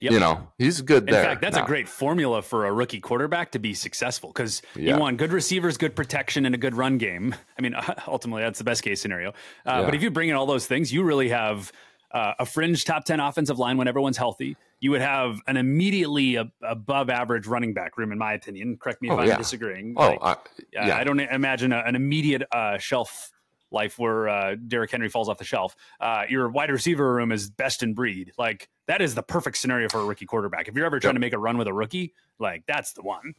Yep. 0.00 0.12
You 0.12 0.20
know, 0.20 0.48
he's 0.58 0.82
good 0.82 1.06
there. 1.06 1.22
In 1.22 1.26
fact, 1.26 1.40
that's 1.40 1.56
now. 1.56 1.64
a 1.64 1.66
great 1.66 1.88
formula 1.88 2.42
for 2.42 2.66
a 2.66 2.72
rookie 2.72 3.00
quarterback 3.00 3.52
to 3.52 3.58
be 3.58 3.72
successful 3.72 4.30
because 4.30 4.60
yeah. 4.76 4.94
you 4.94 5.00
want 5.00 5.16
good 5.16 5.32
receivers, 5.32 5.78
good 5.78 5.96
protection, 5.96 6.44
and 6.44 6.54
a 6.54 6.58
good 6.58 6.74
run 6.74 6.98
game. 6.98 7.34
I 7.58 7.62
mean, 7.62 7.74
ultimately, 8.06 8.42
that's 8.42 8.58
the 8.58 8.64
best 8.64 8.82
case 8.82 9.00
scenario. 9.00 9.30
Uh, 9.30 9.32
yeah. 9.66 9.82
But 9.84 9.94
if 9.94 10.02
you 10.02 10.10
bring 10.10 10.28
in 10.28 10.36
all 10.36 10.44
those 10.44 10.66
things, 10.66 10.92
you 10.92 11.04
really 11.04 11.30
have 11.30 11.72
uh, 12.12 12.34
a 12.38 12.44
fringe 12.44 12.84
top 12.84 13.04
10 13.04 13.18
offensive 13.18 13.58
line 13.58 13.78
when 13.78 13.88
everyone's 13.88 14.18
healthy. 14.18 14.56
You 14.78 14.90
would 14.90 15.00
have 15.00 15.40
an 15.46 15.56
immediately 15.56 16.36
above 16.62 17.08
average 17.08 17.46
running 17.46 17.72
back 17.72 17.96
room, 17.96 18.12
in 18.12 18.18
my 18.18 18.34
opinion. 18.34 18.76
Correct 18.76 19.00
me 19.00 19.08
if 19.08 19.14
oh, 19.14 19.20
I'm 19.20 19.28
yeah. 19.28 19.38
disagreeing. 19.38 19.94
Oh, 19.96 20.08
like, 20.08 20.18
uh, 20.20 20.34
yeah. 20.70 20.98
I 20.98 21.04
don't 21.04 21.20
imagine 21.20 21.72
a, 21.72 21.78
an 21.78 21.96
immediate 21.96 22.42
uh, 22.52 22.76
shelf 22.76 23.30
life 23.74 23.98
where 23.98 24.28
uh, 24.28 24.54
Derrick 24.54 24.90
Henry 24.90 25.10
falls 25.10 25.28
off 25.28 25.36
the 25.36 25.44
shelf. 25.44 25.76
Uh, 26.00 26.24
your 26.28 26.48
wide 26.48 26.70
receiver 26.70 27.14
room 27.14 27.32
is 27.32 27.50
best 27.50 27.82
in 27.82 27.92
breed. 27.92 28.32
Like 28.38 28.68
that 28.86 29.02
is 29.02 29.14
the 29.14 29.22
perfect 29.22 29.58
scenario 29.58 29.88
for 29.90 30.00
a 30.00 30.04
rookie 30.04 30.24
quarterback. 30.26 30.68
If 30.68 30.74
you're 30.74 30.86
ever 30.86 31.00
trying 31.00 31.10
yep. 31.10 31.16
to 31.16 31.20
make 31.20 31.32
a 31.34 31.38
run 31.38 31.58
with 31.58 31.68
a 31.68 31.72
rookie, 31.72 32.14
like 32.38 32.64
that's 32.66 32.94
the 32.94 33.02
one. 33.02 33.34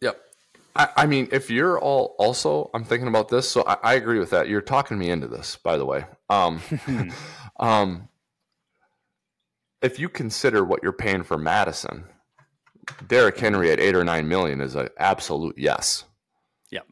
Yep. 0.00 0.18
I, 0.76 0.88
I, 0.96 1.06
mean, 1.06 1.28
if 1.32 1.50
you're 1.50 1.78
all 1.78 2.14
also, 2.18 2.70
I'm 2.72 2.84
thinking 2.84 3.08
about 3.08 3.28
this, 3.28 3.50
so 3.50 3.64
I, 3.66 3.76
I, 3.82 3.94
agree 3.94 4.20
with 4.20 4.30
that. 4.30 4.48
You're 4.48 4.60
talking 4.60 4.98
me 4.98 5.10
into 5.10 5.26
this, 5.26 5.56
by 5.56 5.76
the 5.76 5.84
way. 5.84 6.06
Um, 6.28 6.60
um, 7.60 8.08
if 9.82 9.98
you 9.98 10.08
consider 10.08 10.64
what 10.64 10.82
you're 10.82 10.92
paying 10.92 11.24
for 11.24 11.36
Mattison, 11.36 12.04
Derrick 13.08 13.38
Henry 13.38 13.70
at 13.70 13.80
eight 13.80 13.94
or 13.94 14.04
nine 14.04 14.28
million 14.28 14.60
is 14.60 14.74
an 14.74 14.88
absolute 14.98 15.56
yes. 15.58 16.04
Yep. 16.70 16.86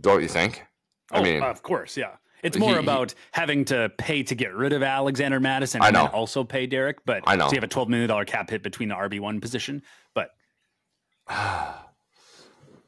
Don't 0.00 0.22
you 0.22 0.28
think? 0.28 0.64
I 1.10 1.20
oh, 1.20 1.22
mean, 1.22 1.42
of 1.42 1.62
course, 1.62 1.96
yeah. 1.96 2.16
It's 2.42 2.58
more 2.58 2.74
he, 2.74 2.78
about 2.78 3.12
he, 3.12 3.18
having 3.32 3.64
to 3.66 3.90
pay 3.98 4.22
to 4.24 4.34
get 4.34 4.54
rid 4.54 4.72
of 4.72 4.82
Alexander 4.82 5.40
Mattison 5.40 5.82
and 5.82 5.94
then 5.94 6.06
also 6.08 6.44
pay 6.44 6.66
Derrick. 6.66 7.04
But 7.04 7.24
I 7.26 7.36
know. 7.36 7.46
So 7.46 7.52
you 7.52 7.56
have 7.56 7.64
a 7.64 7.68
twelve 7.68 7.88
million 7.88 8.08
dollar 8.08 8.24
cap 8.24 8.50
hit 8.50 8.62
between 8.62 8.88
the 8.88 8.94
RB 8.94 9.20
one 9.20 9.40
position, 9.40 9.82
but 10.14 10.30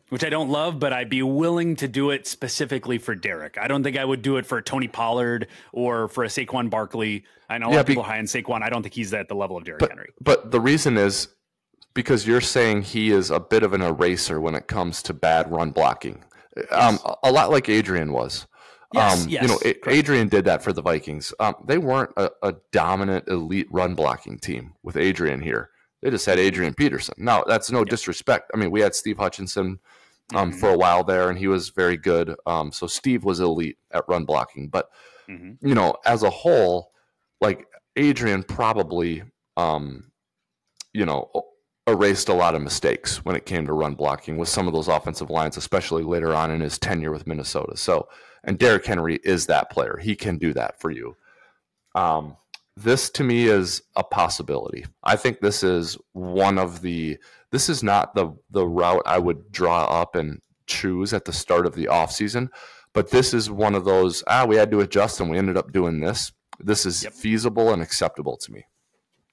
which 0.09 0.25
I 0.25 0.31
don't 0.31 0.49
love, 0.49 0.79
but 0.79 0.93
I'd 0.93 1.11
be 1.11 1.23
willing 1.23 1.77
to 1.77 1.89
do 1.89 2.11
it 2.11 2.27
specifically 2.27 2.99
for 2.99 3.15
Derrick. 3.15 3.59
I 3.61 3.69
don't 3.69 3.83
think 3.83 3.97
I 3.99 4.05
would 4.05 4.23
do 4.23 4.37
it 4.37 4.47
for 4.47 4.63
Tony 4.63 4.89
Pollard 4.89 5.49
or 5.73 6.09
for 6.09 6.25
a 6.25 6.29
Saquon 6.29 6.71
Barkley. 6.71 7.25
I 7.49 7.59
know 7.59 7.67
a 7.67 7.71
yeah, 7.71 7.77
lot 7.77 7.81
of 7.81 7.87
people 7.87 8.03
high 8.03 8.19
in 8.19 8.27
Saquon. 8.27 8.63
I 8.63 8.71
don't 8.71 8.83
think 8.83 8.95
he's 8.95 9.13
at 9.13 9.29
the 9.29 9.35
level 9.35 9.57
of 9.57 9.65
Derrick 9.65 9.81
but, 9.81 9.91
Henry. 9.91 10.13
But 10.21 10.51
the 10.51 10.61
reason 10.61 10.97
is 10.97 11.29
because 11.95 12.27
you're 12.27 12.41
saying 12.41 12.83
he 12.83 13.11
is 13.11 13.31
a 13.31 13.41
bit 13.41 13.63
of 13.63 13.73
an 13.73 13.83
eraser 13.83 14.41
when 14.41 14.55
it 14.55 14.67
comes 14.67 15.03
to 15.03 15.15
bad 15.15 15.51
run 15.51 15.71
blocking. 15.71 16.25
Um, 16.57 16.65
yes. 16.71 17.05
Um, 17.05 17.15
a 17.23 17.33
lot 17.33 17.51
like 17.51 17.69
Adrian 17.69 18.13
was. 18.13 18.47
Yes, 18.95 19.25
um, 19.25 19.29
yes, 19.29 19.43
you 19.43 19.49
know, 19.49 19.59
correct. 19.59 19.87
Adrian 19.89 20.29
did 20.29 20.47
that 20.47 20.63
for 20.63 20.73
the 20.73 20.81
Vikings. 20.81 21.35
Um, 21.41 21.57
they 21.67 21.79
weren't 21.79 22.11
a, 22.17 22.31
a 22.43 22.55
dominant 22.73 23.29
elite 23.29 23.69
run 23.71 23.95
blocking 23.95 24.39
team 24.39 24.75
with 24.83 24.97
Adrian 24.97 25.43
here. 25.43 25.71
They 26.01 26.11
just 26.11 26.27
had 26.27 26.39
Adrian 26.39 26.75
Peterson. 26.75 27.15
Now, 27.19 27.45
that's 27.45 27.71
no 27.71 27.81
yep. 27.81 27.89
disrespect. 27.89 28.51
I 28.55 28.57
mean, 28.57 28.71
we 28.71 28.81
had 28.81 28.95
Steve 28.95 29.19
Hutchinson 29.19 29.79
um, 30.35 30.51
mm-hmm. 30.51 30.59
for 30.59 30.71
a 30.71 30.77
while 30.77 31.05
there, 31.05 31.29
and 31.29 31.39
he 31.39 31.49
was 31.49 31.71
very 31.71 31.97
good. 31.97 32.35
Um, 32.47 32.73
so 32.73 32.87
Steve 32.87 33.25
was 33.25 33.41
elite 33.41 33.79
at 33.91 34.09
run 34.09 34.25
blocking, 34.25 34.69
but 34.69 34.89
mm-hmm. 35.29 35.67
you 35.67 35.75
know, 35.75 35.97
as 36.07 36.23
a 36.23 36.31
whole, 36.31 36.93
like 37.41 37.67
Adrian 37.97 38.43
probably, 38.43 39.23
um, 39.57 40.11
you 40.93 41.05
know, 41.05 41.31
erased 41.87 42.29
a 42.29 42.35
lot 42.35 42.55
of 42.55 42.63
mistakes 42.63 43.25
when 43.25 43.35
it 43.35 43.47
came 43.47 43.67
to 43.67 43.73
run 43.73 43.95
blocking 43.95 44.37
with 44.37 44.49
some 44.49 44.67
of 44.67 44.73
those 44.73 44.89
offensive 44.89 45.31
lines, 45.31 45.57
especially 45.57 46.03
later 46.03 46.35
on 46.35 46.51
in 46.51 46.61
his 46.61 46.79
tenure 46.79 47.13
with 47.13 47.27
Minnesota. 47.27 47.77
So, 47.77 48.09
and 48.45 48.59
Derrick 48.59 48.87
Henry 48.87 49.19
is 49.25 49.47
that 49.47 49.71
player; 49.71 49.99
he 50.01 50.17
can 50.17 50.39
do 50.39 50.53
that 50.53 50.81
for 50.81 50.91
you. 50.91 51.17
Um, 51.95 52.37
this 52.77 53.11
to 53.11 53.25
me 53.25 53.47
is 53.47 53.83
a 53.97 54.05
possibility. 54.05 54.87
I 55.03 55.17
think 55.17 55.41
this 55.41 55.63
is 55.63 55.99
one 56.13 56.59
of 56.59 56.81
the 56.81 57.19
this 57.51 57.69
is 57.69 57.83
not 57.83 58.15
the 58.15 58.33
the 58.51 58.67
route 58.67 59.03
I 59.05 59.19
would 59.19 59.51
draw 59.51 59.85
up 59.85 60.15
and 60.15 60.41
choose 60.67 61.13
at 61.13 61.25
the 61.25 61.33
start 61.33 61.67
of 61.67 61.75
the 61.75 61.87
offseason, 61.87 62.51
but 62.93 63.11
this 63.11 63.35
is 63.35 63.51
one 63.51 63.75
of 63.75 63.85
those 63.85 64.23
ah 64.29 64.45
we 64.47 64.57
had 64.57 64.71
to 64.71 64.81
adjust 64.81 65.21
and 65.21 65.29
we 65.29 65.39
ended 65.39 65.57
up 65.57 65.73
doing 65.73 66.01
this. 66.01 66.33
This 66.61 66.87
is 66.87 67.05
yep. 67.05 67.13
feasible 67.13 67.73
and 67.73 67.83
acceptable 67.83 68.37
to 68.37 68.53
me. 68.53 68.65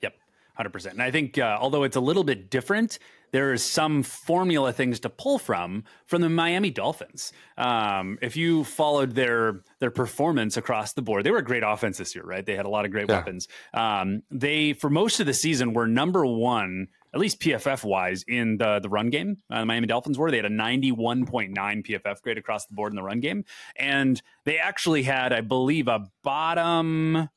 Yep, 0.02 0.16
hundred 0.56 0.74
percent. 0.74 0.94
And 0.94 1.04
I 1.04 1.12
think 1.12 1.38
uh, 1.38 1.58
although 1.60 1.84
it's 1.84 1.98
a 1.98 2.02
little 2.02 2.24
bit 2.24 2.50
different, 2.50 2.98
there 3.36 3.52
is 3.52 3.62
some 3.62 4.02
formula 4.02 4.72
things 4.72 5.02
to 5.02 5.10
pull 5.10 5.38
from 5.38 5.84
from 6.06 6.22
the 6.22 6.30
Miami 6.30 6.70
Dolphins. 6.70 7.34
Um, 7.58 8.18
if 8.22 8.38
you 8.38 8.64
followed 8.64 9.12
their 9.12 9.62
their 9.80 9.92
performance 9.92 10.56
across 10.56 10.94
the 10.94 11.02
board, 11.02 11.26
they 11.26 11.32
were 11.32 11.40
a 11.40 11.44
great 11.44 11.62
offense 11.62 11.98
this 11.98 12.16
year, 12.16 12.24
right? 12.24 12.46
They 12.46 12.56
had 12.56 12.66
a 12.66 12.70
lot 12.70 12.86
of 12.86 12.92
great 12.92 13.10
yeah. 13.10 13.18
weapons. 13.18 13.50
Um, 13.74 14.24
they 14.32 14.72
for 14.72 14.90
most 14.90 15.20
of 15.20 15.26
the 15.26 15.34
season 15.34 15.74
were 15.74 15.86
number 15.86 16.26
one 16.26 16.88
at 17.14 17.20
least 17.20 17.42
PFF 17.42 17.84
wise, 17.84 18.24
in 18.26 18.56
the 18.56 18.80
the 18.80 18.88
run 18.88 19.10
game. 19.10 19.36
Uh, 19.50 19.60
the 19.60 19.66
Miami 19.66 19.88
Dolphins 19.88 20.18
were 20.18 20.32
they 20.32 20.38
had 20.38 20.46
a 20.46 20.50
91.9 20.50 21.54
PFF 21.54 22.22
grade 22.22 22.38
across 22.38 22.66
the 22.68 22.74
board 22.74 22.94
in 22.94 22.96
the 22.96 23.04
run 23.04 23.20
game, 23.20 23.44
and 23.76 24.22
they 24.46 24.60
actually 24.60 25.04
had, 25.04 25.34
I 25.34 25.42
believe, 25.42 25.90
a 25.90 26.10
bottom 26.24 27.28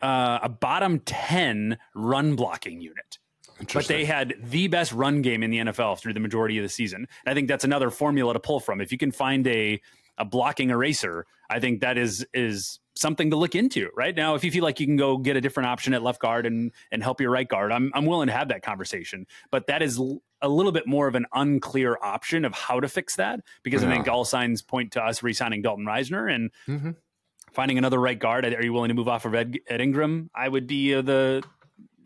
uh, 0.00 0.40
a 0.42 0.48
bottom 0.48 0.98
10 0.98 1.78
run 1.94 2.34
blocking 2.34 2.80
unit. 2.80 3.19
But 3.72 3.86
they 3.86 4.04
had 4.04 4.34
the 4.42 4.68
best 4.68 4.92
run 4.92 5.22
game 5.22 5.42
in 5.42 5.50
the 5.50 5.58
NFL 5.58 5.98
through 5.98 6.14
the 6.14 6.20
majority 6.20 6.58
of 6.58 6.62
the 6.62 6.68
season. 6.68 7.06
And 7.24 7.30
I 7.30 7.34
think 7.34 7.48
that's 7.48 7.64
another 7.64 7.90
formula 7.90 8.32
to 8.32 8.40
pull 8.40 8.60
from. 8.60 8.80
If 8.80 8.92
you 8.92 8.98
can 8.98 9.12
find 9.12 9.46
a 9.46 9.80
a 10.18 10.24
blocking 10.24 10.70
eraser, 10.70 11.26
I 11.48 11.60
think 11.60 11.80
that 11.80 11.98
is 11.98 12.24
is 12.34 12.78
something 12.94 13.30
to 13.30 13.36
look 13.36 13.54
into 13.54 13.88
right 13.96 14.14
now. 14.14 14.34
If 14.34 14.44
you 14.44 14.50
feel 14.50 14.62
like 14.62 14.78
you 14.78 14.86
can 14.86 14.96
go 14.96 15.16
get 15.16 15.36
a 15.36 15.40
different 15.40 15.68
option 15.68 15.94
at 15.94 16.02
left 16.02 16.20
guard 16.20 16.46
and 16.46 16.72
and 16.92 17.02
help 17.02 17.20
your 17.20 17.30
right 17.30 17.48
guard, 17.48 17.72
I'm 17.72 17.90
I'm 17.94 18.06
willing 18.06 18.28
to 18.28 18.32
have 18.32 18.48
that 18.48 18.62
conversation. 18.62 19.26
But 19.50 19.66
that 19.66 19.82
is 19.82 20.00
a 20.42 20.48
little 20.48 20.72
bit 20.72 20.86
more 20.86 21.08
of 21.08 21.14
an 21.14 21.26
unclear 21.34 21.98
option 22.02 22.44
of 22.44 22.54
how 22.54 22.80
to 22.80 22.88
fix 22.88 23.16
that 23.16 23.40
because 23.62 23.82
yeah. 23.82 23.90
I 23.90 23.94
think 23.94 24.08
all 24.08 24.24
signs 24.24 24.62
point 24.62 24.92
to 24.92 25.02
us 25.02 25.22
re-signing 25.22 25.62
Dalton 25.62 25.84
Risner 25.84 26.32
and. 26.32 26.50
Mm-hmm. 26.68 26.90
Finding 27.52 27.78
another 27.78 27.98
right 27.98 28.16
guard, 28.16 28.44
are 28.44 28.62
you 28.62 28.72
willing 28.72 28.90
to 28.90 28.94
move 28.94 29.08
off 29.08 29.24
of 29.24 29.34
Ed, 29.34 29.58
Ed 29.66 29.80
Ingram? 29.80 30.30
I 30.32 30.48
would 30.48 30.68
be 30.68 30.94
uh, 30.94 31.02
the 31.02 31.42
the 31.59 31.59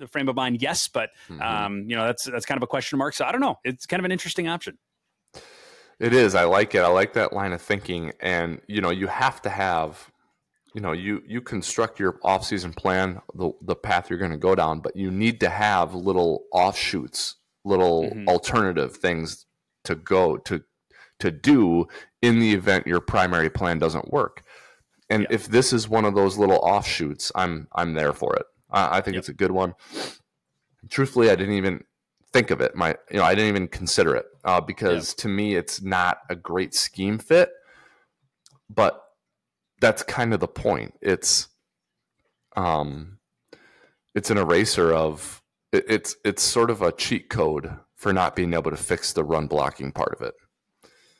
frame 0.08 0.28
of 0.28 0.36
mind, 0.36 0.60
yes, 0.60 0.88
but 0.88 1.10
mm-hmm. 1.28 1.42
um, 1.42 1.84
you 1.88 1.96
know 1.96 2.06
that's 2.06 2.24
that's 2.24 2.46
kind 2.46 2.58
of 2.58 2.62
a 2.62 2.66
question 2.66 2.98
mark. 2.98 3.14
So 3.14 3.24
I 3.24 3.32
don't 3.32 3.40
know. 3.40 3.58
It's 3.64 3.86
kind 3.86 4.00
of 4.00 4.04
an 4.04 4.12
interesting 4.12 4.48
option. 4.48 4.78
It 6.00 6.12
is. 6.12 6.34
I 6.34 6.44
like 6.44 6.74
it. 6.74 6.80
I 6.80 6.88
like 6.88 7.12
that 7.12 7.32
line 7.32 7.52
of 7.52 7.62
thinking, 7.62 8.12
and 8.20 8.60
you 8.66 8.80
know, 8.80 8.90
you 8.90 9.06
have 9.06 9.40
to 9.42 9.50
have, 9.50 10.10
you 10.74 10.81
know, 10.81 10.92
you 10.92 11.22
you 11.26 11.40
construct 11.40 12.00
your 12.00 12.18
off-season 12.24 12.72
plan, 12.72 13.20
the 13.35 13.52
the 13.62 13.76
path 13.76 14.10
you're 14.10 14.18
going 14.18 14.33
to 14.33 14.37
go 14.37 14.54
down, 14.54 14.81
but 14.81 14.96
you 14.96 15.10
need 15.10 15.40
to 15.40 15.48
have 15.48 15.94
little 15.94 16.44
offshoots, 16.52 17.37
little 17.64 18.04
mm-hmm. 18.04 18.29
alternative 18.29 18.96
things 18.96 19.46
to 19.85 19.94
go 19.94 20.37
to 20.38 20.62
to 21.20 21.31
do 21.31 21.87
in 22.22 22.40
the 22.40 22.52
event 22.54 22.87
your 22.87 23.00
primary 23.00 23.50
plan 23.50 23.79
doesn't 23.79 24.12
work. 24.12 24.42
And 25.08 25.22
yeah. 25.22 25.29
if 25.31 25.46
this 25.46 25.72
is 25.72 25.88
one 25.88 26.04
of 26.04 26.14
those 26.14 26.38
little 26.38 26.58
offshoots, 26.58 27.31
I'm 27.35 27.68
I'm 27.72 27.94
there 27.94 28.12
for 28.12 28.35
it. 28.35 28.46
I, 28.75 28.98
I 28.98 29.00
think 29.00 29.14
yep. 29.14 29.20
it's 29.20 29.29
a 29.31 29.35
good 29.35 29.52
one. 29.52 29.75
Truthfully, 30.90 31.31
I 31.31 31.37
didn't 31.37 31.54
even 31.54 31.85
think 32.33 32.50
of 32.50 32.60
it. 32.60 32.75
My, 32.75 32.96
you 33.10 33.18
know, 33.18 33.25
I 33.25 33.35
didn't 33.35 33.48
even 33.48 33.68
consider 33.68 34.14
it 34.14 34.27
uh, 34.44 34.60
because 34.60 35.14
to 35.14 35.29
me, 35.29 35.54
it's 35.54 35.81
not 35.81 36.18
a 36.29 36.37
great 36.37 36.75
scheme 36.75 37.18
fit. 37.18 37.50
But 38.68 39.00
that's 39.81 40.02
kind 40.02 40.35
of 40.35 40.40
the 40.40 40.48
point. 40.48 40.94
It's, 41.00 41.48
um, 42.56 43.18
it's 44.14 44.31
an 44.31 44.38
eraser 44.38 44.92
of 44.92 45.42
it, 45.72 45.85
it's 45.88 46.16
it's 46.25 46.42
sort 46.42 46.70
of 46.70 46.83
a 46.83 46.92
cheat 46.92 47.29
code 47.29 47.77
for 47.96 48.12
not 48.12 48.37
being 48.37 48.54
able 48.54 48.70
to 48.70 48.77
fix 48.77 49.12
the 49.12 49.25
run 49.25 49.46
blocking 49.46 49.92
part 49.92 50.14
of 50.14 50.22
it. 50.22 50.35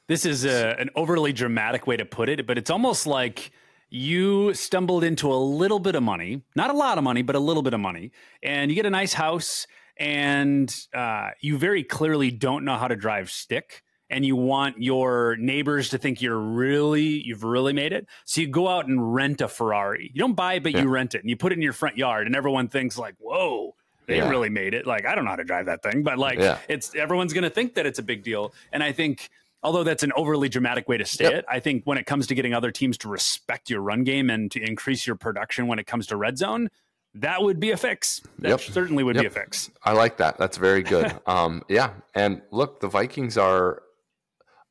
This 0.07 0.25
is 0.25 0.45
a, 0.45 0.79
an 0.79 0.91
overly 0.95 1.33
dramatic 1.33 1.87
way 1.87 1.97
to 1.97 2.05
put 2.05 2.29
it, 2.29 2.47
but 2.47 2.59
it's 2.59 2.71
almost 2.71 3.07
like 3.07 3.51
you 3.95 4.53
stumbled 4.55 5.05
into 5.05 5.33
a 5.33 5.39
little 5.39 5.79
bit 5.79 5.95
of 5.95 6.03
money, 6.03 6.43
not 6.57 6.71
a 6.71 6.77
lot 6.77 6.99
of 6.99 7.05
money, 7.05 7.23
but 7.23 7.37
a 7.37 7.41
little 7.41 7.63
bit 7.63 7.75
of 7.75 7.81
money, 7.81 8.11
and 8.43 8.71
you 8.71 8.75
get 8.75 8.87
a 8.87 8.91
nice 8.91 9.13
house, 9.13 9.67
and 9.97 10.75
uh, 10.93 11.31
you 11.41 11.57
very 11.57 11.85
clearly 11.85 12.31
don't 12.31 12.65
know 12.65 12.77
how 12.77 12.89
to 12.89 12.97
drive 12.97 13.31
stick. 13.31 13.83
And 14.11 14.25
you 14.25 14.37
want 14.37 14.81
your 14.81 15.35
neighbors 15.37 15.89
to 15.89 15.99
think 15.99 16.21
you're 16.21 16.39
really, 16.39 17.23
you've 17.25 17.43
really 17.43 17.73
made 17.73 17.93
it. 17.93 18.07
So 18.27 18.43
you 18.43 18.47
go 18.47 18.69
out 18.69 18.87
and 18.87 19.15
rent 19.15 19.41
a 19.41 19.49
Ferrari. 19.49 20.11
You 20.13 20.21
don't 20.21 20.35
buy 20.35 20.55
it, 20.55 20.63
but 20.63 20.73
yeah. 20.73 20.83
you 20.83 20.89
rent 20.89 21.15
it 21.15 21.23
and 21.23 21.31
you 21.31 21.37
put 21.37 21.53
it 21.53 21.57
in 21.57 21.63
your 21.63 21.73
front 21.73 21.97
yard, 21.97 22.27
and 22.27 22.37
everyone 22.37 22.69
thinks, 22.69 22.99
like, 22.99 23.15
whoa, 23.19 23.75
they 24.07 24.19
yeah. 24.19 24.29
really 24.29 24.51
made 24.51 24.75
it. 24.75 24.87
Like, 24.87 25.07
I 25.07 25.15
don't 25.15 25.25
know 25.25 25.31
how 25.31 25.37
to 25.37 25.45
drive 25.45 25.67
that 25.67 25.83
thing, 25.83 26.03
but 26.03 26.19
like, 26.19 26.39
yeah. 26.39 26.59
it's 26.69 26.95
everyone's 26.95 27.33
going 27.33 27.45
to 27.45 27.51
think 27.51 27.75
that 27.75 27.87
it's 27.87 27.99
a 27.99 28.03
big 28.03 28.23
deal. 28.23 28.53
And 28.73 28.85
I 28.85 28.93
think, 28.93 29.31
although 29.65 29.83
that's 29.83 30.03
an 30.03 30.13
overly 30.15 30.49
dramatic 30.49 30.87
way 30.89 30.99
to 30.99 31.07
say 31.07 31.25
yep. 31.25 31.33
it, 31.33 31.45
I 31.49 31.59
think 31.59 31.85
when 31.85 31.99
it 31.99 32.05
comes 32.05 32.27
to 32.29 32.35
getting 32.35 32.53
other 32.53 32.71
teams 32.71 32.99
to 32.99 33.09
respect 33.09 33.71
your 33.71 33.81
run 33.81 34.05
game 34.05 34.29
and 34.31 34.51
to 34.53 34.63
increase 34.63 35.07
your 35.07 35.17
production 35.17 35.67
when 35.67 35.79
it 35.79 35.87
comes 35.87 36.07
to 36.09 36.17
red 36.17 36.37
zone, 36.39 36.69
that 37.15 37.43
would 37.43 37.59
be 37.59 37.71
a 37.71 37.77
fix. 37.77 38.21
That 38.41 38.51
yep. 38.51 38.61
certainly 38.61 39.03
would 39.03 39.17
yep. 39.17 39.23
be 39.23 39.27
a 39.27 39.31
fix. 39.31 39.71
I 39.83 39.93
like 39.93 40.19
that. 40.19 40.37
That's 40.37 40.59
very 40.59 40.83
good. 40.83 41.19
um, 41.27 41.63
yeah. 41.69 41.91
And 42.15 42.43
look, 42.51 42.81
the 42.81 42.89
Vikings 42.89 43.39
are, 43.39 43.83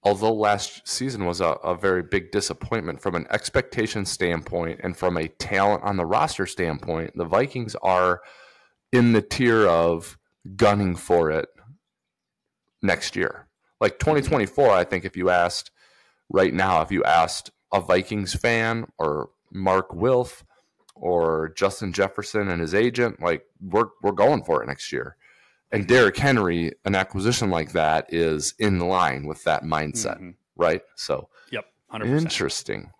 although 0.03 0.33
last 0.33 0.87
season 0.87 1.25
was 1.25 1.41
a, 1.41 1.47
a, 1.47 1.75
very 1.75 2.03
big 2.03 2.31
disappointment 2.31 3.01
from 3.01 3.15
an 3.15 3.25
expectation 3.31 4.05
standpoint 4.05 4.81
and 4.83 4.95
from 4.95 5.17
a 5.17 5.27
talent 5.27 5.83
on 5.83 5.97
the 5.97 6.05
roster 6.05 6.45
standpoint, 6.45 7.13
the 7.15 7.25
Vikings 7.25 7.75
are 7.81 8.21
in 8.91 9.13
the 9.13 9.21
tier 9.21 9.65
of 9.65 10.19
gunning 10.55 10.95
for 10.95 11.31
it 11.31 11.47
next 12.81 13.15
year. 13.15 13.47
Like 13.79 13.99
2024, 13.99 14.71
I 14.71 14.83
think 14.83 15.05
if 15.05 15.17
you 15.17 15.29
asked 15.29 15.71
right 16.29 16.53
now, 16.53 16.81
if 16.81 16.91
you 16.91 17.03
asked 17.03 17.51
a 17.71 17.81
Vikings 17.81 18.33
fan 18.33 18.85
or 18.97 19.29
Mark 19.51 19.93
Wilf 19.93 20.43
or 20.95 21.49
Justin 21.55 21.91
Jefferson 21.91 22.49
and 22.49 22.61
his 22.61 22.73
agent, 22.73 23.21
like 23.21 23.45
we're 23.61 23.87
we're 24.01 24.11
going 24.11 24.43
for 24.43 24.63
it 24.63 24.67
next 24.67 24.91
year. 24.91 25.17
And 25.71 25.87
Derrick 25.87 26.17
Henry, 26.17 26.71
an 26.85 26.93
acquisition 26.93 27.49
like 27.49 27.71
that 27.71 28.13
is 28.13 28.53
in 28.59 28.79
line 28.79 29.25
with 29.25 29.43
that 29.45 29.63
mindset, 29.63 30.17
mm-hmm. 30.17 30.29
right? 30.55 30.83
So, 30.95 31.29
yep, 31.51 31.65
100%. 31.91 32.05
interesting. 32.05 32.91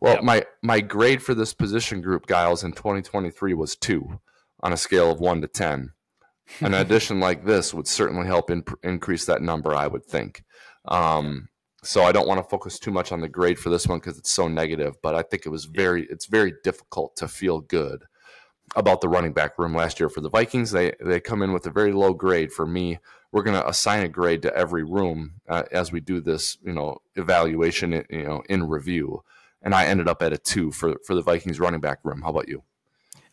Well, 0.00 0.14
yep. 0.14 0.24
my 0.24 0.46
my 0.62 0.80
grade 0.80 1.20
for 1.20 1.34
this 1.34 1.52
position 1.52 2.00
group, 2.00 2.28
Gyles, 2.28 2.62
in 2.62 2.72
2023 2.72 3.54
was 3.54 3.74
two 3.74 4.20
on 4.62 4.72
a 4.72 4.76
scale 4.76 5.10
of 5.10 5.18
one 5.20 5.40
to 5.40 5.48
10. 5.48 5.92
An 6.60 6.74
addition 6.74 7.20
like 7.20 7.44
this 7.44 7.72
would 7.74 7.86
certainly 7.86 8.26
help 8.26 8.50
in, 8.50 8.64
increase 8.82 9.24
that 9.26 9.42
number, 9.42 9.74
I 9.74 9.86
would 9.86 10.04
think. 10.04 10.44
Um, 10.86 11.48
so 11.82 12.04
I 12.04 12.12
don't 12.12 12.28
want 12.28 12.42
to 12.42 12.48
focus 12.48 12.78
too 12.78 12.92
much 12.92 13.10
on 13.10 13.20
the 13.20 13.28
grade 13.28 13.58
for 13.58 13.70
this 13.70 13.86
one 13.86 13.98
because 13.98 14.18
it's 14.18 14.30
so 14.30 14.46
negative, 14.46 14.94
but 15.02 15.14
I 15.14 15.22
think 15.22 15.46
it 15.46 15.48
was 15.48 15.64
very, 15.64 16.06
it's 16.06 16.26
very 16.26 16.54
difficult 16.62 17.16
to 17.16 17.26
feel 17.28 17.60
good 17.60 18.04
about 18.76 19.00
the 19.00 19.08
running 19.08 19.32
back 19.32 19.58
room 19.58 19.74
last 19.74 20.00
year 20.00 20.08
for 20.08 20.20
the 20.20 20.30
Vikings. 20.30 20.70
They 20.70 20.92
they 21.00 21.20
come 21.20 21.42
in 21.42 21.52
with 21.52 21.66
a 21.66 21.70
very 21.70 21.92
low 21.92 22.14
grade 22.14 22.52
for 22.52 22.66
me. 22.66 22.98
We're 23.30 23.42
going 23.42 23.60
to 23.60 23.68
assign 23.68 24.02
a 24.04 24.08
grade 24.08 24.42
to 24.42 24.54
every 24.54 24.84
room 24.84 25.34
uh, 25.48 25.64
as 25.72 25.90
we 25.90 26.00
do 26.00 26.20
this, 26.20 26.58
you 26.62 26.72
know, 26.72 26.98
evaluation, 27.16 28.04
you 28.10 28.24
know, 28.24 28.42
in 28.48 28.68
review. 28.68 29.24
And 29.62 29.74
I 29.74 29.86
ended 29.86 30.08
up 30.08 30.22
at 30.22 30.32
a 30.32 30.38
two 30.38 30.70
for 30.70 30.96
for 31.06 31.14
the 31.14 31.22
Vikings 31.22 31.60
running 31.60 31.80
back 31.80 31.98
room. 32.04 32.22
How 32.22 32.30
about 32.30 32.48
you? 32.48 32.62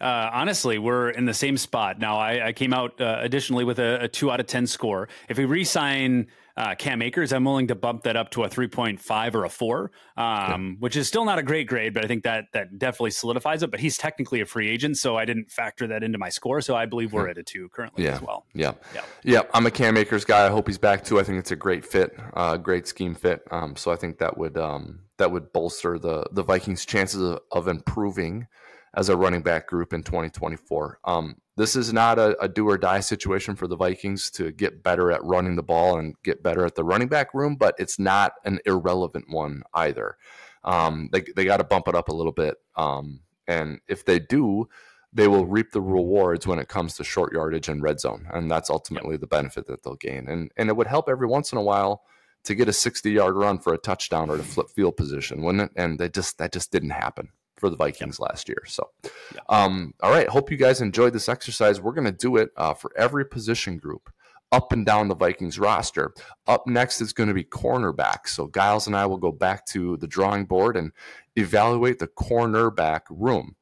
Uh, 0.02 0.30
honestly, 0.32 0.78
we're 0.78 1.10
in 1.10 1.26
the 1.26 1.34
same 1.34 1.58
spot. 1.58 2.00
Now, 2.00 2.18
I, 2.18 2.48
I 2.48 2.54
came 2.54 2.74
out 2.74 3.00
uh, 3.02 3.18
additionally 3.20 3.66
with 3.66 3.80
a, 3.80 4.04
a, 4.04 4.08
two 4.08 4.32
out 4.32 4.40
of 4.40 4.48
10 4.48 4.66
score. 4.66 5.10
If 5.28 5.38
we 5.38 5.44
re 5.46 5.66
sign 5.66 6.28
uh, 6.56 6.76
Cam 6.76 7.02
Akers, 7.02 7.34
I'm 7.34 7.44
willing 7.44 7.68
to 7.68 7.76
bump 7.76 8.04
that 8.04 8.16
up 8.16 8.32
to 8.32 8.44
a 8.44 8.50
3.5 8.50 9.36
or 9.36 9.46
a 9.46 9.50
four, 9.50 9.92
um, 10.16 10.78
which 10.80 10.96
is 10.96 11.08
still 11.08 11.26
not 11.26 11.40
a 11.40 11.44
great 11.44 11.68
grade, 11.68 11.94
but 11.94 12.04
I 12.04 12.08
think 12.08 12.24
that 12.24 12.46
that 12.54 12.78
definitely 12.78 13.12
solidifies 13.12 13.64
it. 13.64 13.72
But 13.72 13.80
he's 13.80 13.98
technically 13.98 14.42
a 14.42 14.46
free 14.46 14.70
agent, 14.70 14.98
so 14.98 15.18
I 15.18 15.26
didn't 15.26 15.52
factor 15.52 15.88
that 15.88 16.04
into 16.04 16.18
my 16.18 16.30
score. 16.30 16.62
So 16.62 16.76
I 16.76 16.86
believe 16.86 17.14
we're 17.14 17.30
at 17.30 17.38
a 17.38 17.44
two 17.44 17.70
currently 17.70 18.06
yeah. 18.06 18.16
as 18.16 18.22
well. 18.22 18.46
Yeah. 18.54 18.74
yeah. 18.94 19.02
Yeah. 19.24 19.42
I'm 19.54 19.66
a 19.66 19.72
Cam 19.72 19.98
Akers 19.98 20.26
guy. 20.26 20.46
I 20.46 20.50
hope 20.50 20.68
he's 20.68 20.78
back 20.78 21.04
too. 21.04 21.20
I 21.20 21.24
think 21.24 21.40
it's 21.40 21.52
a 21.52 21.56
great 21.56 21.86
fit, 21.86 22.18
uh, 22.34 22.58
great 22.58 22.88
scheme 22.88 23.16
fit. 23.16 23.42
Um, 23.52 23.76
so 23.76 23.92
I 23.92 23.96
think 23.96 24.18
that 24.20 24.38
would 24.38 24.58
um, 24.58 25.00
that 25.18 25.32
would 25.32 25.52
bolster 25.54 25.98
the 25.98 26.26
the 26.32 26.44
Vikings' 26.44 26.86
chances 26.86 27.22
of, 27.22 27.40
of 27.52 27.68
improving 27.68 28.48
as 28.96 29.10
a 29.10 29.18
running 29.18 29.42
back 29.42 29.68
group 29.68 29.94
in 29.94 30.04
2024. 30.04 31.00
Um, 31.06 31.36
this 31.58 31.76
is 31.76 31.92
not 31.92 32.18
a, 32.18 32.38
a, 32.42 32.48
do 32.48 32.70
or 32.70 32.78
die 32.78 33.02
situation 33.02 33.56
for 33.56 33.68
the 33.68 33.76
Vikings 33.76 34.32
to 34.32 34.52
get 34.52 34.82
better 34.82 35.12
at 35.12 35.24
running 35.24 35.56
the 35.56 35.64
ball 35.64 35.98
and 35.98 36.16
get 36.24 36.42
better 36.42 36.66
at 36.66 36.76
the 36.76 36.84
running 36.84 37.10
back 37.10 37.34
room, 37.34 37.56
but 37.56 37.76
it's 37.78 38.00
not 38.00 38.34
an 38.46 38.60
irrelevant 38.66 39.26
one 39.30 39.64
either. 39.74 40.16
Um, 40.64 41.10
they 41.12 41.22
they 41.36 41.46
got 41.46 41.58
to 41.58 41.64
bump 41.64 41.88
it 41.88 41.96
up 41.96 42.10
a 42.10 42.14
little 42.14 42.32
bit, 42.32 42.58
um, 42.76 43.22
and 43.48 43.80
if 43.88 44.06
they 44.06 44.20
do, 44.20 44.68
they 45.14 45.28
will 45.28 45.46
reap 45.46 45.72
the 45.72 45.82
rewards 45.82 46.46
when 46.46 46.60
it 46.60 46.68
comes 46.68 46.96
to 46.96 47.04
short 47.04 47.34
yardage 47.34 47.70
and 47.70 47.82
red 47.82 48.00
zone, 48.00 48.28
and 48.32 48.52
that's 48.52 48.70
ultimately 48.70 49.16
the 49.16 49.28
benefit 49.28 49.68
that 49.68 49.84
they'll 49.84 49.96
gain. 49.96 50.28
And 50.28 50.52
and 50.58 50.70
it 50.70 50.76
would 50.76 50.88
help 50.88 51.08
every 51.08 51.28
once 51.28 51.52
in 51.52 51.58
a 51.58 51.64
while 51.64 52.04
to 52.44 52.56
get 52.56 52.70
a 52.70 52.74
60 52.74 53.12
yard 53.12 53.36
run 53.36 53.60
for 53.60 53.74
a 53.74 53.78
touchdown 53.78 54.30
or 54.30 54.38
to 54.38 54.44
flip 54.44 54.70
field 54.70 54.98
position, 54.98 55.42
wouldn't 55.42 55.64
it? 55.64 55.72
And 55.76 56.00
they 56.00 56.10
just 56.10 56.38
that 56.38 56.52
just 56.52 56.72
didn't 56.72 56.92
happen 56.92 57.30
for 57.60 57.70
the 57.70 57.76
Vikings 57.76 58.18
yep. 58.20 58.30
last 58.30 58.48
year. 58.48 58.64
So, 58.68 58.90
yep. 59.04 59.44
um, 59.50 59.94
all 60.02 60.12
right. 60.12 60.28
Hope 60.28 60.52
you 60.52 60.58
guys 60.58 60.82
enjoyed 60.82 61.14
this 61.14 61.30
exercise. 61.30 61.82
We're 61.82 61.94
going 61.94 62.06
to 62.06 62.12
do 62.12 62.38
it 62.38 62.50
uh, 62.56 62.74
for 62.74 62.92
every 62.98 63.26
position 63.26 63.78
group 63.78 64.10
up 64.52 64.72
and 64.72 64.86
down 64.86 65.08
the 65.08 65.16
Vikings 65.16 65.60
roster. 65.60 66.14
Up 66.48 66.66
next 66.66 67.02
is 67.02 67.14
going 67.14 67.30
to 67.30 67.36
be 67.36 67.44
cornerback. 67.44 68.28
So, 68.28 68.48
Gyles 68.48 68.88
and 68.88 68.96
I 68.96 69.06
will 69.06 69.18
go 69.18 69.32
back 69.32 69.66
to 69.68 69.98
the 69.98 70.08
drawing 70.08 70.46
board 70.46 70.76
and 70.76 70.92
evaluate 71.36 72.00
the 72.00 72.08
cornerback 72.08 73.02
room. 73.10 73.56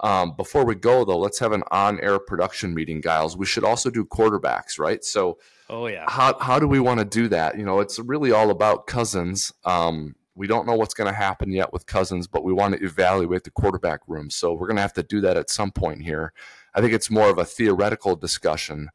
Um, 0.00 0.34
before 0.36 0.64
we 0.64 0.74
go, 0.74 1.04
though, 1.04 1.18
let's 1.18 1.38
have 1.38 1.52
an 1.52 1.62
on 1.70 1.98
air 2.00 2.18
production 2.18 2.74
meeting, 2.74 3.00
Gyles. 3.00 3.36
We 3.36 3.46
should 3.46 3.64
also 3.64 3.90
do 3.90 4.04
quarterbacks, 4.04 4.78
right? 4.78 5.02
So, 5.02 5.38
oh, 5.70 5.86
yeah. 5.86 6.04
How, 6.08 6.38
how 6.38 6.58
do 6.58 6.68
we 6.68 6.80
want 6.80 7.00
to 7.00 7.06
do 7.06 7.28
that? 7.28 7.58
You 7.58 7.64
know, 7.64 7.80
it's 7.80 7.98
really 7.98 8.30
all 8.30 8.50
about 8.50 8.86
Cousins. 8.86 9.52
Um, 9.64 10.14
we 10.36 10.46
don't 10.46 10.66
know 10.66 10.74
what's 10.74 10.94
going 10.94 11.10
to 11.10 11.18
happen 11.18 11.50
yet 11.50 11.72
with 11.72 11.86
Cousins, 11.86 12.26
but 12.26 12.44
we 12.44 12.52
want 12.52 12.74
to 12.74 12.84
evaluate 12.84 13.44
the 13.44 13.50
quarterback 13.50 14.00
room. 14.06 14.30
So 14.30 14.52
we're 14.52 14.66
going 14.66 14.76
to 14.76 14.82
have 14.82 14.92
to 14.94 15.02
do 15.02 15.20
that 15.22 15.36
at 15.36 15.50
some 15.50 15.72
point 15.72 16.02
here. 16.02 16.32
I 16.74 16.80
think 16.80 16.92
it's 16.92 17.10
more 17.10 17.30
of 17.30 17.38
a 17.38 17.44
theoretical 17.44 18.14
discussion. 18.16 18.90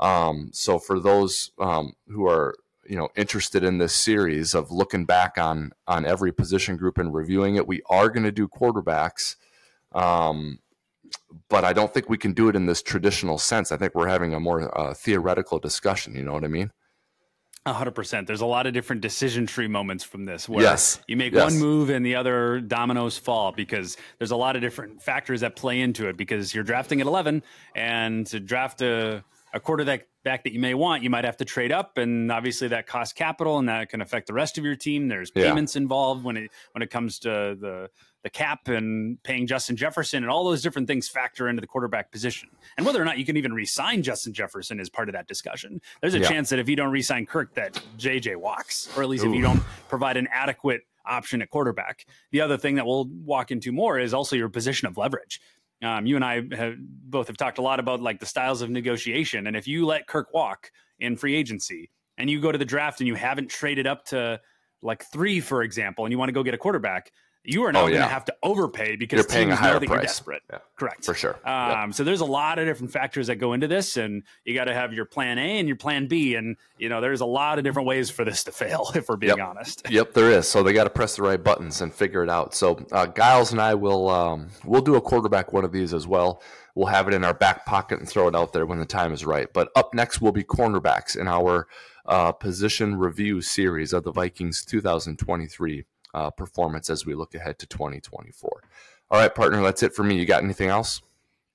Um, 0.00 0.50
so 0.52 0.78
for 0.78 0.98
those 0.98 1.52
um, 1.58 1.92
who 2.08 2.26
are 2.26 2.56
you 2.86 2.96
know 2.96 3.08
interested 3.14 3.62
in 3.62 3.78
this 3.78 3.94
series 3.94 4.54
of 4.54 4.72
looking 4.72 5.04
back 5.04 5.38
on 5.38 5.70
on 5.86 6.04
every 6.04 6.32
position 6.32 6.76
group 6.76 6.98
and 6.98 7.14
reviewing 7.14 7.54
it, 7.54 7.68
we 7.68 7.82
are 7.88 8.10
going 8.10 8.24
to 8.24 8.32
do 8.32 8.48
quarterbacks. 8.48 9.36
Um, 9.92 10.58
but 11.48 11.64
I 11.64 11.72
don't 11.72 11.92
think 11.92 12.08
we 12.08 12.18
can 12.18 12.32
do 12.32 12.48
it 12.48 12.56
in 12.56 12.66
this 12.66 12.82
traditional 12.82 13.38
sense. 13.38 13.70
I 13.70 13.76
think 13.76 13.94
we're 13.94 14.08
having 14.08 14.34
a 14.34 14.40
more 14.40 14.76
uh, 14.78 14.94
theoretical 14.94 15.58
discussion. 15.58 16.14
You 16.14 16.24
know 16.24 16.32
what 16.32 16.44
I 16.44 16.48
mean? 16.48 16.72
Hundred 17.66 17.94
percent. 17.94 18.26
There's 18.26 18.40
a 18.40 18.46
lot 18.46 18.66
of 18.66 18.72
different 18.72 19.02
decision 19.02 19.46
tree 19.46 19.68
moments 19.68 20.02
from 20.02 20.24
this 20.24 20.48
where 20.48 20.62
yes. 20.62 21.00
you 21.06 21.16
make 21.16 21.34
yes. 21.34 21.52
one 21.52 21.60
move 21.60 21.90
and 21.90 22.04
the 22.04 22.14
other 22.14 22.60
dominoes 22.60 23.18
fall 23.18 23.52
because 23.52 23.96
there's 24.18 24.30
a 24.30 24.36
lot 24.36 24.56
of 24.56 24.62
different 24.62 25.02
factors 25.02 25.42
that 25.42 25.56
play 25.56 25.80
into 25.80 26.08
it 26.08 26.16
because 26.16 26.54
you're 26.54 26.64
drafting 26.64 27.00
at 27.00 27.06
11 27.06 27.42
and 27.74 28.26
to 28.28 28.40
draft 28.40 28.80
a, 28.80 29.22
a 29.52 29.60
quarterback 29.60 30.06
back 30.22 30.44
that 30.44 30.52
you 30.52 30.60
may 30.60 30.74
want, 30.74 31.02
you 31.02 31.10
might 31.10 31.24
have 31.24 31.36
to 31.38 31.44
trade 31.44 31.72
up 31.72 31.98
and 31.98 32.30
obviously 32.30 32.68
that 32.68 32.86
costs 32.86 33.12
capital 33.12 33.58
and 33.58 33.68
that 33.68 33.88
can 33.88 34.00
affect 34.00 34.26
the 34.26 34.32
rest 34.32 34.58
of 34.58 34.64
your 34.64 34.76
team. 34.76 35.08
There's 35.08 35.30
payments 35.30 35.74
yeah. 35.74 35.82
involved 35.82 36.24
when 36.24 36.36
it, 36.36 36.50
when 36.72 36.82
it 36.82 36.90
comes 36.90 37.18
to 37.20 37.28
the, 37.28 37.90
the 38.22 38.30
cap 38.30 38.68
and 38.68 39.20
paying 39.22 39.46
Justin 39.46 39.76
Jefferson 39.76 40.22
and 40.22 40.30
all 40.30 40.44
those 40.44 40.62
different 40.62 40.86
things 40.86 41.08
factor 41.08 41.48
into 41.48 41.60
the 41.60 41.66
quarterback 41.66 42.12
position. 42.12 42.50
And 42.76 42.84
whether 42.84 43.00
or 43.00 43.04
not 43.04 43.18
you 43.18 43.24
can 43.24 43.36
even 43.36 43.52
re-sign 43.52 44.02
Justin 44.02 44.32
Jefferson 44.32 44.78
is 44.78 44.90
part 44.90 45.08
of 45.08 45.14
that 45.14 45.26
discussion. 45.26 45.80
There's 46.00 46.14
a 46.14 46.20
yeah. 46.20 46.28
chance 46.28 46.50
that 46.50 46.58
if 46.58 46.68
you 46.68 46.76
don't 46.76 46.90
re-sign 46.90 47.26
Kirk, 47.26 47.54
that 47.54 47.82
JJ 47.98 48.36
walks, 48.36 48.88
or 48.96 49.02
at 49.02 49.08
least 49.08 49.24
Ooh. 49.24 49.30
if 49.30 49.34
you 49.34 49.42
don't 49.42 49.62
provide 49.88 50.16
an 50.16 50.28
adequate 50.32 50.82
option 51.06 51.42
at 51.42 51.50
quarterback. 51.50 52.06
The 52.30 52.40
other 52.40 52.56
thing 52.56 52.76
that 52.76 52.86
we'll 52.86 53.06
walk 53.06 53.50
into 53.50 53.72
more 53.72 53.98
is 53.98 54.14
also 54.14 54.36
your 54.36 54.48
position 54.48 54.86
of 54.86 54.96
leverage. 54.96 55.40
Um, 55.82 56.06
you 56.06 56.16
and 56.16 56.24
I 56.24 56.42
have 56.54 56.76
both 56.78 57.28
have 57.28 57.36
talked 57.36 57.58
a 57.58 57.62
lot 57.62 57.80
about 57.80 58.00
like 58.00 58.20
the 58.20 58.26
styles 58.26 58.62
of 58.62 58.70
negotiation, 58.70 59.46
and 59.46 59.56
if 59.56 59.66
you 59.66 59.86
let 59.86 60.06
Kirk 60.06 60.32
walk 60.34 60.70
in 60.98 61.16
free 61.16 61.34
agency 61.34 61.90
and 62.18 62.28
you 62.28 62.40
go 62.40 62.52
to 62.52 62.58
the 62.58 62.64
draft 62.64 63.00
and 63.00 63.08
you 63.08 63.14
haven't 63.14 63.48
traded 63.48 63.86
up 63.86 64.04
to 64.06 64.40
like 64.82 65.04
three, 65.04 65.40
for 65.40 65.62
example, 65.62 66.04
and 66.04 66.12
you 66.12 66.18
want 66.18 66.28
to 66.28 66.32
go 66.32 66.42
get 66.42 66.54
a 66.54 66.58
quarterback, 66.58 67.10
you 67.44 67.64
are 67.64 67.72
now 67.72 67.84
oh, 67.84 67.88
going 67.88 68.00
to 68.00 68.06
have 68.06 68.26
to 68.26 68.34
overpay 68.42 68.96
because 68.96 69.16
you're 69.16 69.24
paying 69.24 69.50
a 69.50 69.56
higher 69.56 69.78
price. 69.78 69.88
You're 69.88 70.00
desperate. 70.02 70.42
Yeah, 70.50 70.58
Correct. 70.76 71.04
For 71.04 71.14
sure. 71.14 71.38
Um, 71.44 71.88
yep. 71.88 71.94
So 71.94 72.04
there's 72.04 72.20
a 72.20 72.26
lot 72.26 72.58
of 72.58 72.66
different 72.66 72.92
factors 72.92 73.28
that 73.28 73.36
go 73.36 73.54
into 73.54 73.66
this, 73.66 73.96
and 73.96 74.22
you 74.44 74.54
got 74.54 74.64
to 74.64 74.74
have 74.74 74.92
your 74.92 75.06
plan 75.06 75.38
A 75.38 75.58
and 75.58 75.66
your 75.66 75.76
plan 75.76 76.06
B, 76.06 76.34
and 76.34 76.56
you 76.78 76.88
know 76.88 77.00
there's 77.00 77.22
a 77.22 77.26
lot 77.26 77.58
of 77.58 77.64
different 77.64 77.88
ways 77.88 78.10
for 78.10 78.24
this 78.24 78.44
to 78.44 78.52
fail, 78.52 78.90
if 78.94 79.08
we're 79.08 79.16
being 79.16 79.38
yep. 79.38 79.46
honest. 79.46 79.82
Yep, 79.88 80.12
there 80.12 80.30
is. 80.30 80.48
So 80.48 80.62
they 80.62 80.72
got 80.72 80.84
to 80.84 80.90
press 80.90 81.16
the 81.16 81.22
right 81.22 81.42
buttons 81.42 81.80
and 81.80 81.92
figure 81.92 82.22
it 82.22 82.28
out. 82.30 82.54
So 82.54 82.84
uh, 82.92 83.06
Gyles 83.06 83.52
and 83.52 83.60
I 83.60 83.74
will 83.74 84.10
um, 84.10 84.48
we'll 84.64 84.82
do 84.82 84.96
a 84.96 85.00
quarterback 85.00 85.52
one 85.52 85.64
of 85.64 85.72
these 85.72 85.94
as 85.94 86.06
well. 86.06 86.42
We'll 86.74 86.88
have 86.88 87.08
it 87.08 87.14
in 87.14 87.24
our 87.24 87.34
back 87.34 87.66
pocket 87.66 87.98
and 87.98 88.08
throw 88.08 88.28
it 88.28 88.36
out 88.36 88.52
there 88.52 88.66
when 88.66 88.78
the 88.78 88.86
time 88.86 89.12
is 89.12 89.24
right. 89.24 89.52
But 89.52 89.70
up 89.74 89.92
next 89.94 90.20
will 90.20 90.32
be 90.32 90.44
cornerbacks 90.44 91.16
in 91.16 91.26
our 91.26 91.66
uh, 92.06 92.32
position 92.32 92.96
review 92.96 93.40
series 93.40 93.92
of 93.92 94.04
the 94.04 94.12
Vikings 94.12 94.64
2023 94.64 95.84
uh, 96.14 96.30
performance 96.30 96.90
as 96.90 97.06
we 97.06 97.14
look 97.14 97.34
ahead 97.34 97.58
to 97.58 97.66
2024. 97.66 98.62
All 99.10 99.20
right, 99.20 99.34
partner, 99.34 99.62
that's 99.62 99.82
it 99.82 99.94
for 99.94 100.04
me. 100.04 100.16
You 100.16 100.26
got 100.26 100.44
anything 100.44 100.68
else? 100.68 101.02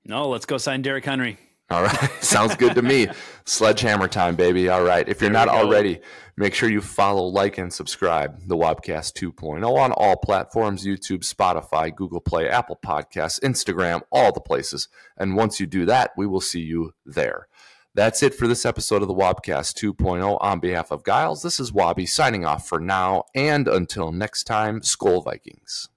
No, 0.03 0.27
let's 0.27 0.45
go 0.45 0.57
sign 0.57 0.81
Derrick 0.81 1.05
Henry. 1.05 1.37
All 1.71 1.81
right. 1.81 2.11
Sounds 2.21 2.55
good 2.55 2.75
to 2.75 2.83
me. 2.83 3.07
Sledgehammer 3.45 4.07
time, 4.07 4.35
baby. 4.35 4.69
All 4.69 4.83
right. 4.83 5.07
If 5.09 5.19
you're 5.19 5.31
not 5.31 5.49
already, 5.49 5.99
make 6.37 6.53
sure 6.53 6.69
you 6.69 6.79
follow, 6.79 7.23
like, 7.23 7.57
and 7.57 7.73
subscribe 7.73 8.39
the 8.47 8.55
Wobcast 8.55 9.13
2.0 9.13 9.67
on 9.75 9.91
all 9.93 10.15
platforms 10.15 10.85
YouTube, 10.85 11.27
Spotify, 11.27 11.93
Google 11.95 12.21
Play, 12.21 12.47
Apple 12.47 12.77
Podcasts, 12.85 13.39
Instagram, 13.39 14.01
all 14.11 14.31
the 14.31 14.41
places. 14.41 14.89
And 15.17 15.35
once 15.35 15.59
you 15.59 15.65
do 15.65 15.85
that, 15.85 16.11
we 16.15 16.27
will 16.27 16.41
see 16.41 16.61
you 16.61 16.93
there. 17.03 17.47
That's 17.95 18.21
it 18.23 18.35
for 18.35 18.45
this 18.45 18.65
episode 18.65 19.01
of 19.01 19.07
the 19.07 19.13
Wobcast 19.13 19.81
2.0. 19.81 20.37
On 20.41 20.59
behalf 20.59 20.91
of 20.91 21.05
Gyles, 21.05 21.43
this 21.43 21.61
is 21.61 21.71
Wobby 21.71 22.05
signing 22.05 22.43
off 22.43 22.67
for 22.67 22.77
now. 22.77 23.23
And 23.33 23.69
until 23.69 24.11
next 24.11 24.43
time, 24.43 24.81
Skol 24.81 25.23
Vikings. 25.23 25.87